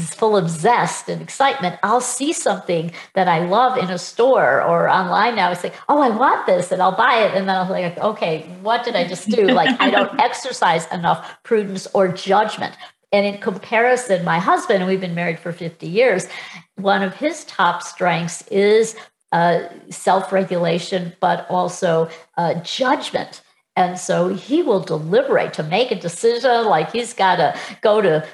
full 0.10 0.38
of 0.38 0.48
zest 0.48 1.10
and 1.10 1.22
excitement 1.22 1.76
i'll 1.82 2.02
see 2.02 2.32
something 2.32 2.92
that 3.14 3.28
i 3.28 3.40
love 3.40 3.78
in 3.78 3.90
a 3.90 3.98
store 3.98 4.62
or 4.62 4.88
online 4.88 5.36
now. 5.36 5.50
I 5.50 5.54
say 5.54 5.74
oh 5.90 6.02
i 6.02 6.10
want 6.10 6.46
this 6.46 6.72
and 6.72 6.82
i'll 6.82 6.96
buy 6.96 7.16
it 7.24 7.34
and 7.36 7.50
then 7.50 7.56
i'll 7.56 7.66
be 7.66 7.74
like 7.74 7.98
okay 7.98 8.44
what 8.62 8.84
did 8.84 8.96
i 8.96 9.08
just 9.08 9.30
do? 9.30 9.48
Like 9.48 9.80
i 9.82 9.90
don't 9.90 10.20
exercise 10.20 10.88
enough 10.92 11.42
prudence 11.44 11.88
or 11.94 12.08
judgment. 12.08 12.76
And 13.12 13.26
in 13.26 13.40
comparison 13.40 14.24
my 14.26 14.40
husband 14.40 14.80
and 14.80 14.88
we've 14.88 15.02
been 15.02 15.16
married 15.16 15.40
for 15.40 15.52
50 15.52 15.88
years 15.88 16.28
one 16.76 17.02
of 17.02 17.16
his 17.16 17.46
top 17.46 17.82
strengths 17.82 18.46
is 18.48 18.96
uh, 19.36 19.68
self 19.90 20.32
regulation, 20.32 21.12
but 21.20 21.46
also 21.50 22.10
uh, 22.38 22.54
judgment. 22.64 23.42
And 23.76 24.00
so 24.00 24.34
he 24.34 24.62
will 24.64 24.80
deliberate 24.80 25.52
to 25.56 25.64
make 25.64 25.92
a 25.92 26.00
decision. 26.00 26.66
Like 26.66 26.94
he's 26.94 27.14
got 27.14 27.36
to 27.36 27.60
go 27.82 28.00
to 28.00 28.26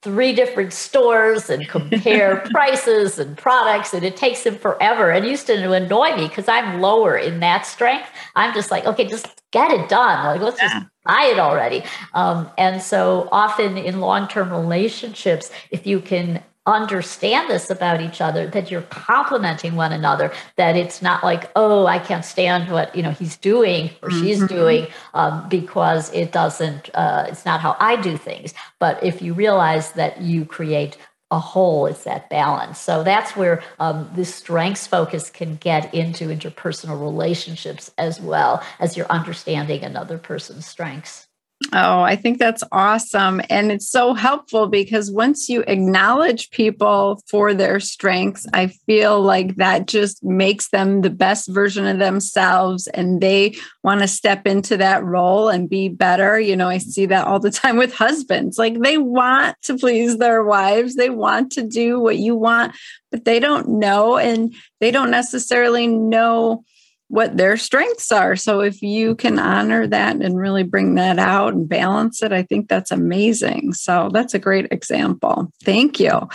three 0.00 0.32
different 0.32 0.72
stores 0.72 1.50
and 1.50 1.68
compare 1.68 2.36
prices 2.50 3.18
and 3.18 3.36
products, 3.36 3.92
and 3.92 4.02
it 4.02 4.16
takes 4.16 4.46
him 4.46 4.56
forever. 4.56 5.10
And 5.10 5.26
used 5.26 5.46
to 5.48 5.72
annoy 5.72 6.16
me 6.16 6.28
because 6.28 6.48
I'm 6.48 6.80
lower 6.80 7.18
in 7.18 7.40
that 7.40 7.66
strength. 7.66 8.08
I'm 8.34 8.54
just 8.54 8.70
like, 8.70 8.86
okay, 8.86 9.06
just 9.06 9.26
get 9.50 9.70
it 9.70 9.90
done. 9.90 10.24
Like 10.24 10.40
let's 10.40 10.62
yeah. 10.62 10.68
just 10.70 10.86
buy 11.04 11.30
it 11.30 11.38
already. 11.38 11.84
Um, 12.14 12.48
and 12.56 12.80
so 12.80 13.28
often 13.30 13.76
in 13.76 14.00
long 14.00 14.26
term 14.26 14.50
relationships, 14.50 15.50
if 15.70 15.86
you 15.86 16.00
can 16.00 16.42
understand 16.66 17.48
this 17.48 17.70
about 17.70 18.00
each 18.00 18.20
other 18.20 18.46
that 18.48 18.70
you're 18.70 18.82
complementing 18.82 19.76
one 19.76 19.92
another 19.92 20.32
that 20.56 20.76
it's 20.76 21.00
not 21.00 21.22
like 21.22 21.50
oh 21.56 21.86
i 21.86 21.98
can't 21.98 22.24
stand 22.24 22.70
what 22.70 22.94
you 22.94 23.02
know 23.02 23.10
he's 23.10 23.36
doing 23.36 23.90
or 24.02 24.08
mm-hmm. 24.08 24.20
she's 24.20 24.46
doing 24.46 24.86
um, 25.14 25.48
because 25.48 26.12
it 26.12 26.32
doesn't 26.32 26.90
uh, 26.94 27.26
it's 27.28 27.44
not 27.44 27.60
how 27.60 27.76
i 27.80 27.96
do 27.96 28.16
things. 28.16 28.54
But 28.78 29.02
if 29.02 29.22
you 29.22 29.34
realize 29.34 29.92
that 29.92 30.20
you 30.20 30.44
create 30.44 30.96
a 31.32 31.40
whole 31.40 31.86
it's 31.86 32.04
that 32.04 32.30
balance. 32.30 32.78
So 32.78 33.02
that's 33.02 33.34
where 33.34 33.60
um, 33.80 34.08
this 34.14 34.32
strengths 34.32 34.86
focus 34.86 35.28
can 35.28 35.56
get 35.56 35.92
into 35.92 36.28
interpersonal 36.28 37.00
relationships 37.00 37.90
as 37.98 38.20
well 38.20 38.62
as 38.78 38.96
you're 38.96 39.10
understanding 39.10 39.82
another 39.82 40.18
person's 40.18 40.66
strengths 40.66 41.25
Oh, 41.72 42.02
I 42.02 42.16
think 42.16 42.38
that's 42.38 42.62
awesome. 42.70 43.40
And 43.48 43.72
it's 43.72 43.88
so 43.88 44.12
helpful 44.12 44.66
because 44.66 45.10
once 45.10 45.48
you 45.48 45.64
acknowledge 45.66 46.50
people 46.50 47.22
for 47.30 47.54
their 47.54 47.80
strengths, 47.80 48.46
I 48.52 48.66
feel 48.66 49.22
like 49.22 49.56
that 49.56 49.86
just 49.86 50.22
makes 50.22 50.68
them 50.68 51.00
the 51.00 51.10
best 51.10 51.48
version 51.48 51.86
of 51.86 51.98
themselves 51.98 52.88
and 52.88 53.22
they 53.22 53.56
want 53.82 54.02
to 54.02 54.08
step 54.08 54.46
into 54.46 54.76
that 54.76 55.02
role 55.02 55.48
and 55.48 55.68
be 55.68 55.88
better. 55.88 56.38
You 56.38 56.56
know, 56.56 56.68
I 56.68 56.76
see 56.76 57.06
that 57.06 57.26
all 57.26 57.40
the 57.40 57.50
time 57.50 57.78
with 57.78 57.94
husbands. 57.94 58.58
Like 58.58 58.78
they 58.80 58.98
want 58.98 59.56
to 59.62 59.78
please 59.78 60.18
their 60.18 60.44
wives, 60.44 60.94
they 60.94 61.10
want 61.10 61.52
to 61.52 61.62
do 61.62 61.98
what 61.98 62.18
you 62.18 62.36
want, 62.36 62.76
but 63.10 63.24
they 63.24 63.40
don't 63.40 63.66
know 63.66 64.18
and 64.18 64.54
they 64.80 64.90
don't 64.90 65.10
necessarily 65.10 65.86
know 65.86 66.64
what 67.08 67.36
their 67.36 67.56
strengths 67.56 68.10
are. 68.10 68.36
So 68.36 68.60
if 68.60 68.82
you 68.82 69.10
mm-hmm. 69.10 69.16
can 69.16 69.38
honor 69.38 69.86
that 69.86 70.16
and 70.16 70.36
really 70.36 70.62
bring 70.62 70.94
that 70.96 71.18
out 71.18 71.54
and 71.54 71.68
balance 71.68 72.22
it, 72.22 72.32
I 72.32 72.42
think 72.42 72.68
that's 72.68 72.90
amazing. 72.90 73.74
So 73.74 74.10
that's 74.12 74.34
a 74.34 74.38
great 74.38 74.66
example. 74.72 75.52
Thank 75.62 76.00
you. 76.00 76.28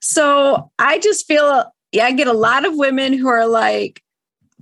So 0.00 0.70
I 0.78 0.98
just 0.98 1.26
feel, 1.26 1.64
yeah, 1.92 2.04
I 2.04 2.12
get 2.12 2.26
a 2.26 2.32
lot 2.32 2.64
of 2.64 2.76
women 2.76 3.12
who 3.12 3.28
are 3.28 3.46
like, 3.46 4.02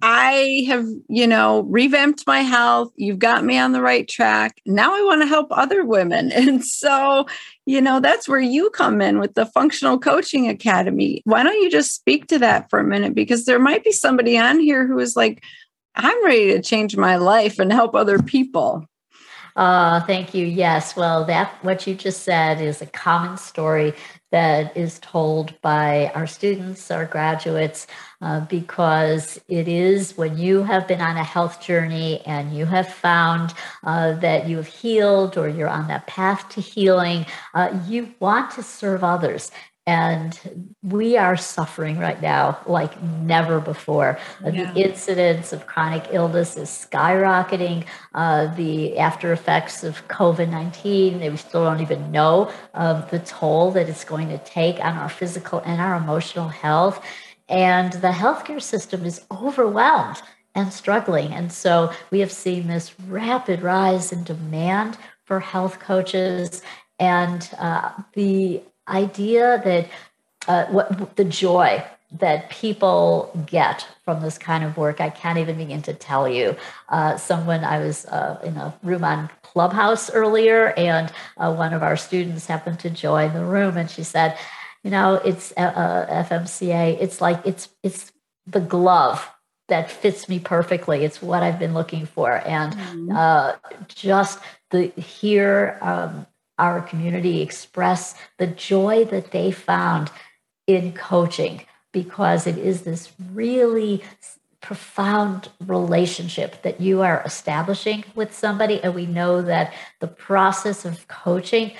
I 0.02 0.64
have, 0.66 0.86
you 1.08 1.26
know, 1.26 1.62
revamped 1.62 2.26
my 2.26 2.40
health. 2.40 2.92
You've 2.96 3.18
got 3.18 3.44
me 3.44 3.56
on 3.56 3.72
the 3.72 3.80
right 3.80 4.06
track. 4.06 4.60
Now 4.66 4.94
I 4.94 5.02
want 5.02 5.22
to 5.22 5.28
help 5.28 5.48
other 5.50 5.84
women. 5.84 6.30
And 6.34 6.62
so, 6.64 7.26
you 7.66 7.80
know, 7.80 8.00
that's 8.00 8.28
where 8.28 8.40
you 8.40 8.70
come 8.70 9.00
in 9.00 9.18
with 9.18 9.34
the 9.34 9.46
Functional 9.46 9.98
Coaching 9.98 10.48
Academy. 10.48 11.22
Why 11.24 11.42
don't 11.42 11.60
you 11.62 11.70
just 11.70 11.94
speak 11.94 12.26
to 12.28 12.38
that 12.40 12.68
for 12.68 12.78
a 12.78 12.84
minute? 12.84 13.14
Because 13.14 13.46
there 13.46 13.58
might 13.58 13.84
be 13.84 13.92
somebody 13.92 14.36
on 14.36 14.60
here 14.60 14.86
who 14.86 14.98
is 14.98 15.16
like, 15.16 15.42
I'm 15.94 16.24
ready 16.24 16.52
to 16.52 16.62
change 16.62 16.96
my 16.96 17.16
life 17.16 17.58
and 17.58 17.72
help 17.72 17.94
other 17.94 18.18
people. 18.18 18.86
Uh, 19.56 20.00
thank 20.00 20.34
you. 20.34 20.44
Yes. 20.44 20.96
Well, 20.96 21.24
that 21.26 21.52
what 21.62 21.86
you 21.86 21.94
just 21.94 22.24
said 22.24 22.60
is 22.60 22.82
a 22.82 22.86
common 22.86 23.36
story 23.36 23.94
that 24.32 24.76
is 24.76 24.98
told 24.98 25.58
by 25.62 26.10
our 26.14 26.26
students, 26.26 26.90
our 26.90 27.04
graduates, 27.04 27.86
uh, 28.24 28.40
because 28.40 29.38
it 29.48 29.68
is 29.68 30.16
when 30.16 30.38
you 30.38 30.62
have 30.62 30.88
been 30.88 31.02
on 31.02 31.18
a 31.18 31.22
health 31.22 31.60
journey 31.60 32.22
and 32.24 32.56
you 32.56 32.64
have 32.64 32.88
found 32.88 33.52
uh, 33.82 34.12
that 34.12 34.48
you 34.48 34.56
have 34.56 34.66
healed 34.66 35.36
or 35.36 35.46
you're 35.46 35.68
on 35.68 35.88
that 35.88 36.06
path 36.06 36.48
to 36.48 36.62
healing, 36.62 37.26
uh, 37.52 37.78
you 37.86 38.14
want 38.20 38.50
to 38.50 38.62
serve 38.62 39.04
others. 39.04 39.50
And 39.86 40.72
we 40.82 41.18
are 41.18 41.36
suffering 41.36 41.98
right 41.98 42.22
now 42.22 42.58
like 42.66 43.02
never 43.02 43.60
before. 43.60 44.18
Uh, 44.42 44.48
yeah. 44.48 44.72
The 44.72 44.80
incidence 44.88 45.52
of 45.52 45.66
chronic 45.66 46.06
illness 46.10 46.56
is 46.56 46.70
skyrocketing. 46.70 47.84
Uh, 48.14 48.54
the 48.54 48.98
after 48.98 49.34
effects 49.34 49.84
of 49.84 50.08
COVID 50.08 50.48
19, 50.48 51.20
we 51.20 51.36
still 51.36 51.64
don't 51.64 51.82
even 51.82 52.10
know 52.10 52.50
of 52.72 53.10
the 53.10 53.18
toll 53.18 53.72
that 53.72 53.90
it's 53.90 54.04
going 54.04 54.30
to 54.30 54.38
take 54.38 54.82
on 54.82 54.96
our 54.96 55.10
physical 55.10 55.58
and 55.66 55.82
our 55.82 55.96
emotional 55.96 56.48
health. 56.48 57.04
And 57.48 57.92
the 57.94 58.10
healthcare 58.10 58.62
system 58.62 59.04
is 59.04 59.24
overwhelmed 59.30 60.22
and 60.54 60.72
struggling. 60.72 61.32
And 61.32 61.52
so 61.52 61.92
we 62.10 62.20
have 62.20 62.32
seen 62.32 62.68
this 62.68 62.94
rapid 63.08 63.62
rise 63.62 64.12
in 64.12 64.24
demand 64.24 64.98
for 65.24 65.40
health 65.40 65.80
coaches. 65.80 66.62
And 66.98 67.48
uh, 67.58 67.90
the 68.14 68.62
idea 68.88 69.60
that 69.64 69.88
uh, 70.48 70.66
what 70.66 71.16
the 71.16 71.24
joy 71.24 71.84
that 72.20 72.48
people 72.48 73.32
get 73.46 73.86
from 74.04 74.22
this 74.22 74.38
kind 74.38 74.62
of 74.62 74.76
work, 74.76 75.00
I 75.00 75.10
can't 75.10 75.38
even 75.38 75.58
begin 75.58 75.82
to 75.82 75.94
tell 75.94 76.28
you. 76.28 76.56
Uh, 76.88 77.16
someone, 77.16 77.64
I 77.64 77.80
was 77.80 78.06
uh, 78.06 78.40
in 78.44 78.56
a 78.56 78.72
room 78.84 79.02
on 79.02 79.30
Clubhouse 79.42 80.10
earlier, 80.10 80.72
and 80.76 81.12
uh, 81.38 81.52
one 81.52 81.72
of 81.72 81.82
our 81.82 81.96
students 81.96 82.46
happened 82.46 82.78
to 82.80 82.90
join 82.90 83.34
the 83.34 83.44
room, 83.44 83.76
and 83.76 83.90
she 83.90 84.04
said, 84.04 84.38
"You 84.84 84.90
know, 84.90 85.14
it's 85.16 85.52
uh, 85.56 85.60
uh, 85.60 86.24
FMCA. 86.24 86.96
It's 87.00 87.20
like 87.20 87.40
it's 87.44 87.68
it's 87.82 88.12
the 88.46 88.60
glove 88.60 89.28
that 89.66 89.90
fits 89.90 90.28
me 90.28 90.38
perfectly. 90.38 91.04
It's 91.04 91.20
what 91.20 91.42
I've 91.42 91.58
been 91.58 91.74
looking 91.74 92.06
for, 92.06 92.30
and 92.46 92.72
mm-hmm. 92.74 93.82
just 93.88 94.38
the 94.70 94.88
here." 94.96 95.78
Um, 95.80 96.26
our 96.58 96.80
community 96.80 97.42
express 97.42 98.14
the 98.38 98.46
joy 98.46 99.04
that 99.06 99.32
they 99.32 99.50
found 99.50 100.10
in 100.66 100.92
coaching 100.92 101.62
because 101.92 102.46
it 102.46 102.58
is 102.58 102.82
this 102.82 103.12
really 103.32 104.02
profound 104.60 105.50
relationship 105.66 106.62
that 106.62 106.80
you 106.80 107.02
are 107.02 107.22
establishing 107.24 108.02
with 108.14 108.34
somebody. 108.34 108.82
And 108.82 108.94
we 108.94 109.04
know 109.04 109.42
that 109.42 109.74
the 110.00 110.06
process 110.06 110.86
of 110.86 111.06
coaching 111.06 111.72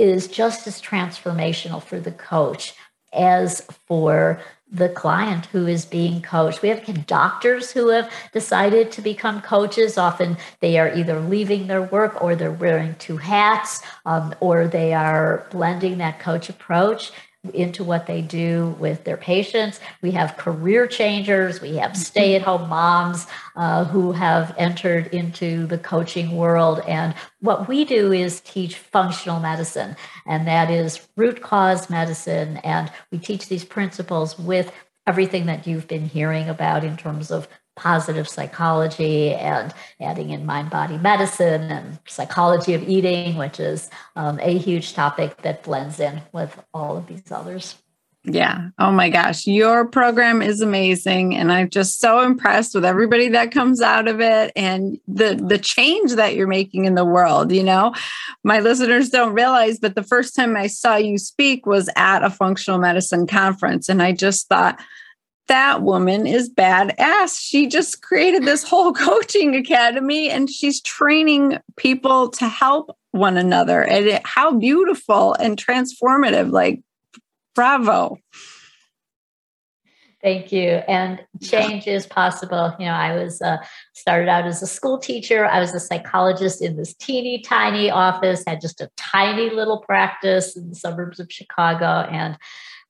is 0.00 0.26
just 0.26 0.66
as 0.66 0.80
transformational 0.80 1.82
for 1.82 2.00
the 2.00 2.12
coach 2.12 2.74
as 3.12 3.60
for 3.86 4.40
the 4.72 4.88
client 4.88 5.46
who 5.46 5.66
is 5.66 5.84
being 5.84 6.22
coached. 6.22 6.62
We 6.62 6.68
have 6.68 7.06
doctors 7.06 7.72
who 7.72 7.88
have 7.88 8.10
decided 8.32 8.92
to 8.92 9.02
become 9.02 9.42
coaches. 9.42 9.98
Often 9.98 10.36
they 10.60 10.78
are 10.78 10.94
either 10.94 11.18
leaving 11.20 11.66
their 11.66 11.82
work 11.82 12.22
or 12.22 12.36
they're 12.36 12.52
wearing 12.52 12.94
two 12.94 13.16
hats 13.16 13.82
um, 14.06 14.34
or 14.40 14.68
they 14.68 14.94
are 14.94 15.46
blending 15.50 15.98
that 15.98 16.20
coach 16.20 16.48
approach 16.48 17.10
into 17.54 17.82
what 17.82 18.06
they 18.06 18.20
do 18.20 18.76
with 18.78 19.04
their 19.04 19.16
patients. 19.16 19.80
We 20.02 20.10
have 20.10 20.36
career 20.36 20.86
changers, 20.86 21.60
we 21.60 21.76
have 21.76 21.92
mm-hmm. 21.92 22.00
stay 22.00 22.36
at 22.36 22.42
home 22.42 22.68
moms 22.68 23.26
uh, 23.56 23.84
who 23.84 24.12
have 24.12 24.54
entered 24.58 25.06
into 25.08 25.66
the 25.66 25.78
coaching 25.78 26.36
world. 26.36 26.82
And 26.86 27.14
what 27.40 27.66
we 27.66 27.84
do 27.84 28.12
is 28.12 28.40
teach 28.40 28.76
functional 28.76 29.40
medicine, 29.40 29.96
and 30.26 30.46
that 30.46 30.70
is 30.70 31.08
root 31.16 31.40
cause 31.40 31.88
medicine. 31.88 32.58
And 32.58 32.92
we 33.10 33.18
teach 33.18 33.48
these 33.48 33.64
principles 33.64 34.38
with 34.38 34.72
everything 35.06 35.46
that 35.46 35.66
you've 35.66 35.88
been 35.88 36.06
hearing 36.06 36.48
about 36.48 36.84
in 36.84 36.96
terms 36.96 37.30
of 37.30 37.48
positive 37.80 38.28
psychology 38.28 39.32
and 39.32 39.72
adding 40.00 40.30
in 40.30 40.44
mind 40.44 40.68
body 40.68 40.98
medicine 40.98 41.62
and 41.62 41.98
psychology 42.06 42.74
of 42.74 42.86
eating, 42.88 43.36
which 43.36 43.58
is 43.58 43.90
um, 44.16 44.38
a 44.42 44.58
huge 44.58 44.92
topic 44.92 45.38
that 45.38 45.62
blends 45.62 45.98
in 45.98 46.20
with 46.32 46.62
all 46.74 46.96
of 46.96 47.06
these 47.06 47.32
others. 47.32 47.76
Yeah. 48.24 48.68
Oh 48.78 48.92
my 48.92 49.08
gosh. 49.08 49.46
Your 49.46 49.86
program 49.86 50.42
is 50.42 50.60
amazing. 50.60 51.34
And 51.34 51.50
I'm 51.50 51.70
just 51.70 52.00
so 52.00 52.20
impressed 52.20 52.74
with 52.74 52.84
everybody 52.84 53.30
that 53.30 53.50
comes 53.50 53.80
out 53.80 54.08
of 54.08 54.20
it 54.20 54.52
and 54.54 55.00
the 55.08 55.42
the 55.42 55.56
change 55.56 56.12
that 56.16 56.36
you're 56.36 56.46
making 56.46 56.84
in 56.84 56.96
the 56.96 57.04
world. 57.04 57.50
You 57.50 57.62
know, 57.62 57.94
my 58.44 58.60
listeners 58.60 59.08
don't 59.08 59.32
realize, 59.32 59.78
but 59.78 59.94
the 59.94 60.02
first 60.02 60.36
time 60.36 60.54
I 60.54 60.66
saw 60.66 60.96
you 60.96 61.16
speak 61.16 61.64
was 61.64 61.88
at 61.96 62.22
a 62.22 62.28
functional 62.28 62.78
medicine 62.78 63.26
conference. 63.26 63.88
And 63.88 64.02
I 64.02 64.12
just 64.12 64.48
thought, 64.48 64.78
that 65.50 65.82
woman 65.82 66.28
is 66.28 66.48
badass. 66.48 67.36
She 67.40 67.66
just 67.66 68.02
created 68.02 68.44
this 68.44 68.62
whole 68.62 68.92
coaching 69.08 69.56
academy 69.56 70.30
and 70.30 70.48
she's 70.48 70.80
training 70.80 71.58
people 71.76 72.30
to 72.30 72.46
help 72.48 72.96
one 73.10 73.36
another. 73.36 73.82
And 73.82 74.06
it, 74.06 74.22
how 74.24 74.56
beautiful 74.56 75.34
and 75.34 75.56
transformative. 75.56 76.52
Like, 76.52 76.82
bravo. 77.56 78.16
Thank 80.22 80.52
you. 80.52 80.82
And 80.86 81.20
change 81.42 81.88
is 81.88 82.06
possible. 82.06 82.76
You 82.78 82.86
know, 82.86 82.92
I 82.92 83.16
was 83.16 83.42
uh, 83.42 83.56
started 83.94 84.28
out 84.28 84.46
as 84.46 84.62
a 84.62 84.68
school 84.68 84.98
teacher. 84.98 85.46
I 85.46 85.58
was 85.58 85.74
a 85.74 85.80
psychologist 85.80 86.62
in 86.62 86.76
this 86.76 86.94
teeny 86.94 87.40
tiny 87.40 87.90
office, 87.90 88.44
had 88.46 88.60
just 88.60 88.80
a 88.80 88.90
tiny 88.96 89.50
little 89.50 89.78
practice 89.78 90.56
in 90.56 90.68
the 90.68 90.76
suburbs 90.76 91.18
of 91.18 91.32
Chicago. 91.32 92.08
And 92.08 92.36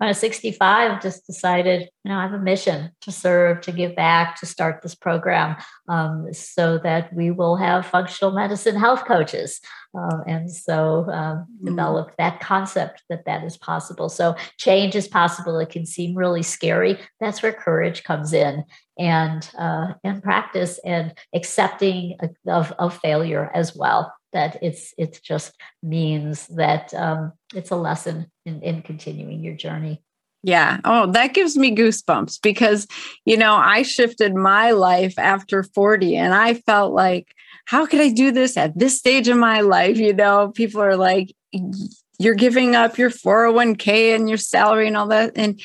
when 0.00 0.08
I 0.08 0.12
was 0.12 0.18
65, 0.18 1.02
just 1.02 1.26
decided, 1.26 1.90
you 2.04 2.10
know, 2.10 2.16
I 2.16 2.22
have 2.22 2.32
a 2.32 2.38
mission 2.38 2.90
to 3.02 3.12
serve, 3.12 3.60
to 3.60 3.70
give 3.70 3.94
back, 3.94 4.40
to 4.40 4.46
start 4.46 4.80
this 4.80 4.94
program 4.94 5.56
um, 5.90 6.32
so 6.32 6.78
that 6.78 7.12
we 7.12 7.30
will 7.30 7.56
have 7.56 7.84
functional 7.84 8.32
medicine 8.32 8.76
health 8.76 9.04
coaches. 9.04 9.60
Uh, 9.94 10.20
and 10.26 10.50
so 10.50 11.04
um, 11.10 11.46
mm. 11.62 11.66
develop 11.66 12.12
that 12.16 12.40
concept 12.40 13.02
that 13.10 13.26
that 13.26 13.44
is 13.44 13.58
possible. 13.58 14.08
So 14.08 14.36
change 14.56 14.96
is 14.96 15.06
possible. 15.06 15.58
It 15.58 15.68
can 15.68 15.84
seem 15.84 16.14
really 16.14 16.42
scary. 16.42 16.98
That's 17.20 17.42
where 17.42 17.52
courage 17.52 18.02
comes 18.02 18.32
in 18.32 18.64
and, 18.98 19.50
uh, 19.58 19.88
and 20.02 20.22
practice 20.22 20.80
and 20.82 21.12
accepting 21.34 22.16
of, 22.46 22.72
of 22.78 22.96
failure 23.02 23.50
as 23.52 23.76
well 23.76 24.14
that 24.32 24.58
it's 24.62 24.94
it 24.96 25.20
just 25.22 25.56
means 25.82 26.46
that 26.48 26.92
um, 26.94 27.32
it's 27.54 27.70
a 27.70 27.76
lesson 27.76 28.30
in, 28.44 28.62
in 28.62 28.82
continuing 28.82 29.42
your 29.42 29.54
journey 29.54 30.02
yeah. 30.42 30.80
Oh, 30.84 31.10
that 31.12 31.34
gives 31.34 31.56
me 31.56 31.74
goosebumps 31.74 32.40
because, 32.42 32.86
you 33.24 33.36
know, 33.36 33.54
I 33.54 33.82
shifted 33.82 34.34
my 34.34 34.70
life 34.70 35.18
after 35.18 35.62
40 35.62 36.16
and 36.16 36.32
I 36.34 36.54
felt 36.54 36.94
like, 36.94 37.34
how 37.66 37.86
could 37.86 38.00
I 38.00 38.10
do 38.10 38.32
this 38.32 38.56
at 38.56 38.78
this 38.78 38.96
stage 38.96 39.28
of 39.28 39.36
my 39.36 39.60
life? 39.60 39.98
You 39.98 40.14
know, 40.14 40.50
people 40.54 40.80
are 40.80 40.96
like, 40.96 41.34
you're 42.20 42.34
giving 42.34 42.76
up 42.76 42.98
your 42.98 43.08
401k 43.08 44.14
and 44.14 44.28
your 44.28 44.36
salary 44.36 44.86
and 44.86 44.94
all 44.94 45.06
that. 45.06 45.32
And 45.36 45.58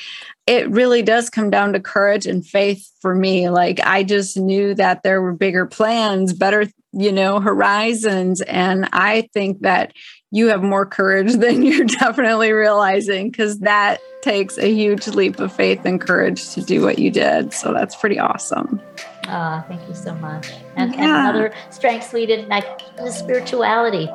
it 0.47 0.70
really 0.70 1.01
does 1.01 1.30
come 1.30 1.49
down 1.49 1.74
to 1.74 1.82
courage 1.82 2.26
and 2.26 2.47
faith 2.47 2.89
for 3.01 3.14
me. 3.14 3.49
Like, 3.49 3.82
I 3.82 4.03
just 4.03 4.38
knew 4.38 4.74
that 4.76 5.03
there 5.03 5.22
were 5.22 5.34
bigger 5.34 5.66
plans, 5.66 6.32
better, 6.32 6.68
you 6.93 7.12
know, 7.12 7.41
horizons. 7.41 8.39
And 8.43 8.88
I 8.93 9.28
think 9.34 9.64
that 9.64 9.91
you 10.32 10.47
have 10.47 10.64
more 10.64 10.86
courage 10.86 11.34
than 11.39 11.62
you're 11.62 11.88
definitely 11.88 12.53
realizing 12.53 13.32
because 13.32 13.60
that 13.60 13.99
takes 14.22 14.58
a 14.58 14.74
huge 14.74 15.08
leap 15.10 15.41
of 15.41 15.51
faith 15.51 15.82
and 15.84 15.99
courage 15.99 16.51
to 16.51 16.62
do 16.62 16.82
what 16.82 16.99
you 16.99 17.12
did. 17.12 17.51
So 17.51 17.74
that's 17.74 17.97
pretty 17.97 18.18
awesome. 18.18 18.80
Oh, 19.28 19.62
thank 19.68 19.86
you 19.89 19.93
so 19.93 20.16
much. 20.16 20.51
And, 20.78 20.93
yeah. 20.93 21.01
and 21.01 21.38
another 21.38 21.53
strength 21.70 22.14
we 22.14 22.26
didn't 22.26 22.47
like 22.47 22.82
spirituality. 23.12 24.10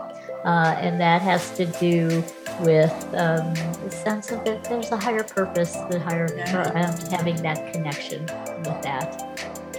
Uh, 0.44 0.74
and 0.78 1.00
that 1.00 1.22
has 1.22 1.50
to 1.56 1.66
do 1.66 2.22
with 2.60 2.92
um, 3.14 3.54
the 3.84 3.90
sense 3.90 4.30
of 4.30 4.44
that 4.44 4.64
there's 4.64 4.90
a 4.90 4.96
higher 4.96 5.22
purpose, 5.22 5.72
the 5.90 6.00
higher 6.00 6.28
yeah. 6.36 6.96
having 7.10 7.36
that 7.42 7.72
connection 7.72 8.22
with 8.22 8.82
that 8.82 9.30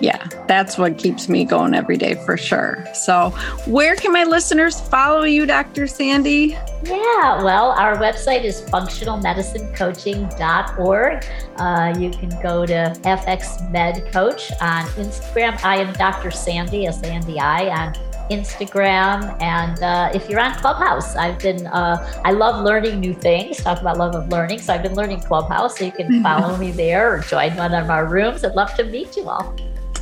yeah, 0.02 0.28
that's 0.48 0.80
what 0.80 0.98
keeps 0.98 1.30
me 1.30 1.46
going 1.46 1.74
every 1.76 1.96
day 1.96 2.16
for 2.26 2.36
sure. 2.36 2.84
So, 2.94 3.30
where 3.68 3.96
can 3.96 4.12
my 4.12 4.24
listeners 4.24 4.82
follow 4.82 5.22
you, 5.24 5.46
Dr. 5.46 5.86
Sandi? 5.86 6.58
Yeah, 6.84 7.44
well, 7.44 7.70
our 7.72 7.96
website 7.98 8.44
is 8.44 8.64
functionalmedicinecoaching.org. 8.64 11.26
Uh, 11.58 11.94
you 12.00 12.10
can 12.10 12.30
go 12.42 12.66
to 12.66 12.96
FX 13.04 13.70
Med 13.72 14.12
Coach 14.12 14.52
on 14.60 14.86
Instagram. 14.96 15.64
I 15.64 15.78
am 15.78 15.94
Dr. 15.94 16.32
Sandi, 16.32 16.88
S 16.88 17.04
A 17.04 17.08
N 17.08 17.22
D 17.22 17.38
I, 17.40 17.70
on 17.70 17.94
Instagram, 18.32 19.40
and 19.42 19.82
uh, 19.84 20.12
if 20.14 20.30
you're 20.30 20.40
on 20.40 20.56
Clubhouse, 20.56 21.16
I've 21.16 21.40
been 21.40 21.68
uh, 21.68 22.22
I 22.26 22.32
love 22.32 22.64
learning 22.64 23.00
new 23.00 23.14
things. 23.14 23.58
Talk 23.58 23.82
about 23.82 23.98
love 23.98 24.16
of 24.16 24.30
learning, 24.30 24.60
so 24.60 24.74
I've 24.74 24.84
been 24.84 24.96
learning 24.96 25.22
Clubhouse. 25.22 25.78
So 25.78 25.86
you 25.86 25.92
can 25.92 26.24
follow 26.28 26.58
me 26.58 26.72
there 26.72 27.14
or 27.14 27.20
join 27.20 27.56
one 27.56 27.74
of 27.74 27.90
our 27.90 28.08
rooms. 28.08 28.44
I'd 28.44 28.56
love 28.56 28.74
to 28.76 28.84
meet 28.84 29.16
you 29.18 29.30
all. 29.30 29.56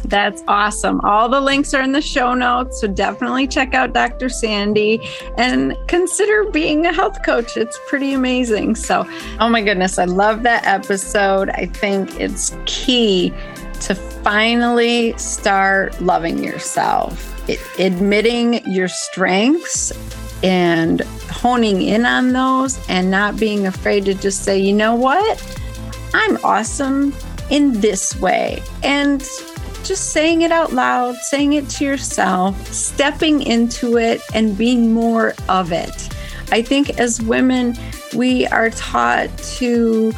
That's 0.05 0.43
awesome. 0.47 1.01
All 1.01 1.29
the 1.29 1.39
links 1.39 1.73
are 1.73 1.81
in 1.81 1.91
the 1.91 2.01
show 2.01 2.33
notes. 2.33 2.81
So 2.81 2.87
definitely 2.87 3.47
check 3.47 3.73
out 3.75 3.93
Dr. 3.93 4.27
Sandi 4.27 4.99
and 5.37 5.75
consider 5.87 6.49
being 6.49 6.85
a 6.87 6.93
health 6.93 7.23
coach. 7.23 7.55
It's 7.57 7.79
pretty 7.87 8.13
amazing. 8.13 8.75
So, 8.75 9.07
oh 9.39 9.49
my 9.49 9.61
goodness, 9.61 9.99
I 9.99 10.05
love 10.05 10.41
that 10.43 10.65
episode. 10.65 11.49
I 11.49 11.67
think 11.67 12.19
it's 12.19 12.55
key 12.65 13.31
to 13.81 13.95
finally 13.95 15.17
start 15.17 15.99
loving 16.01 16.43
yourself, 16.43 17.49
it, 17.49 17.59
admitting 17.79 18.65
your 18.71 18.87
strengths 18.87 19.91
and 20.43 21.01
honing 21.29 21.81
in 21.81 22.05
on 22.05 22.31
those 22.33 22.79
and 22.89 23.11
not 23.11 23.37
being 23.37 23.67
afraid 23.67 24.05
to 24.05 24.13
just 24.13 24.43
say, 24.43 24.57
you 24.57 24.73
know 24.73 24.95
what? 24.95 25.59
I'm 26.13 26.37
awesome 26.43 27.13
in 27.49 27.79
this 27.81 28.19
way. 28.19 28.61
And 28.83 29.21
just 29.83 30.11
saying 30.11 30.41
it 30.41 30.51
out 30.51 30.73
loud, 30.73 31.15
saying 31.15 31.53
it 31.53 31.69
to 31.69 31.85
yourself, 31.85 32.71
stepping 32.71 33.41
into 33.41 33.97
it, 33.97 34.21
and 34.33 34.57
being 34.57 34.93
more 34.93 35.33
of 35.47 35.71
it. 35.71 36.09
I 36.51 36.61
think 36.61 36.99
as 36.99 37.21
women, 37.21 37.75
we 38.15 38.45
are 38.47 38.69
taught 38.71 39.35
to 39.57 40.11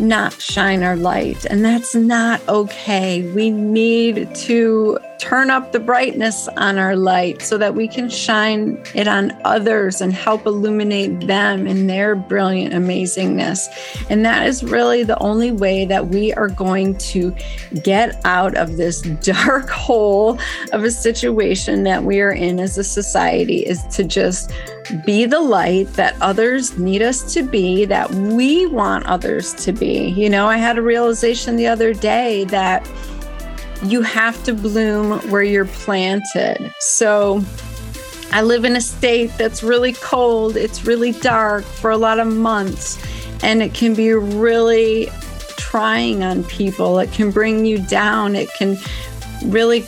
not 0.00 0.40
shine 0.40 0.82
our 0.82 0.96
light, 0.96 1.44
and 1.44 1.64
that's 1.64 1.94
not 1.94 2.46
okay. 2.48 3.30
We 3.32 3.50
need 3.50 4.34
to 4.34 4.98
turn 5.18 5.50
up 5.50 5.72
the 5.72 5.80
brightness 5.80 6.48
on 6.56 6.78
our 6.78 6.96
light 6.96 7.42
so 7.42 7.58
that 7.58 7.74
we 7.74 7.88
can 7.88 8.08
shine 8.08 8.82
it 8.94 9.08
on 9.08 9.36
others 9.44 10.00
and 10.00 10.12
help 10.12 10.46
illuminate 10.46 11.26
them 11.26 11.66
in 11.66 11.88
their 11.88 12.14
brilliant 12.14 12.72
amazingness. 12.72 13.66
And 14.08 14.24
that 14.24 14.46
is 14.46 14.62
really 14.62 15.02
the 15.02 15.18
only 15.18 15.50
way 15.50 15.84
that 15.86 16.08
we 16.08 16.32
are 16.34 16.48
going 16.48 16.96
to 16.98 17.34
get 17.82 18.20
out 18.24 18.56
of 18.56 18.76
this 18.76 19.00
dark 19.22 19.68
hole 19.68 20.38
of 20.72 20.84
a 20.84 20.90
situation 20.90 21.82
that 21.82 22.04
we 22.04 22.20
are 22.20 22.32
in 22.32 22.60
as 22.60 22.78
a 22.78 22.84
society 22.84 23.66
is 23.66 23.82
to 23.88 24.04
just 24.04 24.52
be 25.04 25.26
the 25.26 25.40
light 25.40 25.92
that 25.94 26.16
others 26.20 26.78
need 26.78 27.02
us 27.02 27.34
to 27.34 27.42
be, 27.42 27.84
that 27.84 28.10
we 28.10 28.66
want 28.66 29.04
others 29.06 29.52
to 29.54 29.72
be. 29.72 30.08
You 30.10 30.30
know, 30.30 30.46
I 30.46 30.56
had 30.56 30.78
a 30.78 30.82
realization 30.82 31.56
the 31.56 31.66
other 31.66 31.92
day 31.92 32.44
that 32.44 32.88
you 33.82 34.02
have 34.02 34.42
to 34.44 34.54
bloom 34.54 35.18
where 35.30 35.42
you're 35.42 35.66
planted. 35.66 36.72
So 36.80 37.42
I 38.32 38.42
live 38.42 38.64
in 38.64 38.76
a 38.76 38.80
state 38.80 39.30
that's 39.38 39.62
really 39.62 39.92
cold, 39.94 40.56
it's 40.56 40.84
really 40.84 41.12
dark 41.12 41.64
for 41.64 41.90
a 41.90 41.96
lot 41.96 42.18
of 42.18 42.26
months, 42.26 42.98
and 43.42 43.62
it 43.62 43.74
can 43.74 43.94
be 43.94 44.12
really 44.12 45.08
trying 45.56 46.22
on 46.22 46.44
people. 46.44 46.98
It 46.98 47.12
can 47.12 47.30
bring 47.30 47.66
you 47.66 47.78
down. 47.78 48.34
It 48.34 48.52
can 48.54 48.76
really 49.44 49.86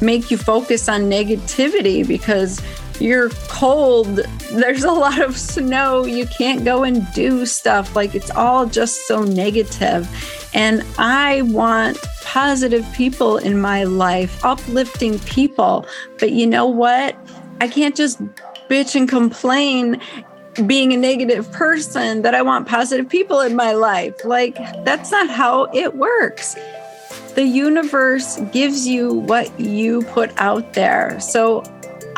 make 0.00 0.30
you 0.30 0.36
focus 0.36 0.88
on 0.88 1.02
negativity 1.02 2.06
because 2.06 2.60
you're 3.00 3.30
cold. 3.48 4.20
There's 4.52 4.84
a 4.84 4.92
lot 4.92 5.20
of 5.20 5.36
snow. 5.36 6.04
You 6.04 6.26
can't 6.26 6.64
go 6.64 6.84
and 6.84 7.06
do 7.12 7.46
stuff. 7.46 7.96
Like 7.96 8.14
it's 8.14 8.30
all 8.30 8.66
just 8.66 9.06
so 9.06 9.22
negative. 9.22 10.06
And 10.54 10.84
I 10.98 11.42
want 11.42 11.98
positive 12.22 12.86
people 12.94 13.36
in 13.36 13.60
my 13.60 13.84
life, 13.84 14.44
uplifting 14.44 15.18
people. 15.20 15.86
But 16.18 16.32
you 16.32 16.46
know 16.46 16.66
what? 16.66 17.16
I 17.60 17.68
can't 17.68 17.96
just 17.96 18.22
bitch 18.68 18.94
and 18.94 19.08
complain 19.08 20.00
being 20.66 20.92
a 20.92 20.96
negative 20.96 21.50
person 21.52 22.22
that 22.22 22.34
I 22.34 22.42
want 22.42 22.66
positive 22.66 23.08
people 23.08 23.40
in 23.40 23.54
my 23.54 23.72
life. 23.72 24.24
Like, 24.24 24.56
that's 24.84 25.10
not 25.10 25.30
how 25.30 25.64
it 25.72 25.96
works. 25.96 26.56
The 27.34 27.44
universe 27.44 28.40
gives 28.52 28.86
you 28.86 29.14
what 29.14 29.58
you 29.60 30.02
put 30.02 30.32
out 30.38 30.72
there. 30.72 31.18
So 31.20 31.62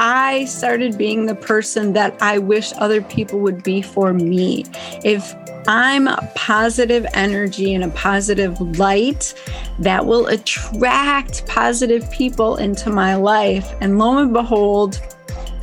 I 0.02 0.46
started 0.46 0.96
being 0.96 1.26
the 1.26 1.34
person 1.34 1.92
that 1.92 2.16
I 2.22 2.38
wish 2.38 2.72
other 2.78 3.02
people 3.02 3.38
would 3.40 3.62
be 3.62 3.82
for 3.82 4.14
me. 4.14 4.64
If 5.04 5.34
I'm 5.68 6.08
a 6.08 6.32
positive 6.34 7.04
energy 7.12 7.74
and 7.74 7.84
a 7.84 7.90
positive 7.90 8.58
light 8.78 9.34
that 9.78 10.06
will 10.06 10.26
attract 10.28 11.46
positive 11.46 12.10
people 12.10 12.56
into 12.56 12.88
my 12.88 13.14
life. 13.14 13.74
And 13.82 13.98
lo 13.98 14.16
and 14.16 14.32
behold, 14.32 14.98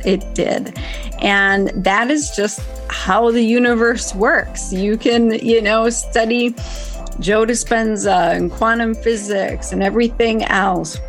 it 0.04 0.34
did. 0.36 0.78
And 1.20 1.70
that 1.70 2.08
is 2.08 2.30
just 2.36 2.60
how 2.88 3.32
the 3.32 3.42
universe 3.42 4.14
works. 4.14 4.72
You 4.72 4.96
can, 4.96 5.32
you 5.44 5.60
know, 5.60 5.90
study 5.90 6.50
Joe 7.18 7.44
Dispenza 7.44 8.36
and 8.36 8.52
quantum 8.52 8.94
physics 8.94 9.72
and 9.72 9.82
everything 9.82 10.44
else. 10.44 11.00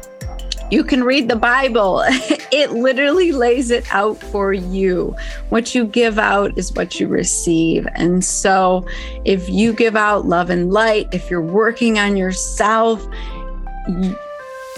You 0.72 0.84
can 0.84 1.04
read 1.04 1.30
the 1.30 1.36
Bible. 1.36 2.04
it 2.52 2.72
literally 2.72 3.32
lays 3.32 3.72
it 3.72 3.86
out 3.92 4.18
for 4.18 4.54
you. 4.54 5.16
What 5.50 5.74
you 5.74 5.86
give 5.86 6.20
out 6.20 6.56
is 6.58 6.72
what 6.74 7.00
you 7.00 7.08
receive. 7.08 7.88
And 7.96 8.24
so, 8.24 8.86
if 9.26 9.50
you 9.50 9.74
give 9.74 9.96
out 9.96 10.28
love 10.28 10.50
and 10.50 10.72
light, 10.72 11.08
if 11.12 11.30
you're 11.30 11.42
working 11.42 11.98
on 11.98 12.16
yourself, 12.18 13.06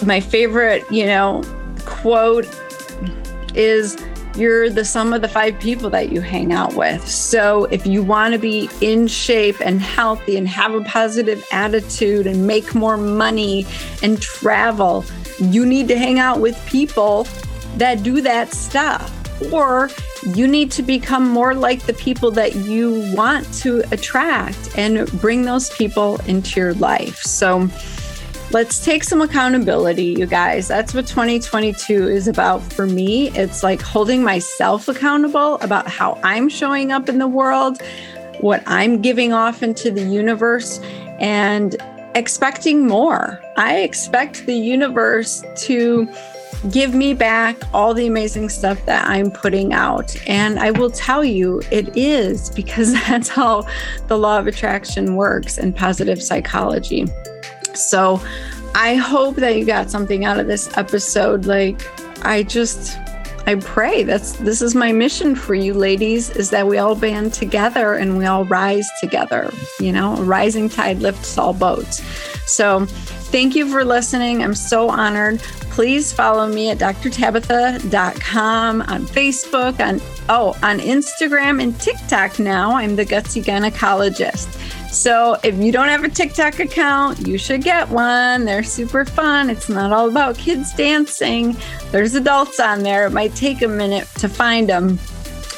my 0.06 0.22
favorite, 0.22 0.90
you 0.90 1.06
know, 1.06 1.44
quote 1.86 2.48
is 3.54 3.98
you're 4.36 4.70
the 4.70 4.86
sum 4.86 5.12
of 5.12 5.22
the 5.22 5.28
five 5.28 5.60
people 5.60 5.90
that 5.90 6.12
you 6.12 6.22
hang 6.22 6.54
out 6.54 6.74
with. 6.76 7.06
So 7.06 7.66
if 7.66 7.86
you 7.86 8.02
want 8.02 8.34
to 8.34 8.40
be 8.40 8.70
in 8.80 9.08
shape 9.08 9.60
and 9.60 9.82
healthy 9.82 10.38
and 10.38 10.48
have 10.48 10.74
a 10.74 10.82
positive 10.86 11.46
attitude 11.52 12.26
and 12.26 12.48
make 12.48 12.74
more 12.74 12.96
money 12.96 13.66
and 14.02 14.22
travel, 14.22 15.04
you 15.42 15.66
need 15.66 15.88
to 15.88 15.98
hang 15.98 16.20
out 16.20 16.40
with 16.40 16.64
people 16.66 17.28
that 17.78 18.04
do 18.04 18.22
that 18.22 18.54
stuff. 18.54 19.18
Or 19.52 19.90
you 20.36 20.48
need 20.48 20.72
to 20.72 20.84
become 20.84 21.28
more 21.28 21.56
like 21.56 21.84
the 21.84 21.94
people 21.94 22.30
that 22.32 22.56
you 22.56 23.12
want 23.16 23.52
to 23.56 23.84
attract 23.92 24.78
and 24.78 25.10
bring 25.20 25.44
those 25.44 25.72
people 25.72 26.18
into 26.28 26.60
your 26.60 26.76
life. 26.76 27.18
So 27.22 27.68
let's 28.52 28.84
take 28.84 29.04
some 29.04 29.22
accountability, 29.22 30.16
you 30.18 30.28
guys. 30.28 30.68
That's 30.68 30.94
what 30.94 31.08
2022 31.08 32.08
is 32.08 32.28
about 32.28 32.62
for 32.62 32.86
me. 32.86 33.30
It's 33.30 33.64
like 33.64 33.82
holding 33.82 34.24
myself 34.24 34.88
accountable 34.88 35.56
about 35.56 35.88
how 35.88 36.20
I'm 36.24 36.50
showing 36.50 36.92
up 36.92 37.10
in 37.10 37.18
the 37.18 37.28
world, 37.28 37.82
what 38.42 38.62
I'm 38.68 39.02
giving 39.02 39.34
off 39.34 39.64
into 39.64 39.90
the 39.90 40.04
universe, 40.04 40.80
and 41.20 41.76
expecting 42.16 42.88
more. 42.88 43.42
I 43.58 43.80
expect 43.80 44.46
the 44.46 44.56
universe 44.56 45.44
to 45.58 46.08
give 46.70 46.94
me 46.94 47.14
back 47.14 47.58
all 47.74 47.94
the 47.94 48.06
amazing 48.06 48.50
stuff 48.50 48.86
that 48.86 49.08
I'm 49.08 49.32
putting 49.32 49.74
out. 49.74 50.16
And 50.28 50.60
I 50.60 50.72
will 50.72 50.92
tell 50.92 51.24
you, 51.24 51.62
it 51.72 51.96
is 51.98 52.50
because 52.52 52.94
that's 53.08 53.30
how 53.30 53.68
the 54.08 54.18
law 54.18 54.38
of 54.40 54.48
attraction 54.48 55.16
works 55.16 55.58
in 55.58 55.74
positive 55.74 56.22
psychology. 56.22 57.08
So 57.74 58.22
I 58.76 58.96
hope 58.96 59.36
that 59.38 59.58
you 59.58 59.66
got 59.66 59.90
something 59.90 60.26
out 60.26 60.40
of 60.40 60.48
this 60.48 60.76
episode. 60.78 61.46
Like, 61.46 61.82
I 62.26 62.44
just. 62.44 62.98
I 63.48 63.56
pray 63.56 64.04
that's 64.04 64.34
this 64.34 64.62
is 64.62 64.76
my 64.76 64.92
mission 64.92 65.36
for 65.36 65.56
you 65.56 65.74
ladies 65.74 66.30
is 66.32 66.52
that 66.52 66.68
we 66.68 66.78
all 66.78 66.96
band 66.96 67.34
together 67.34 67.96
and 67.96 68.18
we 68.18 68.26
all 68.26 68.46
rise 68.46 68.88
together. 69.02 69.52
You 69.80 69.92
know, 69.92 70.16
a 70.16 70.24
rising 70.24 70.70
tide 70.70 71.00
lifts 71.00 71.38
all 71.38 71.54
boats. 71.54 72.02
So, 72.46 72.86
thank 72.86 73.56
you 73.56 73.70
for 73.70 73.84
listening. 73.84 74.44
I'm 74.44 74.56
so 74.56 74.90
honored. 74.90 75.42
Please 75.72 76.12
follow 76.12 76.48
me 76.48 76.70
at 76.70 76.80
drtabitha.com 76.80 78.82
on 78.82 79.06
Facebook, 79.06 79.80
on 79.80 80.02
oh, 80.28 80.50
on 80.62 80.80
Instagram 80.80 81.64
and 81.64 81.80
TikTok 81.80 82.40
now. 82.40 82.76
I'm 82.76 82.96
the 82.96 83.06
gutsy 83.06 83.44
gynecologist. 83.44 84.58
So 84.92 85.38
if 85.42 85.56
you 85.56 85.72
don't 85.72 85.88
have 85.88 86.04
a 86.04 86.10
TikTok 86.10 86.60
account, 86.60 87.26
you 87.26 87.38
should 87.38 87.64
get 87.64 87.88
one. 87.88 88.44
They're 88.44 88.62
super 88.62 89.06
fun. 89.06 89.50
It's 89.50 89.70
not 89.70 89.94
all 89.94 90.10
about 90.10 90.38
kids 90.38 90.74
dancing. 90.74 91.56
There's 91.92 92.14
adults 92.14 92.60
on 92.60 92.84
there. 92.84 93.08
It 93.08 93.12
might 93.12 93.34
take 93.34 93.62
a 93.62 93.70
minute 93.70 94.06
to 94.16 94.28
find 94.28 94.68
them. 94.68 95.00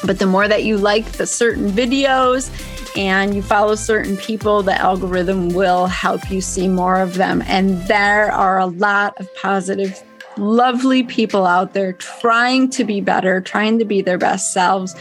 But 0.04 0.20
the 0.20 0.26
more 0.26 0.46
that 0.46 0.62
you 0.62 0.78
like 0.78 1.04
the 1.12 1.26
certain 1.26 1.68
videos 1.68 2.48
and 2.96 3.34
you 3.34 3.42
follow 3.42 3.74
certain 3.74 4.16
people, 4.18 4.62
the 4.62 4.80
algorithm 4.80 5.48
will 5.48 5.86
help 5.86 6.30
you 6.30 6.40
see 6.40 6.68
more 6.68 7.00
of 7.00 7.14
them. 7.14 7.42
And 7.46 7.82
there 7.88 8.30
are 8.30 8.60
a 8.60 8.66
lot 8.66 9.18
of 9.18 9.28
positive, 9.34 10.00
lovely 10.36 11.02
people 11.02 11.44
out 11.44 11.74
there 11.74 11.94
trying 11.94 12.70
to 12.70 12.84
be 12.84 13.00
better, 13.00 13.40
trying 13.40 13.80
to 13.80 13.84
be 13.84 14.00
their 14.00 14.18
best 14.18 14.52
selves. 14.52 14.94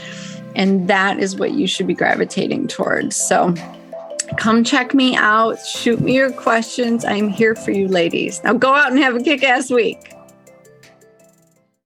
And 0.56 0.88
that 0.88 1.20
is 1.20 1.36
what 1.36 1.52
you 1.52 1.68
should 1.68 1.86
be 1.86 1.94
gravitating 1.94 2.68
towards. 2.68 3.16
So, 3.16 3.54
come 4.38 4.64
check 4.64 4.94
me 4.94 5.16
out. 5.16 5.60
Shoot 5.66 6.02
me 6.02 6.16
your 6.16 6.32
questions. 6.32 7.06
I'm 7.06 7.30
here 7.30 7.56
for 7.56 7.72
you, 7.72 7.88
ladies. 7.88 8.44
Now 8.44 8.54
go 8.54 8.74
out 8.74 8.92
and 8.92 9.00
have 9.00 9.16
a 9.16 9.22
kick 9.22 9.44
ass 9.44 9.70
week. 9.70 10.14